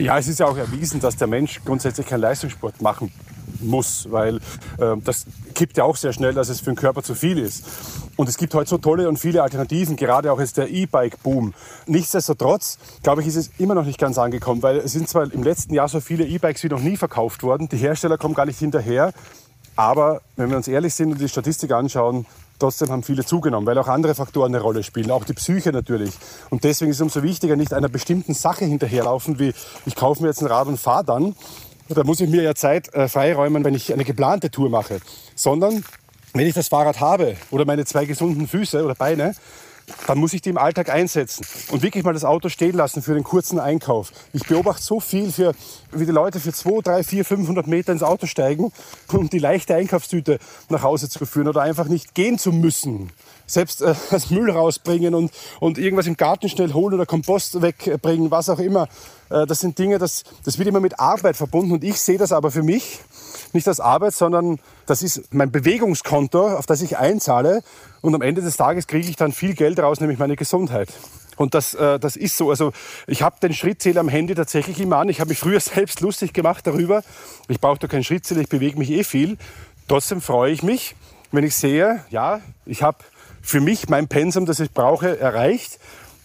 Ja, 0.00 0.16
es 0.16 0.28
ist 0.28 0.40
ja 0.40 0.46
auch 0.46 0.56
erwiesen, 0.56 0.98
dass 0.98 1.16
der 1.16 1.26
Mensch 1.26 1.60
grundsätzlich 1.62 2.06
keinen 2.06 2.22
Leistungssport 2.22 2.80
machen 2.80 3.12
muss, 3.60 4.10
weil 4.10 4.36
äh, 4.78 4.96
das 5.04 5.26
kippt 5.54 5.76
ja 5.76 5.84
auch 5.84 5.96
sehr 5.96 6.14
schnell, 6.14 6.32
dass 6.32 6.48
es 6.48 6.60
für 6.60 6.70
den 6.70 6.76
Körper 6.76 7.02
zu 7.02 7.14
viel 7.14 7.38
ist. 7.38 7.64
Und 8.16 8.26
es 8.26 8.38
gibt 8.38 8.54
heute 8.54 8.70
so 8.70 8.78
tolle 8.78 9.10
und 9.10 9.18
viele 9.18 9.42
Alternativen, 9.42 9.96
gerade 9.96 10.32
auch 10.32 10.40
jetzt 10.40 10.56
der 10.56 10.70
E-Bike-Boom. 10.70 11.52
Nichtsdestotrotz, 11.86 12.78
glaube 13.02 13.20
ich, 13.20 13.28
ist 13.28 13.36
es 13.36 13.50
immer 13.58 13.74
noch 13.74 13.84
nicht 13.84 13.98
ganz 13.98 14.16
angekommen, 14.16 14.62
weil 14.62 14.78
es 14.78 14.92
sind 14.92 15.06
zwar 15.06 15.30
im 15.30 15.42
letzten 15.42 15.74
Jahr 15.74 15.88
so 15.88 16.00
viele 16.00 16.24
E-Bikes 16.24 16.62
wie 16.62 16.68
noch 16.68 16.80
nie 16.80 16.96
verkauft 16.96 17.42
worden, 17.42 17.68
die 17.68 17.76
Hersteller 17.76 18.16
kommen 18.16 18.34
gar 18.34 18.46
nicht 18.46 18.58
hinterher, 18.58 19.12
aber 19.76 20.22
wenn 20.36 20.48
wir 20.48 20.56
uns 20.56 20.68
ehrlich 20.68 20.94
sind 20.94 21.12
und 21.12 21.20
die 21.20 21.28
Statistik 21.28 21.72
anschauen, 21.72 22.24
trotzdem 22.60 22.90
haben 22.90 23.02
viele 23.02 23.24
zugenommen, 23.24 23.66
weil 23.66 23.78
auch 23.78 23.88
andere 23.88 24.14
Faktoren 24.14 24.54
eine 24.54 24.62
Rolle 24.62 24.82
spielen, 24.82 25.10
auch 25.10 25.24
die 25.24 25.32
Psyche 25.32 25.72
natürlich. 25.72 26.12
Und 26.50 26.64
deswegen 26.64 26.90
ist 26.90 26.98
es 26.98 27.02
umso 27.02 27.22
wichtiger, 27.22 27.56
nicht 27.56 27.72
einer 27.72 27.88
bestimmten 27.88 28.34
Sache 28.34 28.64
hinterherlaufen, 28.64 29.38
wie 29.38 29.52
ich 29.86 29.96
kaufe 29.96 30.22
mir 30.22 30.28
jetzt 30.28 30.42
ein 30.42 30.46
Rad 30.46 30.68
und 30.68 30.78
fahre 30.78 31.04
dann, 31.04 31.34
da 31.88 32.04
muss 32.04 32.20
ich 32.20 32.30
mir 32.30 32.42
ja 32.42 32.54
Zeit 32.54 32.94
äh, 32.94 33.08
freiräumen, 33.08 33.64
wenn 33.64 33.74
ich 33.74 33.92
eine 33.92 34.04
geplante 34.04 34.50
Tour 34.50 34.70
mache. 34.70 35.00
Sondern 35.34 35.84
wenn 36.34 36.46
ich 36.46 36.54
das 36.54 36.68
Fahrrad 36.68 37.00
habe 37.00 37.36
oder 37.50 37.64
meine 37.64 37.84
zwei 37.84 38.04
gesunden 38.04 38.46
Füße 38.46 38.84
oder 38.84 38.94
Beine, 38.94 39.34
dann 40.06 40.18
muss 40.18 40.32
ich 40.32 40.42
die 40.42 40.50
im 40.50 40.58
Alltag 40.58 40.90
einsetzen 40.90 41.46
und 41.70 41.82
wirklich 41.82 42.04
mal 42.04 42.12
das 42.12 42.24
Auto 42.24 42.48
stehen 42.48 42.76
lassen 42.76 43.02
für 43.02 43.14
den 43.14 43.24
kurzen 43.24 43.58
Einkauf. 43.58 44.12
Ich 44.32 44.46
beobachte 44.46 44.82
so 44.82 45.00
viel, 45.00 45.32
für, 45.32 45.54
wie 45.92 46.06
die 46.06 46.12
Leute 46.12 46.40
für 46.40 46.52
2, 46.52 46.80
3, 46.82 47.04
4, 47.04 47.24
500 47.24 47.66
Meter 47.66 47.92
ins 47.92 48.02
Auto 48.02 48.26
steigen, 48.26 48.72
um 49.12 49.28
die 49.28 49.38
leichte 49.38 49.74
Einkaufstüte 49.74 50.38
nach 50.68 50.82
Hause 50.82 51.08
zu 51.08 51.24
führen 51.26 51.48
oder 51.48 51.62
einfach 51.62 51.86
nicht 51.86 52.14
gehen 52.14 52.38
zu 52.38 52.52
müssen 52.52 53.10
selbst 53.50 53.82
äh, 53.82 53.94
das 54.10 54.30
Müll 54.30 54.50
rausbringen 54.50 55.14
und, 55.14 55.32
und 55.58 55.78
irgendwas 55.78 56.06
im 56.06 56.16
Garten 56.16 56.48
schnell 56.48 56.72
holen 56.72 56.94
oder 56.94 57.06
Kompost 57.06 57.60
wegbringen, 57.60 58.30
was 58.30 58.48
auch 58.48 58.58
immer. 58.58 58.88
Äh, 59.28 59.46
das 59.46 59.60
sind 59.60 59.78
Dinge, 59.78 59.98
das, 59.98 60.24
das 60.44 60.58
wird 60.58 60.68
immer 60.68 60.80
mit 60.80 60.98
Arbeit 60.98 61.36
verbunden 61.36 61.72
und 61.72 61.84
ich 61.84 62.00
sehe 62.00 62.18
das 62.18 62.32
aber 62.32 62.50
für 62.50 62.62
mich 62.62 63.00
nicht 63.54 63.68
als 63.68 63.80
Arbeit, 63.80 64.14
sondern 64.14 64.58
das 64.86 65.02
ist 65.02 65.32
mein 65.32 65.50
Bewegungskonto, 65.50 66.56
auf 66.56 66.66
das 66.66 66.82
ich 66.82 66.98
einzahle 66.98 67.62
und 68.00 68.14
am 68.14 68.22
Ende 68.22 68.42
des 68.42 68.56
Tages 68.56 68.86
kriege 68.86 69.08
ich 69.08 69.16
dann 69.16 69.32
viel 69.32 69.54
Geld 69.54 69.78
raus, 69.78 70.00
nämlich 70.00 70.18
meine 70.18 70.36
Gesundheit. 70.36 70.88
Und 71.36 71.54
das, 71.54 71.72
äh, 71.72 71.98
das 71.98 72.16
ist 72.16 72.36
so. 72.36 72.50
Also 72.50 72.72
ich 73.06 73.22
habe 73.22 73.36
den 73.40 73.54
Schrittzähler 73.54 74.00
am 74.00 74.08
Handy 74.10 74.34
tatsächlich 74.34 74.78
immer 74.78 74.98
an. 74.98 75.08
Ich 75.08 75.20
habe 75.20 75.30
mich 75.30 75.38
früher 75.38 75.60
selbst 75.60 76.00
lustig 76.00 76.34
gemacht 76.34 76.66
darüber. 76.66 77.02
Ich 77.48 77.60
brauche 77.60 77.78
da 77.78 77.86
keinen 77.86 78.04
Schrittzähler, 78.04 78.42
ich 78.42 78.48
bewege 78.48 78.78
mich 78.78 78.90
eh 78.90 79.04
viel. 79.04 79.38
Trotzdem 79.88 80.20
freue 80.20 80.52
ich 80.52 80.62
mich, 80.62 80.94
wenn 81.32 81.44
ich 81.44 81.56
sehe, 81.56 82.04
ja, 82.10 82.40
ich 82.66 82.82
habe 82.82 82.98
für 83.42 83.60
mich 83.60 83.88
mein 83.88 84.06
Pensum, 84.06 84.46
das 84.46 84.60
ich 84.60 84.70
brauche, 84.72 85.18
erreicht. 85.18 85.78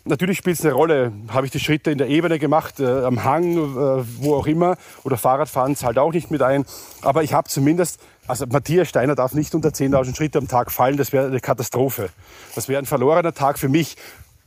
Natürlich 0.07 0.37
spielt 0.37 0.59
es 0.59 0.63
eine 0.63 0.75
Rolle, 0.75 1.11
habe 1.29 1.47
ich 1.47 1.51
die 1.51 1.59
Schritte 1.59 1.89
in 1.89 1.97
der 1.97 2.09
Ebene 2.09 2.37
gemacht, 2.37 2.79
äh, 2.79 2.85
am 2.85 3.23
Hang, 3.23 3.57
äh, 3.57 4.03
wo 4.19 4.35
auch 4.35 4.45
immer, 4.45 4.77
oder 5.03 5.17
Fahrradfahren 5.17 5.75
zahlt 5.75 5.97
auch 5.97 6.13
nicht 6.13 6.29
mit 6.29 6.43
ein. 6.43 6.63
Aber 7.01 7.23
ich 7.23 7.33
habe 7.33 7.49
zumindest, 7.49 7.99
also 8.27 8.45
Matthias 8.45 8.87
Steiner 8.87 9.15
darf 9.15 9.33
nicht 9.33 9.55
unter 9.55 9.69
10.000 9.69 10.15
Schritte 10.15 10.37
am 10.37 10.47
Tag 10.47 10.71
fallen, 10.71 10.97
das 10.97 11.11
wäre 11.11 11.25
eine 11.25 11.39
Katastrophe. 11.39 12.09
Das 12.53 12.69
wäre 12.69 12.77
ein 12.77 12.85
verlorener 12.85 13.33
Tag 13.33 13.57
für 13.57 13.67
mich. 13.67 13.97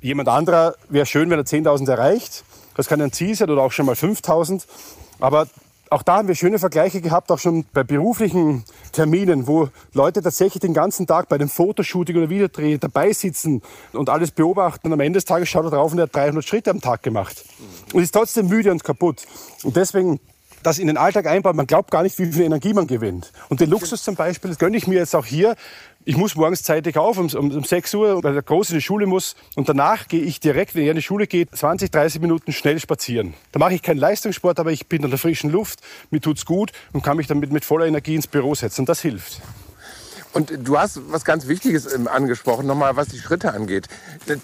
Jemand 0.01 0.29
anderer 0.29 0.77
wäre 0.91 1.07
schön, 1.07 1.29
wenn 1.29 1.41
er 1.41 1.45
10.000 1.45 1.91
erreicht. 1.91 2.45
Das 2.77 2.87
kann 2.87 3.03
ein 3.03 3.11
Ziel 3.11 3.35
sein 3.35 3.51
oder 3.51 3.63
auch 3.63 3.73
schon 3.73 3.87
mal 3.87 3.97
5.000. 3.97 4.65
Aber 5.19 5.49
auch 5.91 6.03
da 6.03 6.17
haben 6.17 6.29
wir 6.29 6.35
schöne 6.35 6.59
Vergleiche 6.59 7.01
gehabt, 7.01 7.31
auch 7.31 7.39
schon 7.39 7.65
bei 7.73 7.83
beruflichen 7.83 8.65
Terminen, 8.93 9.47
wo 9.47 9.69
Leute 9.93 10.23
tatsächlich 10.23 10.61
den 10.61 10.75
ganzen 10.75 11.07
Tag 11.07 11.29
bei 11.29 11.39
dem 11.39 11.49
Fotoshooting 11.49 12.17
oder 12.17 12.31
Videodreh 12.31 12.79
dabei 12.79 13.13
sitzen 13.13 13.63
und 13.93 14.11
alles 14.11 14.31
beobachten. 14.31 14.89
Und 14.89 14.93
am 14.93 15.01
Ende 15.01 15.19
des 15.19 15.25
Tages 15.25 15.49
schaut 15.49 15.65
er 15.65 15.71
drauf 15.71 15.93
und 15.93 15.99
er 15.99 16.05
hat 16.05 16.15
300 16.15 16.45
Schritte 16.45 16.71
am 16.71 16.81
Tag 16.81 17.03
gemacht. 17.03 17.45
Und 17.93 18.03
ist 18.03 18.13
trotzdem 18.13 18.49
müde 18.49 18.71
und 18.71 18.85
kaputt. 18.85 19.27
Und 19.63 19.77
deswegen 19.77 20.21
das 20.63 20.79
in 20.79 20.87
den 20.87 20.97
Alltag 20.97 21.27
einbaut, 21.27 21.55
man 21.55 21.67
glaubt 21.67 21.91
gar 21.91 22.03
nicht, 22.03 22.19
wie 22.19 22.27
viel 22.27 22.43
Energie 22.43 22.73
man 22.73 22.87
gewinnt. 22.87 23.33
Und 23.49 23.61
den 23.61 23.71
Luxus 23.71 24.03
zum 24.03 24.17
Beispiel, 24.17 24.51
das 24.51 24.59
gönne 24.59 24.77
ich 24.77 24.87
mir 24.87 24.97
jetzt 24.97 25.15
auch 25.15 25.25
hier. 25.25 25.55
Ich 26.09 26.17
muss 26.17 26.37
morgens 26.37 26.63
zeitig 26.63 26.97
auf, 26.97 27.19
um, 27.19 27.27
um, 27.27 27.51
um 27.55 27.65
6 27.65 27.93
Uhr, 27.93 28.25
weil 28.25 28.33
der 28.33 28.43
Große 28.43 28.73
in 28.73 28.79
die 28.79 28.83
Schule 28.83 29.05
muss. 29.05 29.37
Und 29.57 29.69
danach 29.69 30.09
gehe 30.09 30.23
ich 30.23 30.41
direkt, 30.41 30.75
wenn 30.75 30.85
er 30.85 30.93
in 30.93 30.97
die 30.97 31.03
Schule 31.03 31.27
geht, 31.27 31.55
20, 31.55 31.91
30 31.91 32.23
Minuten 32.23 32.51
schnell 32.51 32.81
spazieren. 32.81 33.35
Da 33.53 33.59
mache 33.59 33.75
ich 33.75 33.83
keinen 33.83 33.99
Leistungssport, 33.99 34.59
aber 34.59 34.73
ich 34.73 34.87
bin 34.87 35.03
in 35.03 35.11
der 35.11 35.19
frischen 35.19 35.51
Luft, 35.51 35.81
mir 36.09 36.23
tut's 36.23 36.47
gut 36.47 36.73
und 36.95 37.03
kann 37.03 37.19
mich 37.19 37.27
dann 37.27 37.41
mit, 37.41 37.63
voller 37.63 37.85
Energie 37.85 38.15
ins 38.15 38.27
Büro 38.27 38.55
setzen. 38.55 38.87
Das 38.87 39.03
hilft. 39.03 39.43
Und 40.33 40.53
du 40.67 40.79
hast 40.79 41.01
was 41.11 41.25
ganz 41.25 41.47
Wichtiges 41.47 41.93
ähm, 41.93 42.09
angesprochen, 42.09 42.67
nochmal 42.67 42.97
was 42.97 43.09
die 43.09 43.19
Schritte 43.19 43.53
angeht. 43.53 43.89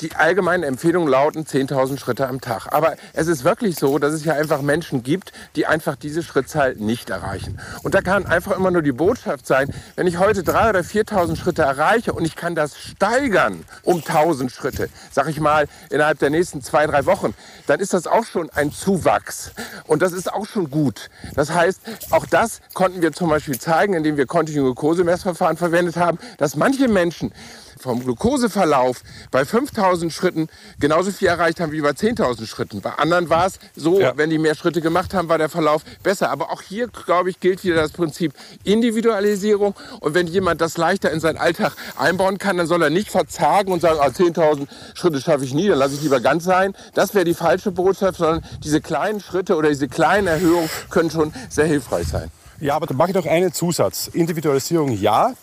Die 0.00 0.14
allgemeinen 0.14 0.62
Empfehlungen 0.62 1.08
lauten 1.08 1.44
10.000 1.44 1.98
Schritte 1.98 2.26
am 2.26 2.40
Tag. 2.40 2.72
Aber 2.72 2.96
es 3.12 3.26
ist 3.26 3.44
wirklich 3.44 3.76
so, 3.76 3.98
dass 3.98 4.12
es 4.12 4.24
ja 4.24 4.34
einfach 4.34 4.62
Menschen 4.62 5.02
gibt, 5.02 5.32
die 5.56 5.66
einfach 5.66 5.96
diese 5.96 6.22
Schrittzahl 6.22 6.74
nicht 6.74 7.10
erreichen. 7.10 7.60
Und 7.82 7.94
da 7.94 8.00
kann 8.00 8.26
einfach 8.26 8.56
immer 8.56 8.70
nur 8.70 8.82
die 8.82 8.92
Botschaft 8.92 9.46
sein, 9.46 9.72
wenn 9.96 10.06
ich 10.06 10.18
heute 10.18 10.42
3.000 10.42 10.70
oder 10.70 10.80
4.000 10.80 11.36
Schritte 11.36 11.62
erreiche 11.62 12.12
und 12.12 12.24
ich 12.24 12.36
kann 12.36 12.54
das 12.54 12.78
steigern 12.78 13.64
um 13.82 14.00
1.000 14.00 14.50
Schritte, 14.50 14.88
sag 15.10 15.28
ich 15.28 15.40
mal, 15.40 15.66
innerhalb 15.90 16.18
der 16.18 16.30
nächsten 16.30 16.62
zwei, 16.62 16.86
drei 16.86 17.06
Wochen, 17.06 17.34
dann 17.66 17.80
ist 17.80 17.92
das 17.94 18.06
auch 18.06 18.24
schon 18.24 18.50
ein 18.50 18.72
Zuwachs. 18.72 19.52
Und 19.86 20.02
das 20.02 20.12
ist 20.12 20.32
auch 20.32 20.46
schon 20.46 20.70
gut. 20.70 21.10
Das 21.34 21.50
heißt, 21.50 21.80
auch 22.10 22.26
das 22.26 22.60
konnten 22.72 23.02
wir 23.02 23.12
zum 23.12 23.28
Beispiel 23.28 23.58
zeigen, 23.58 23.94
indem 23.94 24.16
wir 24.16 24.26
Continuous 24.26 24.74
Glucose 24.74 25.04
Messverfahren 25.04 25.56
verwenden 25.56 25.73
angewendet 25.74 25.96
haben, 25.96 26.18
dass 26.38 26.56
manche 26.56 26.88
Menschen 26.88 27.32
vom 27.76 28.02
Glukoseverlauf 28.02 29.02
bei 29.30 29.44
5000 29.44 30.10
Schritten 30.10 30.48
genauso 30.78 31.10
viel 31.10 31.28
erreicht 31.28 31.60
haben 31.60 31.72
wie 31.72 31.82
bei 31.82 31.90
10.000 31.90 32.46
Schritten. 32.46 32.80
Bei 32.80 32.92
anderen 32.92 33.28
war 33.28 33.46
es 33.46 33.58
so, 33.76 34.00
ja. 34.00 34.16
wenn 34.16 34.30
die 34.30 34.38
mehr 34.38 34.54
Schritte 34.54 34.80
gemacht 34.80 35.12
haben, 35.12 35.28
war 35.28 35.36
der 35.36 35.50
Verlauf 35.50 35.82
besser. 36.02 36.30
Aber 36.30 36.50
auch 36.50 36.62
hier, 36.62 36.86
glaube 36.86 37.28
ich, 37.28 37.40
gilt 37.40 37.62
wieder 37.62 37.76
das 37.76 37.90
Prinzip 37.90 38.32
Individualisierung. 38.62 39.74
Und 40.00 40.14
wenn 40.14 40.28
jemand 40.28 40.60
das 40.62 40.78
leichter 40.78 41.10
in 41.10 41.20
seinen 41.20 41.36
Alltag 41.36 41.72
einbauen 41.98 42.38
kann, 42.38 42.56
dann 42.56 42.66
soll 42.66 42.80
er 42.80 42.90
nicht 42.90 43.10
verzagen 43.10 43.70
und 43.70 43.80
sagen, 43.80 43.98
ah, 44.00 44.06
10.000 44.06 44.66
Schritte 44.94 45.20
schaffe 45.20 45.44
ich 45.44 45.52
nie, 45.52 45.68
dann 45.68 45.78
lasse 45.78 45.94
ich 45.94 46.02
lieber 46.02 46.20
ganz 46.20 46.44
sein. 46.44 46.74
Das 46.94 47.12
wäre 47.12 47.24
die 47.24 47.34
falsche 47.34 47.70
Botschaft, 47.70 48.18
sondern 48.18 48.44
diese 48.62 48.80
kleinen 48.80 49.20
Schritte 49.20 49.56
oder 49.56 49.68
diese 49.68 49.88
kleinen 49.88 50.28
Erhöhungen 50.28 50.70
können 50.88 51.10
schon 51.10 51.34
sehr 51.50 51.66
hilfreich 51.66 52.06
sein. 52.06 52.30
Ja, 52.60 52.76
aber 52.76 52.86
da 52.86 52.94
mache 52.94 53.10
ich 53.10 53.14
doch 53.14 53.26
einen 53.26 53.52
Zusatz. 53.52 54.08
Individualisierung 54.08 54.90
ja, 54.90 55.34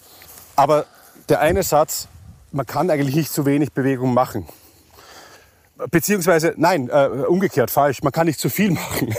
aber 0.56 0.86
der 1.30 1.40
eine 1.40 1.64
Satz, 1.64 2.08
man 2.52 2.66
kann 2.66 2.90
eigentlich 2.90 3.16
nicht 3.16 3.32
zu 3.32 3.46
wenig 3.46 3.72
Bewegung 3.72 4.14
machen. 4.14 4.46
Beziehungsweise, 5.90 6.54
nein, 6.58 6.90
äh, 6.90 7.08
umgekehrt, 7.28 7.72
falsch, 7.72 8.04
man 8.04 8.12
kann 8.12 8.28
nicht 8.28 8.40
zu 8.40 8.50
viel 8.50 8.72
machen. 8.72 9.16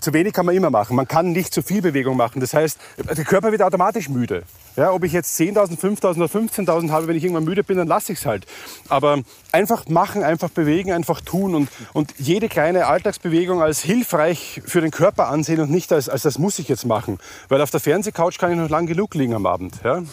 zu 0.00 0.12
wenig 0.12 0.32
kann 0.32 0.46
man 0.46 0.54
immer 0.54 0.70
machen. 0.70 0.94
Man 0.94 1.08
kann 1.08 1.32
nicht 1.32 1.52
zu 1.52 1.62
viel 1.62 1.82
Bewegung 1.82 2.16
machen. 2.16 2.40
Das 2.40 2.54
heißt, 2.54 2.78
der 2.96 3.24
Körper 3.24 3.50
wird 3.50 3.62
automatisch 3.62 4.08
müde. 4.08 4.44
Ja, 4.76 4.92
ob 4.92 5.02
ich 5.04 5.12
jetzt 5.12 5.38
10.000, 5.40 5.78
5.000 5.78 6.16
oder 6.16 6.26
15.000 6.26 6.90
habe, 6.90 7.08
wenn 7.08 7.16
ich 7.16 7.24
irgendwann 7.24 7.44
müde 7.44 7.64
bin, 7.64 7.78
dann 7.78 7.88
lasse 7.88 8.12
ich 8.12 8.20
es 8.20 8.26
halt. 8.26 8.46
Aber 8.88 9.22
einfach 9.56 9.88
machen, 9.88 10.22
einfach 10.22 10.50
bewegen, 10.50 10.92
einfach 10.92 11.22
tun 11.22 11.54
und, 11.54 11.70
und 11.94 12.12
jede 12.18 12.48
kleine 12.48 12.86
Alltagsbewegung 12.86 13.62
als 13.62 13.80
hilfreich 13.80 14.60
für 14.66 14.82
den 14.82 14.90
Körper 14.90 15.28
ansehen 15.28 15.60
und 15.60 15.70
nicht 15.70 15.92
als, 15.94 16.10
als 16.10 16.22
das 16.22 16.38
muss 16.38 16.58
ich 16.58 16.68
jetzt 16.68 16.84
machen. 16.84 17.18
Weil 17.48 17.62
auf 17.62 17.70
der 17.70 17.80
Fernsehcouch 17.80 18.36
kann 18.36 18.52
ich 18.52 18.58
noch 18.58 18.68
lang 18.68 18.86
genug 18.86 19.14
liegen 19.14 19.32
am 19.34 19.46
Abend. 19.46 19.76
Ja? 19.82 20.02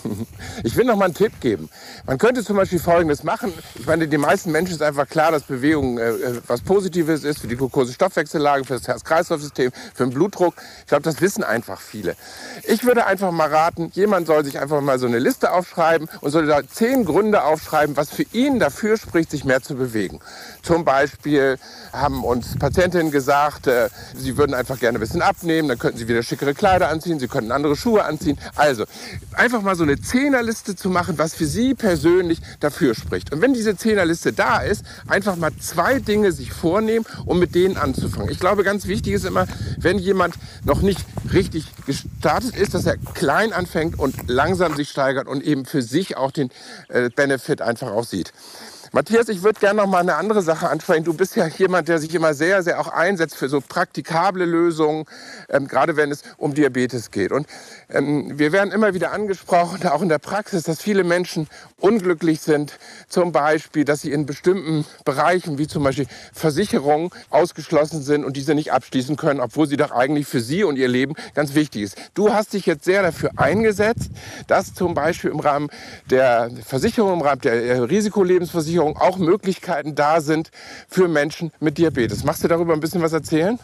Ich 0.64 0.78
will 0.78 0.86
noch 0.86 0.96
mal 0.96 1.06
einen 1.06 1.14
Tipp 1.14 1.34
geben. 1.42 1.70
Man 2.06 2.18
könnte 2.18 2.44
zum 2.44 2.56
Beispiel 2.56 2.80
Folgendes 2.80 3.24
machen. 3.24 3.52
Ich 3.76 3.86
meine, 3.86 4.08
den 4.08 4.22
meisten 4.22 4.52
Menschen 4.52 4.74
ist 4.76 4.82
einfach 4.82 5.08
klar, 5.08 5.32
dass 5.32 5.44
Bewegung 5.44 5.98
äh, 5.98 6.10
äh 6.10 6.42
was 6.48 6.62
Positives 6.62 7.24
ist 7.24 7.40
für 7.40 7.48
die 7.48 7.58
Glucose-Stoffwechsellage, 7.58 8.64
für 8.64 8.76
das 8.76 8.88
Herz-Kreislauf-System, 8.88 9.72
für 9.94 10.06
den 10.06 10.14
Blutdruck. 10.14 10.56
Ich 10.82 10.88
glaube, 10.88 11.04
das 11.04 11.20
wissen 11.20 11.44
einfach 11.44 11.82
viele. 11.82 12.16
Ich 12.64 12.86
würde 12.86 13.06
einfach 13.06 13.32
mal 13.32 13.50
raten, 13.50 13.92
jemand 13.94 14.28
soll 14.28 14.46
sich 14.46 14.60
einfach 14.60 14.82
mal 14.82 15.00
so 15.00 15.08
eine 15.08 15.20
Liste 15.20 15.52
aufschreiben 15.52 16.08
und 16.22 16.32
soll 16.32 16.46
da 16.46 16.62
zehn 16.66 17.04
Gründe 17.04 17.44
aufschreiben, 17.44 17.98
was 17.98 18.10
für 18.10 18.26
ihn 18.32 18.60
dafür 18.60 18.98
spricht, 18.98 19.33
sich 19.34 19.44
mehr 19.44 19.62
zu 19.62 19.76
bewegen. 19.76 20.20
Zum 20.62 20.86
Beispiel 20.86 21.58
haben 21.92 22.24
uns 22.24 22.58
Patientinnen 22.58 23.12
gesagt, 23.12 23.68
äh, 23.68 23.90
sie 24.16 24.38
würden 24.38 24.54
einfach 24.54 24.80
gerne 24.80 24.98
ein 24.98 25.02
bisschen 25.02 25.22
abnehmen, 25.22 25.68
dann 25.68 25.80
könnten 25.80 25.98
sie 25.98 26.08
wieder 26.08 26.24
schickere 26.24 26.54
Kleider 26.54 26.90
anziehen, 26.90 27.20
sie 27.20 27.28
könnten 27.28 27.52
andere 27.52 27.76
Schuhe 27.76 28.06
anziehen. 28.06 28.38
Also 28.56 28.86
einfach 29.34 29.62
mal 29.62 29.76
so 29.76 29.84
eine 29.84 30.00
Zehnerliste 30.00 30.76
zu 30.76 30.90
machen, 30.90 31.18
was 31.18 31.34
für 31.34 31.46
sie 31.46 31.74
persönlich 31.74 32.40
dafür 32.60 32.96
spricht. 32.96 33.34
Und 33.34 33.42
wenn 33.42 33.54
diese 33.54 33.76
Zehnerliste 33.76 34.34
da 34.34 34.60
ist, 34.60 34.84
einfach 35.08 35.36
mal 35.36 35.52
zwei 35.60 36.00
Dinge 36.00 36.32
sich 36.32 36.54
vornehmen, 36.54 37.06
um 37.26 37.40
mit 37.40 37.56
denen 37.56 37.78
anzufangen. 37.78 38.30
Ich 38.30 38.40
glaube, 38.40 38.64
ganz 38.64 38.88
wichtig 38.88 39.14
ist 39.14 39.26
immer, 39.26 39.48
wenn 39.78 39.98
jemand 39.98 40.36
noch 40.64 40.82
nicht 40.82 41.00
richtig 41.34 41.66
gestartet 41.86 42.56
ist, 42.56 42.74
dass 42.74 42.86
er 42.86 42.98
klein 42.98 43.52
anfängt 43.52 43.98
und 43.98 44.30
langsam 44.30 44.76
sich 44.76 44.90
steigert 44.90 45.28
und 45.28 45.44
eben 45.44 45.66
für 45.66 45.82
sich 45.82 46.18
auch 46.18 46.32
den 46.32 46.50
äh, 46.90 47.10
Benefit 47.10 47.62
einfach 47.62 47.92
auch 47.92 48.04
sieht. 48.04 48.32
Matthias, 48.96 49.28
ich 49.28 49.42
würde 49.42 49.60
gerne 49.60 49.82
noch 49.82 49.88
mal 49.88 50.02
eine 50.02 50.18
andere 50.18 50.44
Sache 50.44 50.70
ansprechen. 50.70 51.04
Du 51.04 51.16
bist 51.16 51.36
ja 51.36 51.48
jemand, 51.48 51.88
der 51.88 51.98
sich 51.98 52.14
immer 52.14 52.36
sehr, 52.36 52.62
sehr 52.62 52.80
auch 52.80 52.90
einsetzt 52.90 53.36
für 53.36 53.50
so 53.50 53.60
praktikable 53.60 54.46
Lösungen, 54.46 55.06
ähm, 55.50 55.68
gerade 55.68 55.98
wenn 55.98 56.12
es 56.12 56.22
um 56.38 56.54
Diabetes 56.54 57.10
geht. 57.10 57.32
Und 57.32 57.48
ähm, 57.90 58.38
wir 58.38 58.52
werden 58.52 58.72
immer 58.72 58.94
wieder 58.94 59.12
angesprochen, 59.12 59.88
auch 59.88 60.04
in 60.04 60.10
der 60.10 60.20
Praxis, 60.20 60.62
dass 60.62 60.80
viele 60.80 61.04
Menschen 61.04 61.48
unglücklich 61.80 62.42
sind. 62.42 62.78
Zum 63.08 63.32
Beispiel, 63.32 63.84
dass 63.84 64.02
sie 64.02 64.12
in 64.12 64.28
bestimmten 64.28 64.86
Bereichen, 65.06 65.58
wie 65.58 65.66
zum 65.66 65.84
Beispiel 65.84 66.06
Versicherungen, 66.32 67.10
ausgeschlossen 67.32 68.04
sind 68.04 68.24
und 68.24 68.38
diese 68.38 68.54
nicht 68.54 68.74
abschließen 68.74 69.16
können, 69.18 69.40
obwohl 69.40 69.66
sie 69.66 69.76
doch 69.76 69.90
eigentlich 69.90 70.28
für 70.28 70.40
sie 70.40 70.64
und 70.64 70.78
ihr 70.78 70.88
Leben 70.88 71.16
ganz 71.34 71.56
wichtig 71.56 71.82
ist. 71.82 71.98
Du 72.14 72.32
hast 72.32 72.54
dich 72.54 72.68
jetzt 72.68 72.86
sehr 72.86 73.02
dafür 73.02 73.32
eingesetzt, 73.38 74.12
dass 74.46 74.76
zum 74.76 74.94
Beispiel 74.94 75.32
im 75.32 75.40
Rahmen 75.40 75.72
der 76.12 76.52
Versicherung, 76.64 77.14
im 77.14 77.22
Rahmen 77.22 77.42
der 77.42 77.90
Risikolebensversicherung, 77.90 78.83
Versicherung 78.84 78.98
auch 78.98 79.18
Möglichkeiten 79.18 79.96
da 79.96 80.22
sind 80.22 80.52
für 80.90 81.08
Menschen 81.08 81.52
mit 81.60 81.78
Diabetes. 81.78 82.24
Magst 82.24 82.44
du 82.44 82.48
darüber 82.48 82.74
ein 82.74 82.80
bisschen 82.80 83.02
was 83.02 83.14
erzählen? 83.14 83.60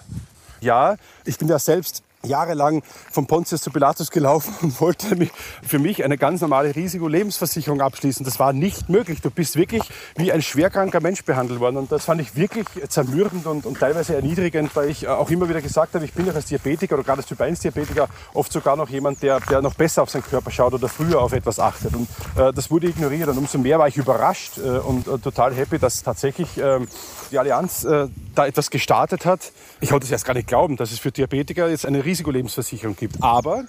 Ja, 0.62 0.95
ich 1.25 1.38
bin 1.38 1.47
ja 1.47 1.60
selbst 1.60 2.03
jahrelang 2.23 2.84
von 3.12 3.27
Pontius 3.27 3.62
zu 3.62 3.71
Pilatus 3.71 4.12
gelaufen 4.12 4.53
und 4.62 4.79
wollte 4.82 5.15
mich 5.15 5.32
für 5.65 5.79
mich 5.79 6.03
eine 6.03 6.17
ganz 6.17 6.41
normale 6.41 6.75
Risikolebensversicherung 6.75 7.82
abschließen. 7.82 8.25
Das 8.25 8.39
war 8.39 8.53
nicht 8.53 8.89
möglich. 8.89 9.21
Du 9.21 9.32
bist 9.32 9.55
wirklich 9.55 9.84
wie 10.17 10.32
ein 10.32 10.41
schwerkranker 10.41 10.99
Mensch 10.99 11.23
behandelt 11.23 11.60
worden. 11.60 11.77
Und 11.77 11.91
das 11.91 12.05
fand 12.05 12.21
ich 12.21 12.36
wirklich 12.36 12.67
zermürbend 12.89 13.45
und, 13.45 13.65
und 13.65 13.79
teilweise 13.79 14.15
erniedrigend, 14.15 14.75
weil 14.75 14.89
ich 14.89 15.08
auch 15.08 15.29
immer 15.29 15.47
wieder 15.47 15.62
gesagt 15.62 15.95
habe, 15.95 16.05
ich 16.05 16.13
bin 16.13 16.25
ja 16.25 16.34
als 16.34 16.45
Diabetiker 16.45 16.95
oder 16.95 17.03
gerade 17.03 17.19
als 17.19 17.27
Typ 17.27 17.39
1 17.39 17.62
Diabetiker 17.62 18.10
oft 18.34 18.51
sogar 18.51 18.75
noch 18.75 18.89
jemand, 18.89 19.21
der, 19.23 19.39
der 19.39 19.62
noch 19.62 19.75
besser 19.75 20.03
auf 20.03 20.10
seinen 20.10 20.23
Körper 20.23 20.51
schaut 20.51 20.73
oder 20.73 20.89
früher 20.89 21.21
auf 21.21 21.32
etwas 21.32 21.60
achtet. 21.60 21.95
Und 21.95 22.10
äh, 22.36 22.51
das 22.51 22.69
wurde 22.69 22.88
ignoriert. 22.88 23.29
Und 23.29 23.38
umso 23.38 23.58
mehr 23.58 23.79
war 23.79 23.88
ich 23.88 23.97
überrascht 23.97 24.58
äh, 24.58 24.79
und 24.79 25.08
äh, 25.08 25.17
total 25.19 25.53
happy, 25.53 25.79
dass 25.79 26.03
tatsächlich 26.03 26.58
ähm, 26.58 26.88
die 27.32 27.39
Allianz 27.39 27.84
äh, 27.84 28.08
da 28.36 28.48
etwas 28.48 28.70
gestartet 28.70 29.26
hat. 29.26 29.52
Ich 29.82 29.89
konnte 29.89 30.06
es 30.06 30.12
erst 30.12 30.26
gar 30.26 30.34
nicht 30.34 30.48
glauben, 30.48 30.78
dass 30.78 30.92
es 30.92 31.00
für 31.00 31.12
Diabetiker 31.12 31.70
jetzt 31.70 31.86
eine 31.86 32.04
Risikolebensversicherung 32.04 32.96
gibt. 32.96 33.22
Aber 33.22 33.65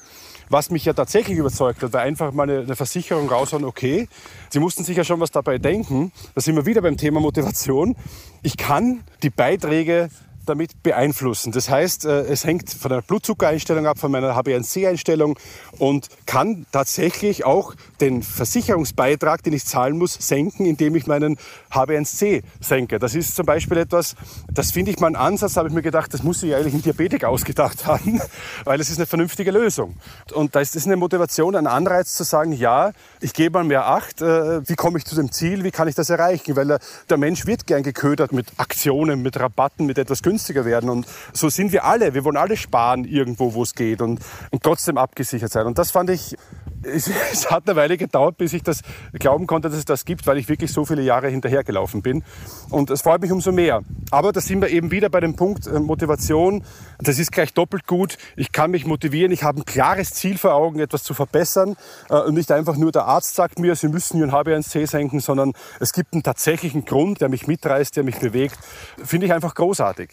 was 0.48 0.70
mich 0.70 0.84
ja 0.84 0.92
tatsächlich 0.92 1.38
überzeugt 1.38 1.82
hat, 1.82 1.92
war 1.92 2.00
einfach 2.00 2.32
mal 2.32 2.42
eine, 2.42 2.60
eine 2.60 2.76
Versicherung 2.76 3.28
raushauen, 3.28 3.64
okay, 3.64 4.08
Sie 4.48 4.58
mussten 4.58 4.82
sich 4.82 4.96
ja 4.96 5.04
schon 5.04 5.20
was 5.20 5.30
dabei 5.30 5.58
denken. 5.58 6.10
Da 6.34 6.40
sind 6.40 6.56
wir 6.56 6.66
wieder 6.66 6.82
beim 6.82 6.96
Thema 6.96 7.20
Motivation. 7.20 7.94
Ich 8.42 8.56
kann 8.56 9.04
die 9.22 9.30
Beiträge 9.30 10.10
damit 10.50 10.82
beeinflussen. 10.82 11.52
Das 11.52 11.70
heißt, 11.70 12.04
äh, 12.04 12.22
es 12.24 12.44
hängt 12.44 12.70
von 12.70 12.90
der 12.90 13.02
Blutzuckereinstellung 13.02 13.86
ab, 13.86 13.98
von 13.98 14.10
meiner 14.10 14.36
HbA1c-Einstellung 14.36 15.38
und 15.78 16.08
kann 16.26 16.66
tatsächlich 16.72 17.44
auch 17.44 17.74
den 18.00 18.22
Versicherungsbeitrag, 18.22 19.42
den 19.42 19.52
ich 19.52 19.64
zahlen 19.64 19.96
muss, 19.96 20.14
senken, 20.14 20.66
indem 20.66 20.94
ich 20.96 21.06
meinen 21.06 21.38
HbA1c 21.72 22.42
senke. 22.60 22.98
Das 22.98 23.14
ist 23.14 23.36
zum 23.36 23.46
Beispiel 23.46 23.78
etwas, 23.78 24.16
das 24.52 24.70
finde 24.72 24.90
ich 24.90 24.98
mal 24.98 25.06
einen 25.06 25.16
Ansatz, 25.16 25.56
habe 25.56 25.68
ich 25.68 25.74
mir 25.74 25.82
gedacht, 25.82 26.12
das 26.12 26.22
muss 26.22 26.40
sich 26.40 26.54
eigentlich 26.54 26.74
ein 26.74 26.82
Diabetiker 26.82 27.28
ausgedacht 27.28 27.86
haben, 27.86 28.20
weil 28.64 28.80
es 28.80 28.90
ist 28.90 28.98
eine 28.98 29.06
vernünftige 29.06 29.50
Lösung. 29.50 29.96
Und 30.34 30.54
da 30.54 30.60
ist 30.60 30.76
es 30.76 30.86
eine 30.86 30.96
Motivation, 30.96 31.56
ein 31.56 31.66
Anreiz 31.66 32.14
zu 32.14 32.24
sagen, 32.24 32.52
ja, 32.52 32.92
ich 33.20 33.32
gebe 33.32 33.58
mal 33.58 33.64
mehr 33.64 33.86
Acht, 33.86 34.20
äh, 34.20 34.68
wie 34.68 34.74
komme 34.74 34.98
ich 34.98 35.04
zu 35.04 35.14
dem 35.14 35.32
Ziel, 35.32 35.64
wie 35.64 35.70
kann 35.70 35.88
ich 35.88 35.94
das 35.94 36.10
erreichen, 36.10 36.56
weil 36.56 36.78
der 37.08 37.16
Mensch 37.16 37.46
wird 37.46 37.66
gern 37.66 37.82
geködert 37.82 38.32
mit 38.32 38.46
Aktionen, 38.56 39.22
mit 39.22 39.38
Rabatten, 39.38 39.86
mit 39.86 39.98
etwas 39.98 40.22
günstiger 40.40 40.64
werden 40.64 40.88
und 40.88 41.06
so 41.32 41.50
sind 41.50 41.72
wir 41.72 41.84
alle, 41.84 42.14
wir 42.14 42.24
wollen 42.24 42.38
alle 42.38 42.56
sparen 42.56 43.04
irgendwo, 43.04 43.52
wo 43.54 43.62
es 43.62 43.74
geht 43.74 44.00
und, 44.00 44.20
und 44.50 44.62
trotzdem 44.62 44.96
abgesichert 44.96 45.52
sein. 45.52 45.66
Und 45.66 45.76
das 45.78 45.90
fand 45.90 46.08
ich 46.10 46.36
es, 46.82 47.08
es, 47.32 47.50
hat 47.50 47.68
eine 47.68 47.76
Weile 47.76 47.96
gedauert, 47.96 48.36
bis 48.36 48.52
ich 48.52 48.62
das 48.62 48.82
glauben 49.12 49.46
konnte, 49.46 49.68
dass 49.68 49.78
es 49.78 49.84
das 49.84 50.04
gibt, 50.04 50.26
weil 50.26 50.38
ich 50.38 50.48
wirklich 50.48 50.72
so 50.72 50.84
viele 50.84 51.02
Jahre 51.02 51.28
hinterhergelaufen 51.28 52.02
bin. 52.02 52.22
Und 52.70 52.90
es 52.90 53.02
freut 53.02 53.20
mich 53.20 53.32
umso 53.32 53.52
mehr. 53.52 53.82
Aber 54.10 54.32
da 54.32 54.40
sind 54.40 54.60
wir 54.60 54.68
eben 54.68 54.90
wieder 54.90 55.08
bei 55.08 55.20
dem 55.20 55.36
Punkt 55.36 55.66
äh, 55.66 55.78
Motivation. 55.78 56.64
Das 56.98 57.18
ist 57.18 57.32
gleich 57.32 57.52
doppelt 57.52 57.86
gut. 57.86 58.16
Ich 58.36 58.52
kann 58.52 58.70
mich 58.70 58.86
motivieren. 58.86 59.32
Ich 59.32 59.42
habe 59.42 59.60
ein 59.60 59.64
klares 59.64 60.12
Ziel 60.12 60.38
vor 60.38 60.54
Augen, 60.54 60.80
etwas 60.80 61.02
zu 61.02 61.14
verbessern. 61.14 61.76
Äh, 62.08 62.20
und 62.20 62.34
nicht 62.34 62.50
einfach 62.52 62.76
nur 62.76 62.92
der 62.92 63.04
Arzt 63.04 63.34
sagt 63.34 63.58
mir, 63.58 63.74
Sie 63.76 63.88
müssen 63.88 64.18
Ihren 64.18 64.32
HbA1c 64.32 64.86
senken, 64.86 65.20
sondern 65.20 65.52
es 65.80 65.92
gibt 65.92 66.12
einen 66.12 66.22
tatsächlichen 66.22 66.84
Grund, 66.84 67.20
der 67.20 67.28
mich 67.28 67.46
mitreißt, 67.46 67.96
der 67.96 68.04
mich 68.04 68.18
bewegt. 68.18 68.58
Finde 69.04 69.26
ich 69.26 69.32
einfach 69.32 69.54
großartig. 69.54 70.10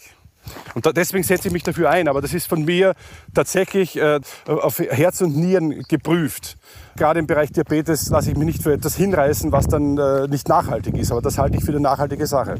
Und 0.74 0.86
da, 0.86 0.92
deswegen 0.92 1.24
setze 1.24 1.48
ich 1.48 1.52
mich 1.52 1.62
dafür 1.62 1.90
ein. 1.90 2.08
Aber 2.08 2.20
das 2.20 2.34
ist 2.34 2.48
von 2.48 2.64
mir 2.64 2.94
tatsächlich 3.34 3.96
äh, 3.96 4.20
auf 4.46 4.78
Herz 4.78 5.20
und 5.20 5.36
Nieren 5.36 5.82
geprüft. 5.88 6.56
Gerade 6.96 7.20
im 7.20 7.26
Bereich 7.26 7.52
Diabetes 7.52 8.08
lasse 8.10 8.30
ich 8.30 8.36
mich 8.36 8.46
nicht 8.46 8.62
für 8.62 8.72
etwas 8.72 8.96
hinreißen, 8.96 9.52
was 9.52 9.66
dann 9.66 9.98
äh, 9.98 10.26
nicht 10.28 10.48
nachhaltig 10.48 10.96
ist. 10.96 11.12
Aber 11.12 11.22
das 11.22 11.38
halte 11.38 11.56
ich 11.56 11.64
für 11.64 11.72
eine 11.72 11.80
nachhaltige 11.80 12.26
Sache. 12.26 12.56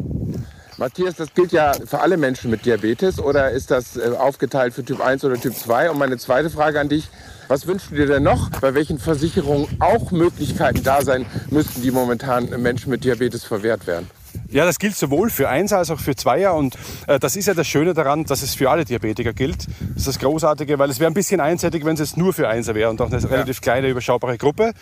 Matthias, 0.78 1.16
das 1.16 1.34
gilt 1.34 1.50
ja 1.50 1.72
für 1.72 2.00
alle 2.00 2.16
Menschen 2.16 2.52
mit 2.52 2.64
Diabetes 2.64 3.18
oder 3.18 3.50
ist 3.50 3.72
das 3.72 3.96
äh, 3.96 4.12
aufgeteilt 4.16 4.74
für 4.74 4.84
Typ 4.84 5.00
1 5.00 5.24
oder 5.24 5.34
Typ 5.34 5.56
2? 5.56 5.90
Und 5.90 5.98
meine 5.98 6.18
zweite 6.18 6.50
Frage 6.50 6.78
an 6.78 6.88
dich, 6.88 7.08
was 7.48 7.66
wünschst 7.66 7.90
du 7.90 7.96
dir 7.96 8.06
denn 8.06 8.22
noch, 8.22 8.50
bei 8.60 8.74
welchen 8.74 8.98
Versicherungen 8.98 9.66
auch 9.80 10.12
Möglichkeiten 10.12 10.84
da 10.84 11.02
sein 11.02 11.26
müssten, 11.50 11.82
die 11.82 11.90
momentan 11.90 12.48
Menschen 12.62 12.90
mit 12.90 13.02
Diabetes 13.02 13.42
verwehrt 13.42 13.88
werden? 13.88 14.08
Ja, 14.50 14.64
das 14.64 14.78
gilt 14.78 14.96
sowohl 14.96 15.28
für 15.28 15.48
Einser 15.50 15.76
als 15.76 15.90
auch 15.90 16.00
für 16.00 16.16
Zweier. 16.16 16.54
Und 16.54 16.74
äh, 17.06 17.18
das 17.18 17.36
ist 17.36 17.46
ja 17.46 17.54
das 17.54 17.68
Schöne 17.68 17.92
daran, 17.92 18.24
dass 18.24 18.42
es 18.42 18.54
für 18.54 18.70
alle 18.70 18.86
Diabetiker 18.86 19.34
gilt. 19.34 19.66
Das 19.66 19.98
ist 19.98 20.06
das 20.06 20.18
Großartige, 20.18 20.78
weil 20.78 20.88
es 20.88 21.00
wäre 21.00 21.10
ein 21.10 21.14
bisschen 21.14 21.40
einseitig, 21.40 21.84
wenn 21.84 21.94
es 21.94 22.00
jetzt 22.00 22.16
nur 22.16 22.32
für 22.32 22.48
Einser 22.48 22.74
wäre 22.74 22.88
und 22.88 23.00
auch 23.02 23.10
eine 23.10 23.20
ja. 23.20 23.28
relativ 23.28 23.60
kleine, 23.60 23.88
überschaubare 23.88 24.38
Gruppe. 24.38 24.72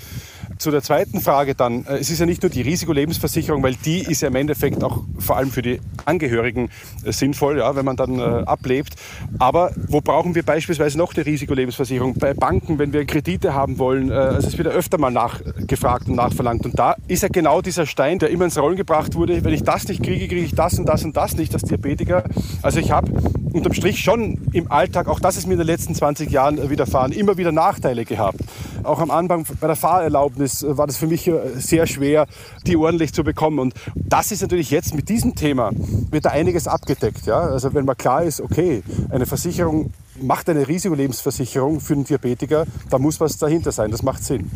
Zu 0.58 0.70
der 0.70 0.82
zweiten 0.82 1.20
Frage 1.20 1.54
dann. 1.54 1.84
Äh, 1.86 1.98
es 1.98 2.10
ist 2.10 2.18
ja 2.18 2.26
nicht 2.26 2.42
nur 2.42 2.50
die 2.50 2.62
Risikolebensversicherung, 2.62 3.62
weil 3.62 3.74
die 3.74 4.00
ist 4.00 4.22
ja 4.22 4.28
im 4.28 4.36
Endeffekt 4.36 4.82
auch 4.82 5.02
vor 5.18 5.36
allem 5.36 5.50
für 5.50 5.62
die 5.62 5.80
Angehörigen 6.04 6.70
äh, 7.04 7.12
sinnvoll, 7.12 7.58
ja, 7.58 7.76
wenn 7.76 7.84
man 7.84 7.96
dann 7.96 8.18
äh, 8.18 8.22
ablebt. 8.22 8.94
Aber 9.38 9.72
wo 9.88 10.00
brauchen 10.00 10.34
wir 10.34 10.42
beispielsweise 10.42 10.98
noch 10.98 11.12
die 11.12 11.20
Risikolebensversicherung? 11.20 12.14
Bei 12.14 12.34
Banken, 12.34 12.78
wenn 12.78 12.92
wir 12.92 13.04
Kredite 13.04 13.54
haben 13.54 13.78
wollen. 13.78 14.10
Äh, 14.10 14.14
also 14.14 14.48
es 14.48 14.58
wird 14.58 14.68
ja 14.68 14.74
öfter 14.74 14.98
mal 14.98 15.10
nachgefragt 15.10 16.08
und 16.08 16.16
nachverlangt. 16.16 16.64
Und 16.64 16.78
da 16.78 16.96
ist 17.08 17.22
ja 17.22 17.28
genau 17.28 17.60
dieser 17.60 17.86
Stein, 17.86 18.18
der 18.18 18.30
immer 18.30 18.44
ins 18.46 18.58
Rollen 18.58 18.76
gebracht 18.76 19.14
wurde. 19.14 19.44
Wenn 19.44 19.52
ich 19.52 19.62
das 19.62 19.86
nicht 19.88 20.02
kriege, 20.02 20.26
kriege 20.26 20.44
ich 20.44 20.54
das 20.54 20.78
und 20.78 20.86
das 20.86 21.04
und 21.04 21.16
das 21.16 21.36
nicht 21.36 21.52
als 21.54 21.62
Diabetiker. 21.62 22.24
Also 22.62 22.80
ich 22.80 22.90
habe 22.90 23.10
unterm 23.56 23.72
Strich 23.72 24.00
schon 24.00 24.38
im 24.52 24.70
Alltag, 24.70 25.08
auch 25.08 25.20
das 25.20 25.36
ist 25.36 25.46
mir 25.46 25.54
in 25.54 25.58
den 25.58 25.66
letzten 25.66 25.94
20 25.94 26.30
Jahren 26.30 26.70
widerfahren, 26.70 27.12
immer 27.12 27.36
wieder 27.36 27.52
Nachteile 27.52 28.04
gehabt. 28.04 28.40
Auch 28.82 29.00
am 29.00 29.10
Anfang 29.10 29.46
bei 29.60 29.66
der 29.66 29.76
Fahrerlaubnis 29.76 30.64
war 30.68 30.86
das 30.86 30.96
für 30.96 31.06
mich 31.06 31.26
äh, 31.26 31.40
sehr 31.56 31.86
schwer, 31.86 32.26
die 32.66 32.76
ordentlich 32.76 33.12
zu 33.12 33.24
bekommen. 33.24 33.58
Und 33.58 33.74
das 33.94 34.30
ist 34.30 34.42
natürlich 34.42 34.70
jetzt 34.70 34.94
mit 34.94 35.08
diesem 35.08 35.34
Thema, 35.34 35.70
wird 36.10 36.24
da 36.24 36.30
einiges 36.30 36.68
abgedeckt. 36.68 37.26
Ja? 37.26 37.40
Also 37.40 37.74
wenn 37.74 37.84
mal 37.84 37.94
klar 37.94 38.22
ist, 38.22 38.40
okay, 38.40 38.82
eine 39.10 39.26
Versicherung 39.26 39.92
macht 40.20 40.48
eine 40.48 40.68
Risikolebensversicherung 40.68 41.80
für 41.80 41.94
einen 41.94 42.04
Diabetiker, 42.04 42.66
da 42.90 42.98
muss 42.98 43.20
was 43.20 43.38
dahinter 43.38 43.72
sein. 43.72 43.90
Das 43.90 44.02
macht 44.02 44.22
Sinn. 44.24 44.50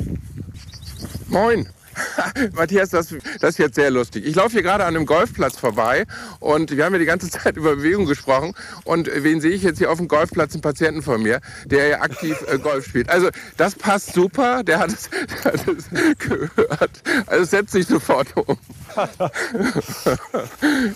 Moin. 1.28 1.66
Matthias, 2.52 2.90
das, 2.90 3.14
das 3.40 3.50
ist 3.50 3.58
jetzt 3.58 3.74
sehr 3.74 3.90
lustig. 3.90 4.26
Ich 4.26 4.34
laufe 4.34 4.52
hier 4.52 4.62
gerade 4.62 4.84
an 4.84 4.96
einem 4.96 5.06
Golfplatz 5.06 5.56
vorbei 5.56 6.04
und 6.38 6.76
wir 6.76 6.84
haben 6.84 6.92
ja 6.92 6.98
die 6.98 7.04
ganze 7.04 7.30
Zeit 7.30 7.56
über 7.56 7.76
Bewegung 7.76 8.06
gesprochen. 8.06 8.54
Und 8.84 9.10
wen 9.12 9.40
sehe 9.40 9.52
ich 9.52 9.62
jetzt 9.62 9.78
hier 9.78 9.90
auf 9.90 9.98
dem 9.98 10.08
Golfplatz? 10.08 10.54
Einen 10.54 10.62
Patienten 10.62 11.02
von 11.02 11.22
mir, 11.22 11.40
der 11.64 11.88
ja 11.88 12.00
aktiv 12.00 12.36
äh, 12.48 12.58
Golf 12.58 12.86
spielt. 12.86 13.08
Also 13.08 13.28
das 13.56 13.74
passt 13.74 14.14
super. 14.14 14.62
Der 14.62 14.78
hat 14.78 14.90
es, 14.90 15.10
gehört. 16.18 17.02
Also 17.26 17.44
setzt 17.44 17.72
sich 17.72 17.86
sofort 17.86 18.36
um. 18.36 18.58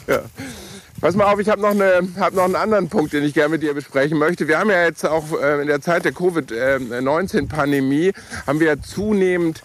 ja. 0.07 0.23
Pass 1.01 1.17
mal 1.17 1.31
auf, 1.31 1.39
ich 1.39 1.51
habe 1.51 1.61
noch, 1.61 1.75
hab 2.19 2.33
noch 2.33 2.45
einen 2.45 2.57
anderen 2.57 2.89
Punkt, 2.89 3.13
den 3.13 3.25
ich 3.25 3.35
gerne 3.35 3.51
mit 3.51 3.63
dir 3.63 3.75
besprechen 3.75 4.17
möchte. 4.17 4.49
Wir 4.49 4.59
haben 4.59 4.71
ja 4.71 4.85
jetzt 4.85 5.05
auch 5.05 5.39
äh, 5.39 5.61
in 5.61 5.67
der 5.67 5.83
Zeit 5.83 6.05
der 6.05 6.13
Covid-19-Pandemie, 6.13 8.13
haben 8.47 8.61
wir 8.61 8.69
ja 8.69 8.81
zunehmend 8.81 9.63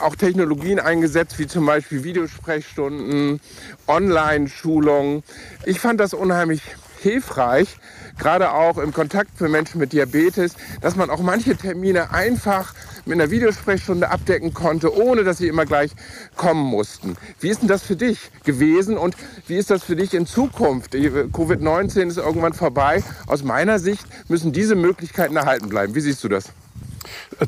auch 0.00 0.16
Technologien 0.16 0.80
eingesetzt, 0.80 1.38
wie 1.38 1.46
zum 1.46 1.66
Beispiel 1.66 2.04
Videosprechstunden, 2.04 3.40
Online-Schulungen. 3.86 5.22
Ich 5.64 5.80
fand 5.80 6.00
das 6.00 6.14
unheimlich 6.14 6.62
hilfreich, 7.00 7.78
gerade 8.18 8.52
auch 8.52 8.76
im 8.76 8.92
Kontakt 8.92 9.30
für 9.36 9.48
Menschen 9.48 9.80
mit 9.80 9.92
Diabetes, 9.92 10.54
dass 10.82 10.96
man 10.96 11.08
auch 11.08 11.20
manche 11.20 11.56
Termine 11.56 12.12
einfach 12.12 12.74
mit 13.06 13.18
einer 13.18 13.30
Videosprechstunde 13.30 14.10
abdecken 14.10 14.52
konnte, 14.52 14.94
ohne 14.94 15.24
dass 15.24 15.38
sie 15.38 15.48
immer 15.48 15.64
gleich 15.64 15.92
kommen 16.36 16.62
mussten. 16.62 17.16
Wie 17.40 17.48
ist 17.48 17.62
denn 17.62 17.68
das 17.68 17.82
für 17.82 17.96
dich 17.96 18.30
gewesen 18.44 18.98
und 18.98 19.16
wie 19.46 19.56
ist 19.56 19.70
das 19.70 19.82
für 19.82 19.96
dich 19.96 20.12
in 20.12 20.26
Zukunft? 20.26 20.92
Covid-19 20.92 22.08
ist 22.08 22.18
irgendwann 22.18 22.52
vorbei. 22.52 23.02
Aus 23.26 23.42
meiner 23.42 23.78
Sicht 23.78 24.04
müssen 24.28 24.52
diese 24.52 24.74
Möglichkeiten 24.74 25.36
erhalten 25.36 25.70
bleiben. 25.70 25.94
Wie 25.94 26.00
siehst 26.00 26.22
du 26.22 26.28
das? 26.28 26.52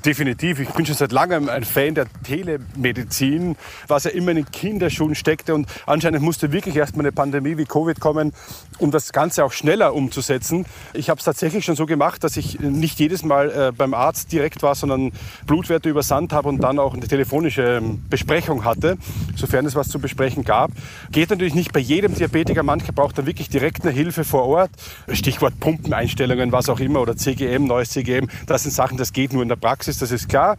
Definitiv. 0.04 0.60
Ich 0.60 0.70
bin 0.70 0.86
schon 0.86 0.94
seit 0.94 1.10
langem 1.10 1.48
ein 1.48 1.64
Fan 1.64 1.94
der 1.94 2.06
Telemedizin, 2.22 3.56
was 3.88 4.04
ja 4.04 4.12
immer 4.12 4.30
in 4.30 4.36
den 4.36 4.50
Kinderschuhen 4.50 5.16
steckte. 5.16 5.54
Und 5.54 5.66
anscheinend 5.86 6.22
musste 6.22 6.52
wirklich 6.52 6.76
erstmal 6.76 7.04
eine 7.04 7.12
Pandemie 7.12 7.58
wie 7.58 7.64
Covid 7.64 7.98
kommen, 7.98 8.32
um 8.78 8.90
das 8.92 9.12
Ganze 9.12 9.44
auch 9.44 9.52
schneller 9.52 9.94
umzusetzen. 9.94 10.66
Ich 10.94 11.10
habe 11.10 11.18
es 11.18 11.24
tatsächlich 11.24 11.64
schon 11.64 11.74
so 11.76 11.84
gemacht, 11.84 12.22
dass 12.22 12.36
ich 12.36 12.60
nicht 12.60 12.98
jedes 13.00 13.24
Mal 13.24 13.50
äh, 13.50 13.72
beim 13.76 13.92
Arzt 13.92 14.32
direkt 14.32 14.62
war, 14.62 14.76
sondern 14.76 15.12
Blutwerte 15.46 15.90
übersandt 15.90 16.32
habe 16.32 16.48
und 16.48 16.60
dann 16.60 16.78
auch 16.78 16.94
eine 16.94 17.06
telefonische 17.06 17.78
ähm, 17.78 18.02
Besprechung 18.08 18.64
hatte, 18.64 18.96
sofern 19.34 19.66
es 19.66 19.74
was 19.74 19.88
zu 19.88 19.98
besprechen 19.98 20.44
gab. 20.44 20.70
Geht 21.10 21.30
natürlich 21.30 21.54
nicht 21.54 21.72
bei 21.72 21.80
jedem 21.80 22.14
Diabetiker. 22.14 22.62
Mancher 22.62 22.92
braucht 22.92 23.18
dann 23.18 23.26
wirklich 23.26 23.50
direkt 23.50 23.82
eine 23.82 23.90
Hilfe 23.90 24.24
vor 24.24 24.46
Ort. 24.46 24.70
Stichwort 25.12 25.58
Pumpeneinstellungen, 25.60 26.52
was 26.52 26.68
auch 26.68 26.80
immer, 26.80 27.00
oder 27.00 27.16
CGM, 27.16 27.64
neues 27.66 27.90
CGM. 27.90 28.28
Das 28.46 28.62
sind 28.62 28.72
Sachen, 28.72 28.96
das 28.96 29.12
geht 29.12 29.32
nur 29.32 29.42
in 29.42 29.48
der 29.48 29.56
Praxis, 29.56 29.71
das 29.76 30.10
ist 30.10 30.28
klar. 30.28 30.56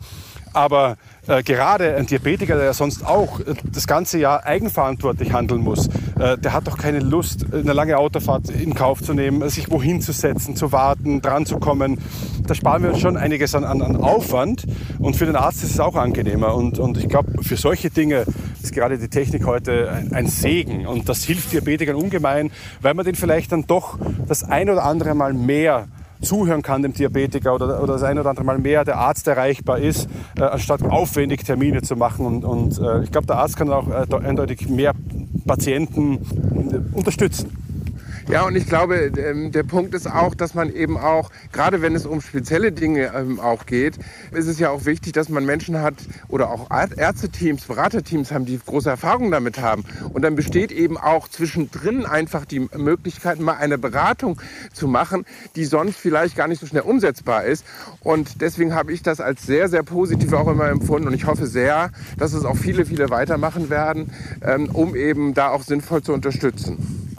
Aber 0.54 0.98
äh, 1.28 1.42
gerade 1.42 1.96
ein 1.96 2.06
Diabetiker, 2.06 2.56
der 2.56 2.74
sonst 2.74 3.06
auch 3.06 3.40
äh, 3.40 3.56
das 3.72 3.88
ganze 3.88 4.20
Jahr 4.20 4.46
eigenverantwortlich 4.46 5.34
handeln 5.34 5.62
muss, 5.62 5.88
äh, 6.20 6.38
der 6.38 6.54
hat 6.54 6.68
doch 6.68 6.78
keine 6.78 7.00
Lust, 7.00 7.48
eine 7.52 7.74
lange 7.74 7.98
Autofahrt 7.98 8.50
in 8.50 8.76
Kauf 8.76 9.02
zu 9.02 9.16
nehmen, 9.16 9.50
sich 9.50 9.72
wohin 9.72 10.00
zu 10.00 10.12
setzen, 10.12 10.56
zu 10.56 10.72
warten, 10.72 11.22
dran 11.22 11.48
zu 11.48 11.58
kommen. 11.58 11.98
Da 12.46 12.54
sparen 12.54 12.84
wir 12.84 12.92
uns 12.92 13.00
schon 13.00 13.18
einiges 13.18 13.56
an, 13.56 13.64
an, 13.64 13.82
an 13.82 13.96
Aufwand 13.96 14.66
und 15.00 15.16
für 15.16 15.26
den 15.26 15.36
Arzt 15.36 15.64
ist 15.64 15.72
es 15.72 15.80
auch 15.80 15.96
angenehmer. 15.96 16.54
Und, 16.54 16.78
und 16.78 16.98
ich 16.98 17.10
glaube, 17.10 17.44
für 17.44 17.58
solche 17.58 17.90
Dinge 17.90 18.26
ist 18.62 18.74
gerade 18.74 19.00
die 19.00 19.10
Technik 19.10 19.48
heute 19.48 19.92
ein, 19.92 20.14
ein 20.14 20.28
Segen 20.28 20.86
und 20.86 21.10
das 21.10 21.24
hilft 21.24 21.52
Diabetikern 21.52 21.96
ungemein, 21.96 22.52
weil 22.82 22.94
man 22.94 23.06
den 23.06 23.16
vielleicht 23.16 23.52
dann 23.52 23.66
doch 23.66 23.98
das 24.28 24.44
ein 24.44 24.70
oder 24.70 24.84
andere 24.84 25.16
Mal 25.16 25.34
mehr 25.34 25.88
zuhören 26.24 26.62
kann 26.62 26.82
dem 26.82 26.94
Diabetiker 26.94 27.54
oder, 27.54 27.82
oder 27.82 27.94
das 27.94 28.04
ein 28.04 28.18
oder 28.20 28.30
andere 28.30 28.46
Mal 28.46 28.58
mehr 28.58 28.84
der 28.84 28.98
Arzt 28.98 29.28
erreichbar 29.28 29.80
ist, 29.80 30.10
äh, 30.38 30.44
anstatt 30.44 30.84
aufwendig 30.84 31.44
Termine 31.44 31.82
zu 31.82 31.96
machen. 31.96 32.26
Und, 32.26 32.44
und 32.44 32.80
äh, 32.80 33.04
ich 33.04 33.12
glaube, 33.12 33.28
der 33.28 33.38
Arzt 33.38 33.58
kann 33.58 33.70
auch 33.70 33.88
äh, 33.90 34.06
eindeutig 34.26 34.68
mehr 34.70 34.94
Patienten 35.46 36.16
äh, 36.72 36.98
unterstützen. 36.98 37.63
Ja, 38.30 38.46
und 38.46 38.56
ich 38.56 38.68
glaube, 38.68 39.12
ähm, 39.18 39.52
der 39.52 39.64
Punkt 39.64 39.94
ist 39.94 40.10
auch, 40.10 40.34
dass 40.34 40.54
man 40.54 40.74
eben 40.74 40.98
auch, 40.98 41.30
gerade 41.52 41.82
wenn 41.82 41.94
es 41.94 42.06
um 42.06 42.22
spezielle 42.22 42.72
Dinge 42.72 43.12
ähm, 43.14 43.40
auch 43.40 43.66
geht, 43.66 43.96
ist 44.32 44.48
es 44.48 44.60
ja 44.60 44.70
auch 44.70 44.86
wichtig, 44.86 45.12
dass 45.12 45.28
man 45.28 45.46
Menschen 45.46 45.82
hat 45.82 45.96
oder 46.30 46.50
auch 46.50 46.70
Ärzteteams, 46.72 47.66
Beraterteams 47.66 48.32
haben, 48.32 48.46
die 48.46 48.60
große 48.66 48.90
Erfahrung 48.90 49.30
damit 49.30 49.60
haben. 49.60 49.84
Und 50.14 50.22
dann 50.22 50.36
besteht 50.36 50.72
eben 50.72 50.98
auch 50.98 51.28
zwischendrin 51.28 52.06
einfach 52.06 52.46
die 52.46 52.62
Möglichkeit, 52.62 53.40
mal 53.40 53.58
eine 53.58 53.78
Beratung 53.78 54.42
zu 54.72 54.88
machen, 54.88 55.26
die 55.58 55.66
sonst 55.66 55.98
vielleicht 55.98 56.38
gar 56.38 56.48
nicht 56.48 56.62
so 56.62 56.66
schnell 56.66 56.84
umsetzbar 56.84 57.44
ist. 57.44 57.66
Und 58.00 58.42
deswegen 58.42 58.74
habe 58.74 58.94
ich 58.94 59.04
das 59.04 59.20
als 59.20 59.46
sehr, 59.46 59.68
sehr 59.68 59.84
positiv 59.84 60.32
auch 60.32 60.48
immer 60.48 60.70
empfunden. 60.70 61.10
Und 61.10 61.14
ich 61.14 61.26
hoffe 61.26 61.46
sehr, 61.46 61.92
dass 62.18 62.32
es 62.34 62.46
auch 62.46 62.58
viele, 62.58 62.86
viele 62.86 63.10
weitermachen 63.10 63.70
werden, 63.70 64.12
ähm, 64.42 64.70
um 64.72 64.96
eben 64.96 65.34
da 65.34 65.50
auch 65.50 65.64
sinnvoll 65.64 66.02
zu 66.04 66.14
unterstützen. 66.14 67.13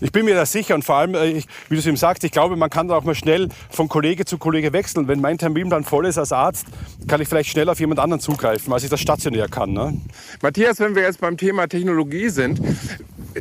Ich 0.00 0.12
bin 0.12 0.24
mir 0.24 0.34
da 0.34 0.44
sicher 0.44 0.74
und 0.74 0.84
vor 0.84 0.96
allem, 0.96 1.14
äh, 1.14 1.42
wie 1.68 1.74
du 1.74 1.80
es 1.80 1.86
eben 1.86 1.96
sagst, 1.96 2.24
ich 2.24 2.32
glaube, 2.32 2.56
man 2.56 2.70
kann 2.70 2.88
da 2.88 2.96
auch 2.96 3.04
mal 3.04 3.14
schnell 3.14 3.48
von 3.70 3.88
Kollege 3.88 4.24
zu 4.24 4.38
Kollege 4.38 4.72
wechseln. 4.72 5.08
Wenn 5.08 5.20
mein 5.20 5.38
Terminplan 5.38 5.84
voll 5.84 6.06
ist 6.06 6.18
als 6.18 6.32
Arzt, 6.32 6.66
kann 7.08 7.20
ich 7.20 7.28
vielleicht 7.28 7.50
schnell 7.50 7.68
auf 7.68 7.80
jemand 7.80 8.00
anderen 8.00 8.20
zugreifen, 8.20 8.72
als 8.72 8.84
ich 8.84 8.90
das 8.90 9.00
stationär 9.00 9.48
kann. 9.48 9.72
Ne? 9.72 9.98
Matthias, 10.42 10.80
wenn 10.80 10.94
wir 10.94 11.02
jetzt 11.02 11.20
beim 11.20 11.36
Thema 11.36 11.66
Technologie 11.66 12.28
sind, 12.28 12.60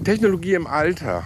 Technologie 0.04 0.54
im 0.54 0.68
Alter. 0.68 1.24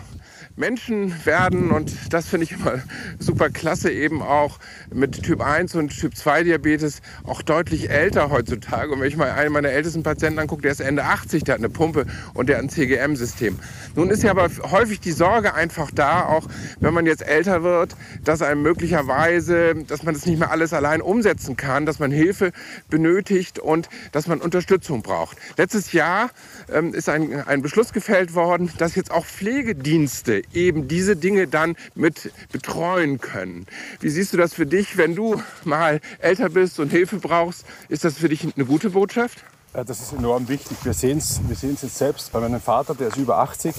Menschen 0.60 1.26
werden, 1.26 1.72
und 1.72 2.14
das 2.14 2.28
finde 2.28 2.44
ich 2.44 2.52
immer 2.52 2.80
super 3.18 3.50
klasse, 3.50 3.92
eben 3.92 4.22
auch 4.22 4.60
mit 4.94 5.24
Typ 5.24 5.42
1 5.42 5.76
und 5.76 5.98
Typ 5.98 6.16
2 6.16 6.44
Diabetes 6.44 7.02
auch 7.24 7.42
deutlich 7.42 7.90
älter 7.90 8.30
heutzutage. 8.30 8.92
Und 8.92 9.00
wenn 9.00 9.08
ich 9.08 9.16
mal 9.16 9.32
einen 9.32 9.54
meiner 9.54 9.70
ältesten 9.70 10.04
Patienten 10.04 10.38
angucke, 10.38 10.62
der 10.62 10.72
ist 10.72 10.82
Ende 10.82 11.06
80, 11.06 11.46
der 11.46 11.56
hat 11.56 11.60
eine 11.60 11.70
Pumpe 11.70 12.06
und 12.34 12.50
der 12.50 12.58
hat 12.58 12.66
ein 12.66 12.70
CGM-System. 12.70 13.58
Nun 13.96 14.10
ist 14.10 14.22
ja 14.22 14.32
aber 14.32 14.50
häufig 14.70 15.00
die 15.00 15.14
Sorge 15.14 15.54
einfach 15.54 15.92
da, 15.92 16.26
auch 16.26 16.46
wenn 16.82 16.94
man 16.94 17.06
jetzt 17.06 17.26
älter 17.26 17.64
wird, 17.64 17.96
dass 18.24 18.42
einem 18.42 18.62
möglicherweise, 18.62 19.76
dass 19.88 20.04
man 20.04 20.14
das 20.14 20.26
nicht 20.26 20.40
mehr 20.40 20.52
alles 20.52 20.74
allein 20.74 21.02
umsetzen 21.02 21.56
kann, 21.56 21.86
dass 21.86 22.00
man 22.00 22.12
Hilfe 22.12 22.52
benötigt 22.90 23.60
und 23.60 23.88
dass 24.12 24.28
man 24.28 24.42
Unterstützung 24.42 25.04
braucht. 25.04 25.38
Letztes 25.58 25.94
Jahr 25.94 26.32
ähm, 26.72 26.94
ist 26.94 27.08
ein, 27.08 27.48
ein 27.48 27.62
Beschluss 27.62 27.94
gefällt 27.94 28.36
worden, 28.36 28.72
dass 28.78 28.96
jetzt 28.96 29.12
auch 29.12 29.26
Pflegedienste 29.26 30.42
eben 30.54 30.88
diese 30.88 31.16
Dinge 31.16 31.48
dann 31.48 31.76
mit 31.96 32.32
betreuen 32.52 33.20
können. 33.20 33.66
Wie 34.00 34.10
siehst 34.10 34.34
du 34.34 34.38
das 34.38 34.54
für 34.54 34.66
dich, 34.66 34.98
wenn 34.98 35.16
du 35.16 35.42
mal 35.64 36.02
älter 36.20 36.50
bist 36.50 36.80
und 36.80 36.90
Hilfe 36.90 37.18
brauchst? 37.18 37.66
Ist 37.90 38.04
das 38.04 38.18
für 38.18 38.30
dich 38.30 38.44
eine 38.44 38.66
gute 38.66 38.92
Botschaft? 38.92 39.44
Das 39.74 40.02
ist 40.02 40.14
enorm 40.14 40.48
wichtig. 40.50 40.78
Wir 40.84 40.94
sehen 40.94 41.20
es 41.20 41.42
wir 41.48 41.70
jetzt 41.70 41.98
selbst 41.98 42.32
bei 42.32 42.40
meinem 42.40 42.60
Vater, 42.60 42.96
der 42.96 43.10
ist 43.10 43.18
über 43.18 43.38
80. 43.38 43.76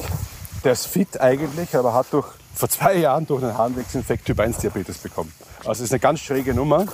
Der 0.64 0.72
ist 0.72 0.86
fit 0.86 1.20
eigentlich, 1.20 1.74
aber 1.74 1.94
hat 1.94 2.06
durch, 2.12 2.28
vor 2.54 2.68
zwei 2.68 2.96
Jahren 2.96 3.26
durch 3.26 3.42
einen 3.42 3.56
Harnwegsinfekt 3.56 4.26
Typ 4.26 4.38
1 4.38 4.58
Diabetes 4.58 4.98
bekommen. 4.98 5.32
Also 5.60 5.82
es 5.82 5.88
ist 5.88 5.92
eine 5.92 6.00
ganz 6.00 6.20
schräge 6.20 6.54
Nummer. 6.54 6.86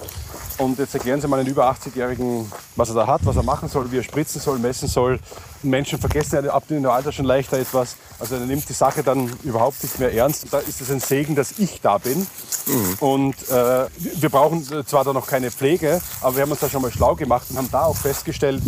Und 0.58 0.78
jetzt 0.78 0.94
erklären 0.94 1.20
Sie 1.20 1.28
mal 1.28 1.38
einen 1.38 1.48
über 1.48 1.70
80-Jährigen, 1.70 2.50
was 2.76 2.88
er 2.88 2.94
da 2.94 3.06
hat, 3.06 3.20
was 3.24 3.36
er 3.36 3.42
machen 3.42 3.68
soll, 3.68 3.92
wie 3.92 3.98
er 3.98 4.02
spritzen 4.02 4.40
soll, 4.40 4.58
messen 4.58 4.88
soll. 4.88 5.20
Menschen 5.62 5.98
vergessen 5.98 6.42
ja 6.42 6.50
ab 6.50 6.66
dem 6.68 6.84
Alter 6.86 7.12
schon 7.12 7.26
leichter 7.26 7.58
etwas. 7.58 7.96
Also 8.18 8.36
er 8.36 8.40
nimmt 8.40 8.66
die 8.66 8.72
Sache 8.72 9.02
dann 9.02 9.30
überhaupt 9.42 9.82
nicht 9.82 9.98
mehr 9.98 10.14
ernst. 10.14 10.46
Da 10.50 10.60
ist 10.60 10.80
es 10.80 10.90
ein 10.90 11.00
Segen, 11.00 11.34
dass 11.34 11.58
ich 11.58 11.82
da 11.82 11.98
bin. 11.98 12.26
Mhm. 12.66 12.94
Und 13.00 13.34
äh, 13.50 13.86
wir 13.98 14.30
brauchen 14.30 14.64
zwar 14.86 15.04
da 15.04 15.12
noch 15.12 15.26
keine 15.26 15.50
Pflege, 15.50 16.00
aber 16.22 16.36
wir 16.36 16.42
haben 16.42 16.50
uns 16.50 16.60
da 16.60 16.70
schon 16.70 16.80
mal 16.80 16.90
schlau 16.90 17.14
gemacht 17.14 17.46
und 17.50 17.58
haben 17.58 17.70
da 17.70 17.84
auch 17.84 17.96
festgestellt, 17.96 18.62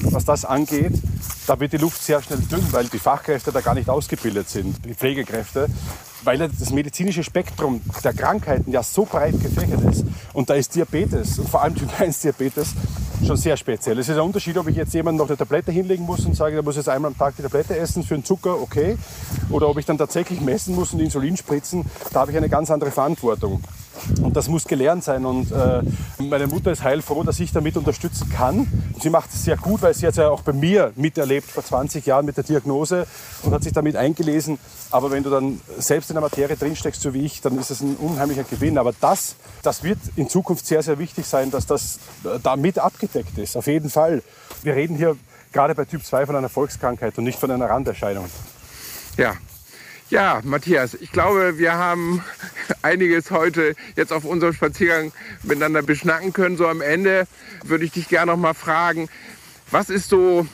was 0.00 0.24
das 0.24 0.44
angeht, 0.44 0.92
da 1.46 1.58
wird 1.60 1.72
die 1.72 1.78
Luft 1.78 2.02
sehr 2.02 2.22
schnell 2.22 2.38
dünn, 2.38 2.66
weil 2.72 2.86
die 2.86 2.98
Fachkräfte 2.98 3.52
da 3.52 3.60
gar 3.60 3.74
nicht 3.74 3.88
ausgebildet 3.88 4.48
sind, 4.48 4.84
die 4.84 4.94
Pflegekräfte 4.94 5.68
weil 6.24 6.38
das 6.38 6.70
medizinische 6.70 7.22
Spektrum 7.22 7.80
der 8.02 8.12
Krankheiten 8.12 8.70
ja 8.70 8.82
so 8.82 9.04
breit 9.04 9.40
gefächert 9.40 9.82
ist. 9.84 10.04
Und 10.32 10.50
da 10.50 10.54
ist 10.54 10.74
Diabetes 10.74 11.38
und 11.38 11.48
vor 11.48 11.62
allem 11.62 11.74
Typ 11.74 11.88
1 12.00 12.20
Diabetes 12.20 12.74
schon 13.24 13.36
sehr 13.36 13.56
speziell. 13.56 13.98
Es 13.98 14.08
ist 14.08 14.16
ein 14.16 14.22
Unterschied, 14.22 14.56
ob 14.58 14.68
ich 14.68 14.76
jetzt 14.76 14.92
jemandem 14.94 15.18
noch 15.18 15.28
eine 15.28 15.36
Tablette 15.36 15.72
hinlegen 15.72 16.04
muss 16.04 16.24
und 16.26 16.34
sage, 16.34 16.54
der 16.54 16.62
muss 16.62 16.76
jetzt 16.76 16.88
einmal 16.88 17.10
am 17.10 17.18
Tag 17.18 17.34
die 17.36 17.42
Tablette 17.42 17.76
essen 17.76 18.02
für 18.02 18.14
den 18.14 18.24
Zucker, 18.24 18.60
okay. 18.60 18.96
Oder 19.50 19.68
ob 19.68 19.78
ich 19.78 19.86
dann 19.86 19.98
tatsächlich 19.98 20.40
messen 20.40 20.74
muss 20.74 20.92
und 20.92 21.00
Insulin 21.00 21.36
spritzen, 21.36 21.84
da 22.12 22.20
habe 22.20 22.32
ich 22.32 22.36
eine 22.36 22.48
ganz 22.48 22.70
andere 22.70 22.90
Verantwortung. 22.90 23.62
Und 24.22 24.36
das 24.36 24.48
muss 24.48 24.64
gelernt 24.64 25.04
sein. 25.04 25.24
Und 25.24 25.50
äh, 25.52 25.82
meine 26.18 26.46
Mutter 26.46 26.72
ist 26.72 26.82
heilfroh, 26.82 27.22
dass 27.22 27.40
ich 27.40 27.52
damit 27.52 27.76
unterstützen 27.76 28.28
kann. 28.30 28.66
Sie 29.00 29.10
macht 29.10 29.30
es 29.32 29.44
sehr 29.44 29.56
gut, 29.56 29.82
weil 29.82 29.94
sie 29.94 30.06
hat 30.06 30.16
ja 30.16 30.28
auch 30.28 30.42
bei 30.42 30.52
mir 30.52 30.92
miterlebt 30.96 31.50
vor 31.50 31.64
20 31.64 32.04
Jahren 32.06 32.26
mit 32.26 32.36
der 32.36 32.44
Diagnose 32.44 33.06
und 33.42 33.52
hat 33.52 33.62
sich 33.62 33.72
damit 33.72 33.96
eingelesen. 33.96 34.58
Aber 34.90 35.10
wenn 35.10 35.22
du 35.22 35.30
dann 35.30 35.60
selbst 35.78 36.10
in 36.10 36.14
der 36.14 36.22
Materie 36.22 36.56
drinsteckst, 36.56 37.00
so 37.00 37.14
wie 37.14 37.24
ich, 37.24 37.40
dann 37.40 37.58
ist 37.58 37.70
es 37.70 37.80
ein 37.80 37.96
unheimlicher 37.96 38.44
Gewinn. 38.44 38.78
Aber 38.78 38.92
das, 39.00 39.36
das 39.62 39.82
wird 39.82 39.98
in 40.16 40.28
Zukunft 40.28 40.66
sehr, 40.66 40.82
sehr 40.82 40.98
wichtig 40.98 41.26
sein, 41.26 41.50
dass 41.50 41.66
das 41.66 41.98
äh, 42.24 42.38
damit 42.42 42.78
abgedeckt 42.78 43.38
ist. 43.38 43.56
Auf 43.56 43.66
jeden 43.66 43.90
Fall. 43.90 44.22
Wir 44.62 44.74
reden 44.74 44.96
hier 44.96 45.16
gerade 45.52 45.74
bei 45.74 45.84
Typ 45.84 46.04
2 46.04 46.26
von 46.26 46.36
einer 46.36 46.48
Volkskrankheit 46.48 47.16
und 47.16 47.24
nicht 47.24 47.38
von 47.38 47.50
einer 47.50 47.70
Randerscheinung. 47.70 48.26
Ja, 49.16 49.34
ja, 50.10 50.40
Matthias, 50.44 50.94
ich 50.94 51.12
glaube, 51.12 51.58
wir 51.58 51.74
haben 51.74 52.22
einiges 52.82 53.30
heute 53.30 53.74
jetzt 53.96 54.12
auf 54.12 54.24
unserem 54.24 54.52
Spaziergang 54.52 55.12
miteinander 55.42 55.82
beschnacken 55.82 56.32
können. 56.32 56.56
So 56.56 56.68
am 56.68 56.80
Ende 56.80 57.26
würde 57.64 57.84
ich 57.84 57.92
dich 57.92 58.08
gerne 58.08 58.32
noch 58.32 58.38
mal 58.38 58.54
fragen, 58.54 59.08
was 59.70 59.90
ist 59.90 60.08
so 60.08 60.46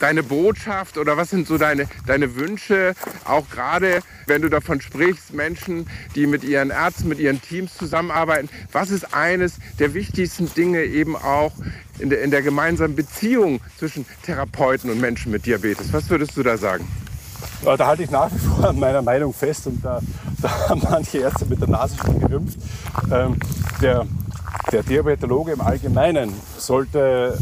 deine 0.00 0.22
Botschaft 0.22 0.98
oder 0.98 1.16
was 1.16 1.30
sind 1.30 1.46
so 1.46 1.58
deine, 1.58 1.88
deine 2.06 2.36
Wünsche, 2.36 2.94
auch 3.24 3.48
gerade 3.48 4.00
wenn 4.26 4.42
du 4.42 4.48
davon 4.48 4.80
sprichst, 4.80 5.32
Menschen, 5.32 5.88
die 6.14 6.26
mit 6.26 6.44
ihren 6.44 6.70
Ärzten, 6.70 7.08
mit 7.08 7.18
ihren 7.18 7.40
Teams 7.40 7.76
zusammenarbeiten, 7.76 8.48
was 8.72 8.90
ist 8.90 9.14
eines 9.14 9.54
der 9.78 9.94
wichtigsten 9.94 10.52
Dinge 10.54 10.84
eben 10.84 11.16
auch 11.16 11.52
in 11.98 12.10
der, 12.10 12.22
in 12.22 12.30
der 12.30 12.42
gemeinsamen 12.42 12.96
Beziehung 12.96 13.60
zwischen 13.78 14.06
Therapeuten 14.24 14.90
und 14.90 15.00
Menschen 15.00 15.32
mit 15.32 15.46
Diabetes? 15.46 15.92
Was 15.92 16.10
würdest 16.10 16.36
du 16.36 16.42
da 16.42 16.56
sagen? 16.56 16.86
Da 17.62 17.86
halte 17.86 18.02
ich 18.02 18.10
nach 18.10 18.30
wie 18.32 18.38
vor 18.38 18.68
an 18.70 18.78
meiner 18.78 19.02
Meinung 19.02 19.34
fest 19.34 19.66
und 19.66 19.84
da, 19.84 20.00
da 20.40 20.68
haben 20.68 20.80
manche 20.90 21.18
Ärzte 21.18 21.44
mit 21.44 21.60
der 21.60 21.68
Nase 21.68 21.96
schon 21.96 22.18
gerümpft. 22.18 22.58
Ähm, 23.12 23.36
der, 23.82 24.06
der 24.72 24.82
Diabetologe 24.82 25.52
im 25.52 25.60
Allgemeinen 25.60 26.32
sollte 26.56 27.36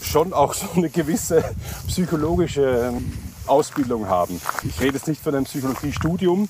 schon 0.00 0.32
auch 0.32 0.54
so 0.54 0.66
eine 0.76 0.90
gewisse 0.90 1.42
psychologische 1.88 2.92
ähm, 2.94 3.12
Ausbildung 3.46 4.08
haben. 4.08 4.40
Ich 4.62 4.80
rede 4.80 4.94
jetzt 4.94 5.08
nicht 5.08 5.20
von 5.20 5.34
einem 5.34 5.44
Psychologiestudium, 5.44 6.48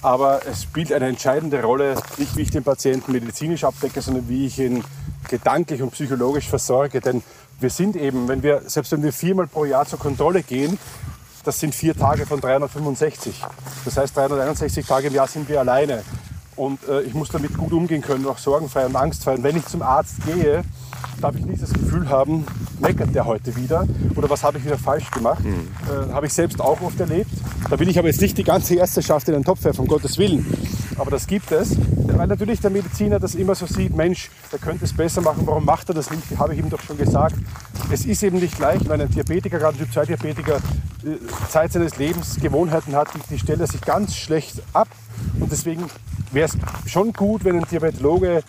aber 0.00 0.46
es 0.46 0.62
spielt 0.62 0.92
eine 0.92 1.08
entscheidende 1.08 1.62
Rolle, 1.62 1.96
nicht 2.16 2.36
wie 2.36 2.42
ich 2.42 2.50
den 2.50 2.64
Patienten 2.64 3.12
medizinisch 3.12 3.64
abdecke, 3.64 4.00
sondern 4.00 4.28
wie 4.28 4.46
ich 4.46 4.58
ihn 4.58 4.82
gedanklich 5.28 5.82
und 5.82 5.90
psychologisch 5.90 6.48
versorge. 6.48 7.02
Denn 7.02 7.22
wir 7.60 7.70
sind 7.70 7.96
eben, 7.96 8.28
wenn 8.28 8.42
wir, 8.42 8.62
selbst 8.66 8.92
wenn 8.92 9.02
wir 9.02 9.12
viermal 9.12 9.46
pro 9.46 9.66
Jahr 9.66 9.84
zur 9.86 9.98
Kontrolle 9.98 10.42
gehen, 10.42 10.78
das 11.48 11.60
sind 11.60 11.74
vier 11.74 11.96
Tage 11.96 12.26
von 12.26 12.42
365. 12.42 13.42
Das 13.86 13.96
heißt, 13.96 14.14
361 14.14 14.86
Tage 14.86 15.06
im 15.06 15.14
Jahr 15.14 15.26
sind 15.26 15.48
wir 15.48 15.60
alleine. 15.60 16.02
Und 16.56 16.86
äh, 16.86 17.00
ich 17.02 17.14
muss 17.14 17.30
damit 17.30 17.56
gut 17.56 17.72
umgehen 17.72 18.02
können, 18.02 18.26
auch 18.26 18.36
sorgenfrei 18.36 18.84
und 18.84 18.94
angstfrei. 18.94 19.34
Und 19.36 19.44
wenn 19.44 19.56
ich 19.56 19.64
zum 19.64 19.80
Arzt 19.80 20.16
gehe, 20.26 20.62
darf 21.22 21.34
ich 21.36 21.46
nicht 21.46 21.62
das 21.62 21.72
Gefühl 21.72 22.10
haben, 22.10 22.44
meckert 22.80 23.14
der 23.14 23.24
heute 23.24 23.56
wieder 23.56 23.86
oder 24.14 24.28
was 24.28 24.44
habe 24.44 24.58
ich 24.58 24.66
wieder 24.66 24.76
falsch 24.76 25.10
gemacht. 25.10 25.42
Mhm. 25.42 25.68
Äh, 25.88 26.12
habe 26.12 26.26
ich 26.26 26.34
selbst 26.34 26.60
auch 26.60 26.82
oft 26.82 27.00
erlebt. 27.00 27.30
Da 27.70 27.78
will 27.80 27.88
ich 27.88 27.98
aber 27.98 28.08
jetzt 28.08 28.20
nicht 28.20 28.36
die 28.36 28.44
ganze 28.44 28.74
Ärzteschaft 28.74 29.26
in 29.28 29.34
den 29.34 29.44
Topf 29.44 29.64
werfen, 29.64 29.80
um 29.80 29.86
Gottes 29.86 30.18
Willen. 30.18 30.44
Aber 30.98 31.10
das 31.10 31.26
gibt 31.26 31.52
es, 31.52 31.76
weil 32.06 32.26
natürlich 32.26 32.60
der 32.60 32.70
Mediziner 32.70 33.20
das 33.20 33.36
immer 33.36 33.54
so 33.54 33.66
sieht, 33.66 33.94
Mensch, 33.94 34.30
der 34.52 34.58
könnte 34.58 34.84
es 34.84 34.92
besser 34.92 35.20
machen, 35.20 35.42
warum 35.46 35.64
macht 35.64 35.88
er 35.88 35.94
das 35.94 36.10
nicht? 36.10 36.24
Habe 36.36 36.54
ich 36.54 36.60
ihm 36.60 36.68
doch 36.68 36.80
schon 36.80 36.98
gesagt. 36.98 37.36
Es 37.90 38.04
ist 38.04 38.22
eben 38.22 38.38
nicht 38.38 38.58
leicht, 38.58 38.88
wenn 38.88 39.00
ein 39.00 39.08
Diabetiker, 39.08 39.58
gerade 39.58 39.78
ein 39.78 39.84
Typ-2-Diabetiker, 39.84 40.56
äh, 40.56 41.48
Zeit 41.48 41.72
seines 41.72 41.96
Lebens 41.96 42.36
Gewohnheiten 42.40 42.96
hat, 42.96 43.08
die 43.30 43.38
stellt 43.38 43.60
er 43.60 43.68
sich 43.68 43.80
ganz 43.80 44.16
schlecht 44.16 44.60
ab. 44.72 44.88
Und 45.38 45.52
deswegen 45.52 45.84
wäre 46.32 46.48
es 46.48 46.90
schon 46.90 47.12
gut, 47.12 47.44
wenn 47.44 47.56
ein 47.56 47.66
Diabetologe 47.70 48.42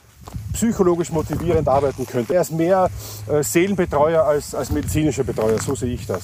psychologisch 0.60 1.10
motivierend 1.12 1.70
arbeiten 1.70 2.06
könnte. 2.06 2.36
Er 2.36 2.42
ist 2.42 2.52
mehr 2.52 2.90
äh, 3.32 3.42
Seelenbetreuer 3.42 4.24
als, 4.24 4.54
als 4.54 4.72
medizinischer 4.72 5.24
Betreuer, 5.24 5.58
so 5.60 5.74
sehe 5.74 5.94
ich 5.94 6.06
das. 6.06 6.22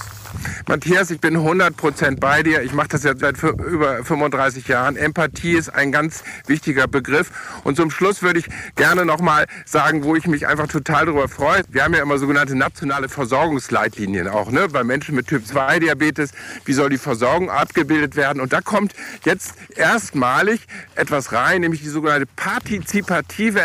Matthias, 0.67 1.09
ich 1.09 1.21
bin 1.21 1.37
100% 1.37 2.19
bei 2.19 2.43
dir. 2.43 2.61
Ich 2.63 2.73
mache 2.73 2.89
das 2.89 3.03
jetzt 3.03 3.21
seit 3.21 3.41
über 3.41 4.03
35 4.03 4.67
Jahren. 4.67 4.97
Empathie 4.97 5.53
ist 5.53 5.69
ein 5.69 5.93
ganz 5.93 6.23
wichtiger 6.47 6.87
Begriff. 6.87 7.31
Und 7.63 7.77
zum 7.77 7.91
Schluss 7.91 8.21
würde 8.21 8.39
ich 8.39 8.47
gerne 8.75 9.05
nochmal 9.05 9.45
sagen, 9.65 10.03
wo 10.03 10.15
ich 10.17 10.27
mich 10.27 10.47
einfach 10.47 10.67
total 10.67 11.05
darüber 11.05 11.29
freue. 11.29 11.61
Wir 11.69 11.85
haben 11.85 11.93
ja 11.93 12.01
immer 12.01 12.17
sogenannte 12.17 12.57
nationale 12.57 13.07
Versorgungsleitlinien 13.07 14.27
auch, 14.27 14.51
ne? 14.51 14.67
bei 14.67 14.83
Menschen 14.83 15.15
mit 15.15 15.27
Typ-2-Diabetes. 15.27 16.31
Wie 16.65 16.73
soll 16.73 16.89
die 16.89 16.97
Versorgung 16.97 17.49
abgebildet 17.49 18.17
werden? 18.17 18.41
Und 18.41 18.51
da 18.51 18.59
kommt 18.59 18.93
jetzt 19.23 19.53
erstmalig 19.75 20.67
etwas 20.95 21.31
rein, 21.31 21.61
nämlich 21.61 21.81
die 21.81 21.89
sogenannte 21.89 22.27
partizipative 22.35 23.61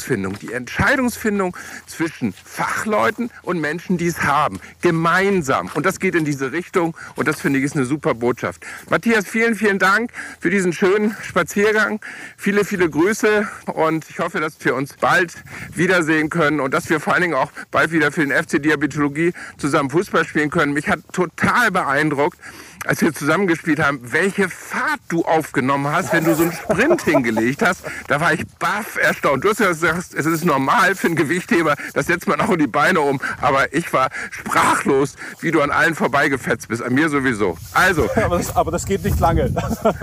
Entscheidungsfindung. 0.00 0.38
Die 0.38 0.52
Entscheidungsfindung 0.52 1.56
zwischen 1.86 2.32
Fachleuten 2.32 3.30
und 3.42 3.60
Menschen, 3.60 3.98
die 3.98 4.06
es 4.06 4.22
haben. 4.22 4.60
Gemeinsam. 4.80 5.70
Und 5.74 5.84
das 5.84 6.00
geht 6.00 6.14
in 6.14 6.24
diese 6.24 6.52
Richtung 6.52 6.96
und 7.16 7.28
das 7.28 7.40
finde 7.40 7.58
ich 7.58 7.64
ist 7.66 7.76
eine 7.76 7.84
super 7.84 8.14
Botschaft. 8.14 8.64
Matthias, 8.88 9.26
vielen, 9.26 9.54
vielen 9.54 9.78
Dank 9.78 10.10
für 10.40 10.50
diesen 10.50 10.72
schönen 10.72 11.14
Spaziergang. 11.22 12.00
Viele, 12.36 12.64
viele 12.64 12.88
Grüße 12.88 13.46
und 13.66 14.08
ich 14.08 14.18
hoffe, 14.18 14.40
dass 14.40 14.54
wir 14.64 14.74
uns 14.74 14.94
bald 14.94 15.34
wiedersehen 15.74 16.30
können 16.30 16.60
und 16.60 16.72
dass 16.72 16.88
wir 16.88 17.00
vor 17.00 17.12
allen 17.12 17.22
Dingen 17.22 17.34
auch 17.34 17.52
bald 17.70 17.92
wieder 17.92 18.10
für 18.10 18.26
den 18.26 18.32
FC 18.32 18.62
Diabetologie 18.62 19.32
zusammen 19.58 19.90
Fußball 19.90 20.24
spielen 20.24 20.50
können. 20.50 20.72
Mich 20.72 20.88
hat 20.88 21.00
total 21.12 21.70
beeindruckt, 21.70 22.38
als 22.86 23.00
wir 23.00 23.12
zusammengespielt 23.12 23.80
haben, 23.80 24.00
welche 24.02 24.48
Fahrt 24.48 25.00
du 25.08 25.24
aufgenommen 25.24 25.92
hast, 25.92 26.12
wenn 26.12 26.24
du 26.24 26.34
so 26.34 26.42
einen 26.42 26.52
Sprint 26.52 27.02
hingelegt 27.02 27.62
hast. 27.62 27.82
Da 28.08 28.20
war 28.20 28.32
ich 28.32 28.46
baff 28.58 28.96
erstaunt. 28.96 29.44
Du 29.44 29.50
hast 29.50 29.60
ja 29.60 29.68
gesagt, 29.68 30.14
es 30.14 30.26
ist 30.26 30.44
normal 30.44 30.94
für 30.94 31.08
einen 31.08 31.16
Gewichtheber, 31.16 31.76
das 31.94 32.06
setzt 32.06 32.26
man 32.26 32.40
auch 32.40 32.50
in 32.50 32.58
die 32.58 32.66
Beine 32.66 33.00
um. 33.00 33.20
Aber 33.40 33.72
ich 33.74 33.92
war 33.92 34.08
sprachlos, 34.30 35.16
wie 35.40 35.50
du 35.50 35.60
an 35.60 35.70
allen 35.70 35.94
vorbeigefetzt 35.94 36.68
bist. 36.68 36.82
An 36.82 36.94
mir 36.94 37.08
sowieso. 37.08 37.56
Also. 37.72 38.08
Aber 38.16 38.38
das, 38.38 38.56
aber 38.56 38.70
das 38.70 38.86
geht 38.86 39.04
nicht 39.04 39.18
lange. 39.20 39.52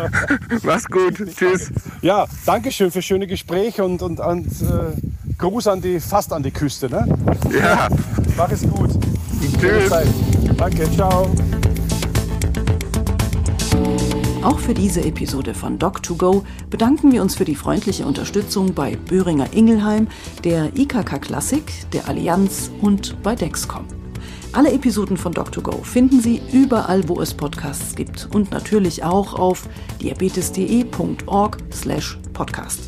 Mach's 0.64 0.86
gut. 0.86 1.16
Tschüss. 1.36 1.70
Lange. 1.70 1.82
Ja, 2.02 2.26
danke 2.46 2.72
schön 2.72 2.92
für 2.92 3.02
schöne 3.02 3.28
Gespräche 3.28 3.84
und, 3.84 4.02
und, 4.02 4.20
und 4.20 4.48
äh, 4.62 5.36
Gruß 5.38 5.68
an 5.68 5.82
die, 5.82 6.00
fast 6.00 6.34
an 6.34 6.44
die 6.44 6.52
Küste. 6.52 6.90
Ne? 6.90 7.08
Ja. 7.52 7.90
Mach 8.36 8.52
es 8.52 8.62
gut. 8.62 8.92
Tschüss. 9.60 9.92
Danke, 10.58 10.92
ciao. 10.92 11.32
Auch 14.48 14.60
für 14.60 14.74
diese 14.74 15.04
Episode 15.04 15.54
von 15.54 15.78
Doc2Go 15.78 16.44
bedanken 16.70 17.12
wir 17.12 17.22
uns 17.22 17.36
für 17.36 17.44
die 17.44 17.54
freundliche 17.54 18.06
Unterstützung 18.06 18.74
bei 18.74 18.96
Böhringer 18.96 19.52
Ingelheim, 19.52 20.08
der 20.46 20.72
IKK 20.74 21.20
Klassik, 21.20 21.70
der 21.92 22.08
Allianz 22.08 22.72
und 22.80 23.22
bei 23.24 23.36
Dexcom. 23.36 23.84
Alle 24.54 24.72
Episoden 24.72 25.18
von 25.18 25.34
Doc2Go 25.34 25.84
finden 25.84 26.22
Sie 26.22 26.42
überall, 26.54 27.10
wo 27.10 27.20
es 27.20 27.34
Podcasts 27.34 27.94
gibt 27.94 28.30
und 28.34 28.52
natürlich 28.52 29.04
auch 29.04 29.34
auf 29.34 29.68
diabetes.de.org/podcast. 30.02 32.80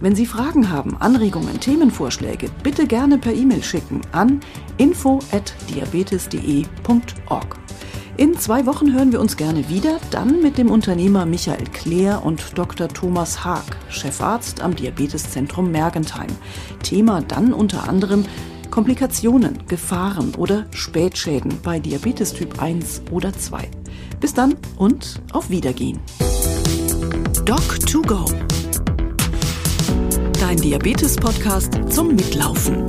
Wenn 0.00 0.16
Sie 0.16 0.24
Fragen 0.24 0.70
haben, 0.70 0.96
Anregungen, 0.96 1.60
Themenvorschläge, 1.60 2.48
bitte 2.62 2.86
gerne 2.86 3.18
per 3.18 3.34
E-Mail 3.34 3.62
schicken 3.62 4.00
an 4.12 4.40
info@diabetes.de.org. 4.78 7.63
In 8.16 8.38
zwei 8.38 8.64
Wochen 8.66 8.92
hören 8.94 9.10
wir 9.10 9.20
uns 9.20 9.36
gerne 9.36 9.68
wieder, 9.68 9.98
dann 10.12 10.40
mit 10.40 10.56
dem 10.56 10.70
Unternehmer 10.70 11.26
Michael 11.26 11.64
Kleer 11.72 12.24
und 12.24 12.56
Dr. 12.56 12.86
Thomas 12.86 13.44
Haag, 13.44 13.64
Chefarzt 13.88 14.60
am 14.60 14.76
Diabeteszentrum 14.76 15.72
Mergentheim. 15.72 16.28
Thema 16.84 17.22
dann 17.22 17.52
unter 17.52 17.88
anderem 17.88 18.24
Komplikationen, 18.70 19.66
Gefahren 19.66 20.32
oder 20.36 20.66
Spätschäden 20.70 21.60
bei 21.60 21.80
Diabetes 21.80 22.32
Typ 22.32 22.62
1 22.62 23.02
oder 23.10 23.32
2. 23.32 23.68
Bis 24.20 24.32
dann 24.32 24.54
und 24.76 25.20
auf 25.32 25.50
Wiedergehen. 25.50 25.98
Doc2Go. 27.44 28.32
Dein 30.38 30.56
Diabetes-Podcast 30.58 31.80
zum 31.90 32.14
Mitlaufen. 32.14 32.86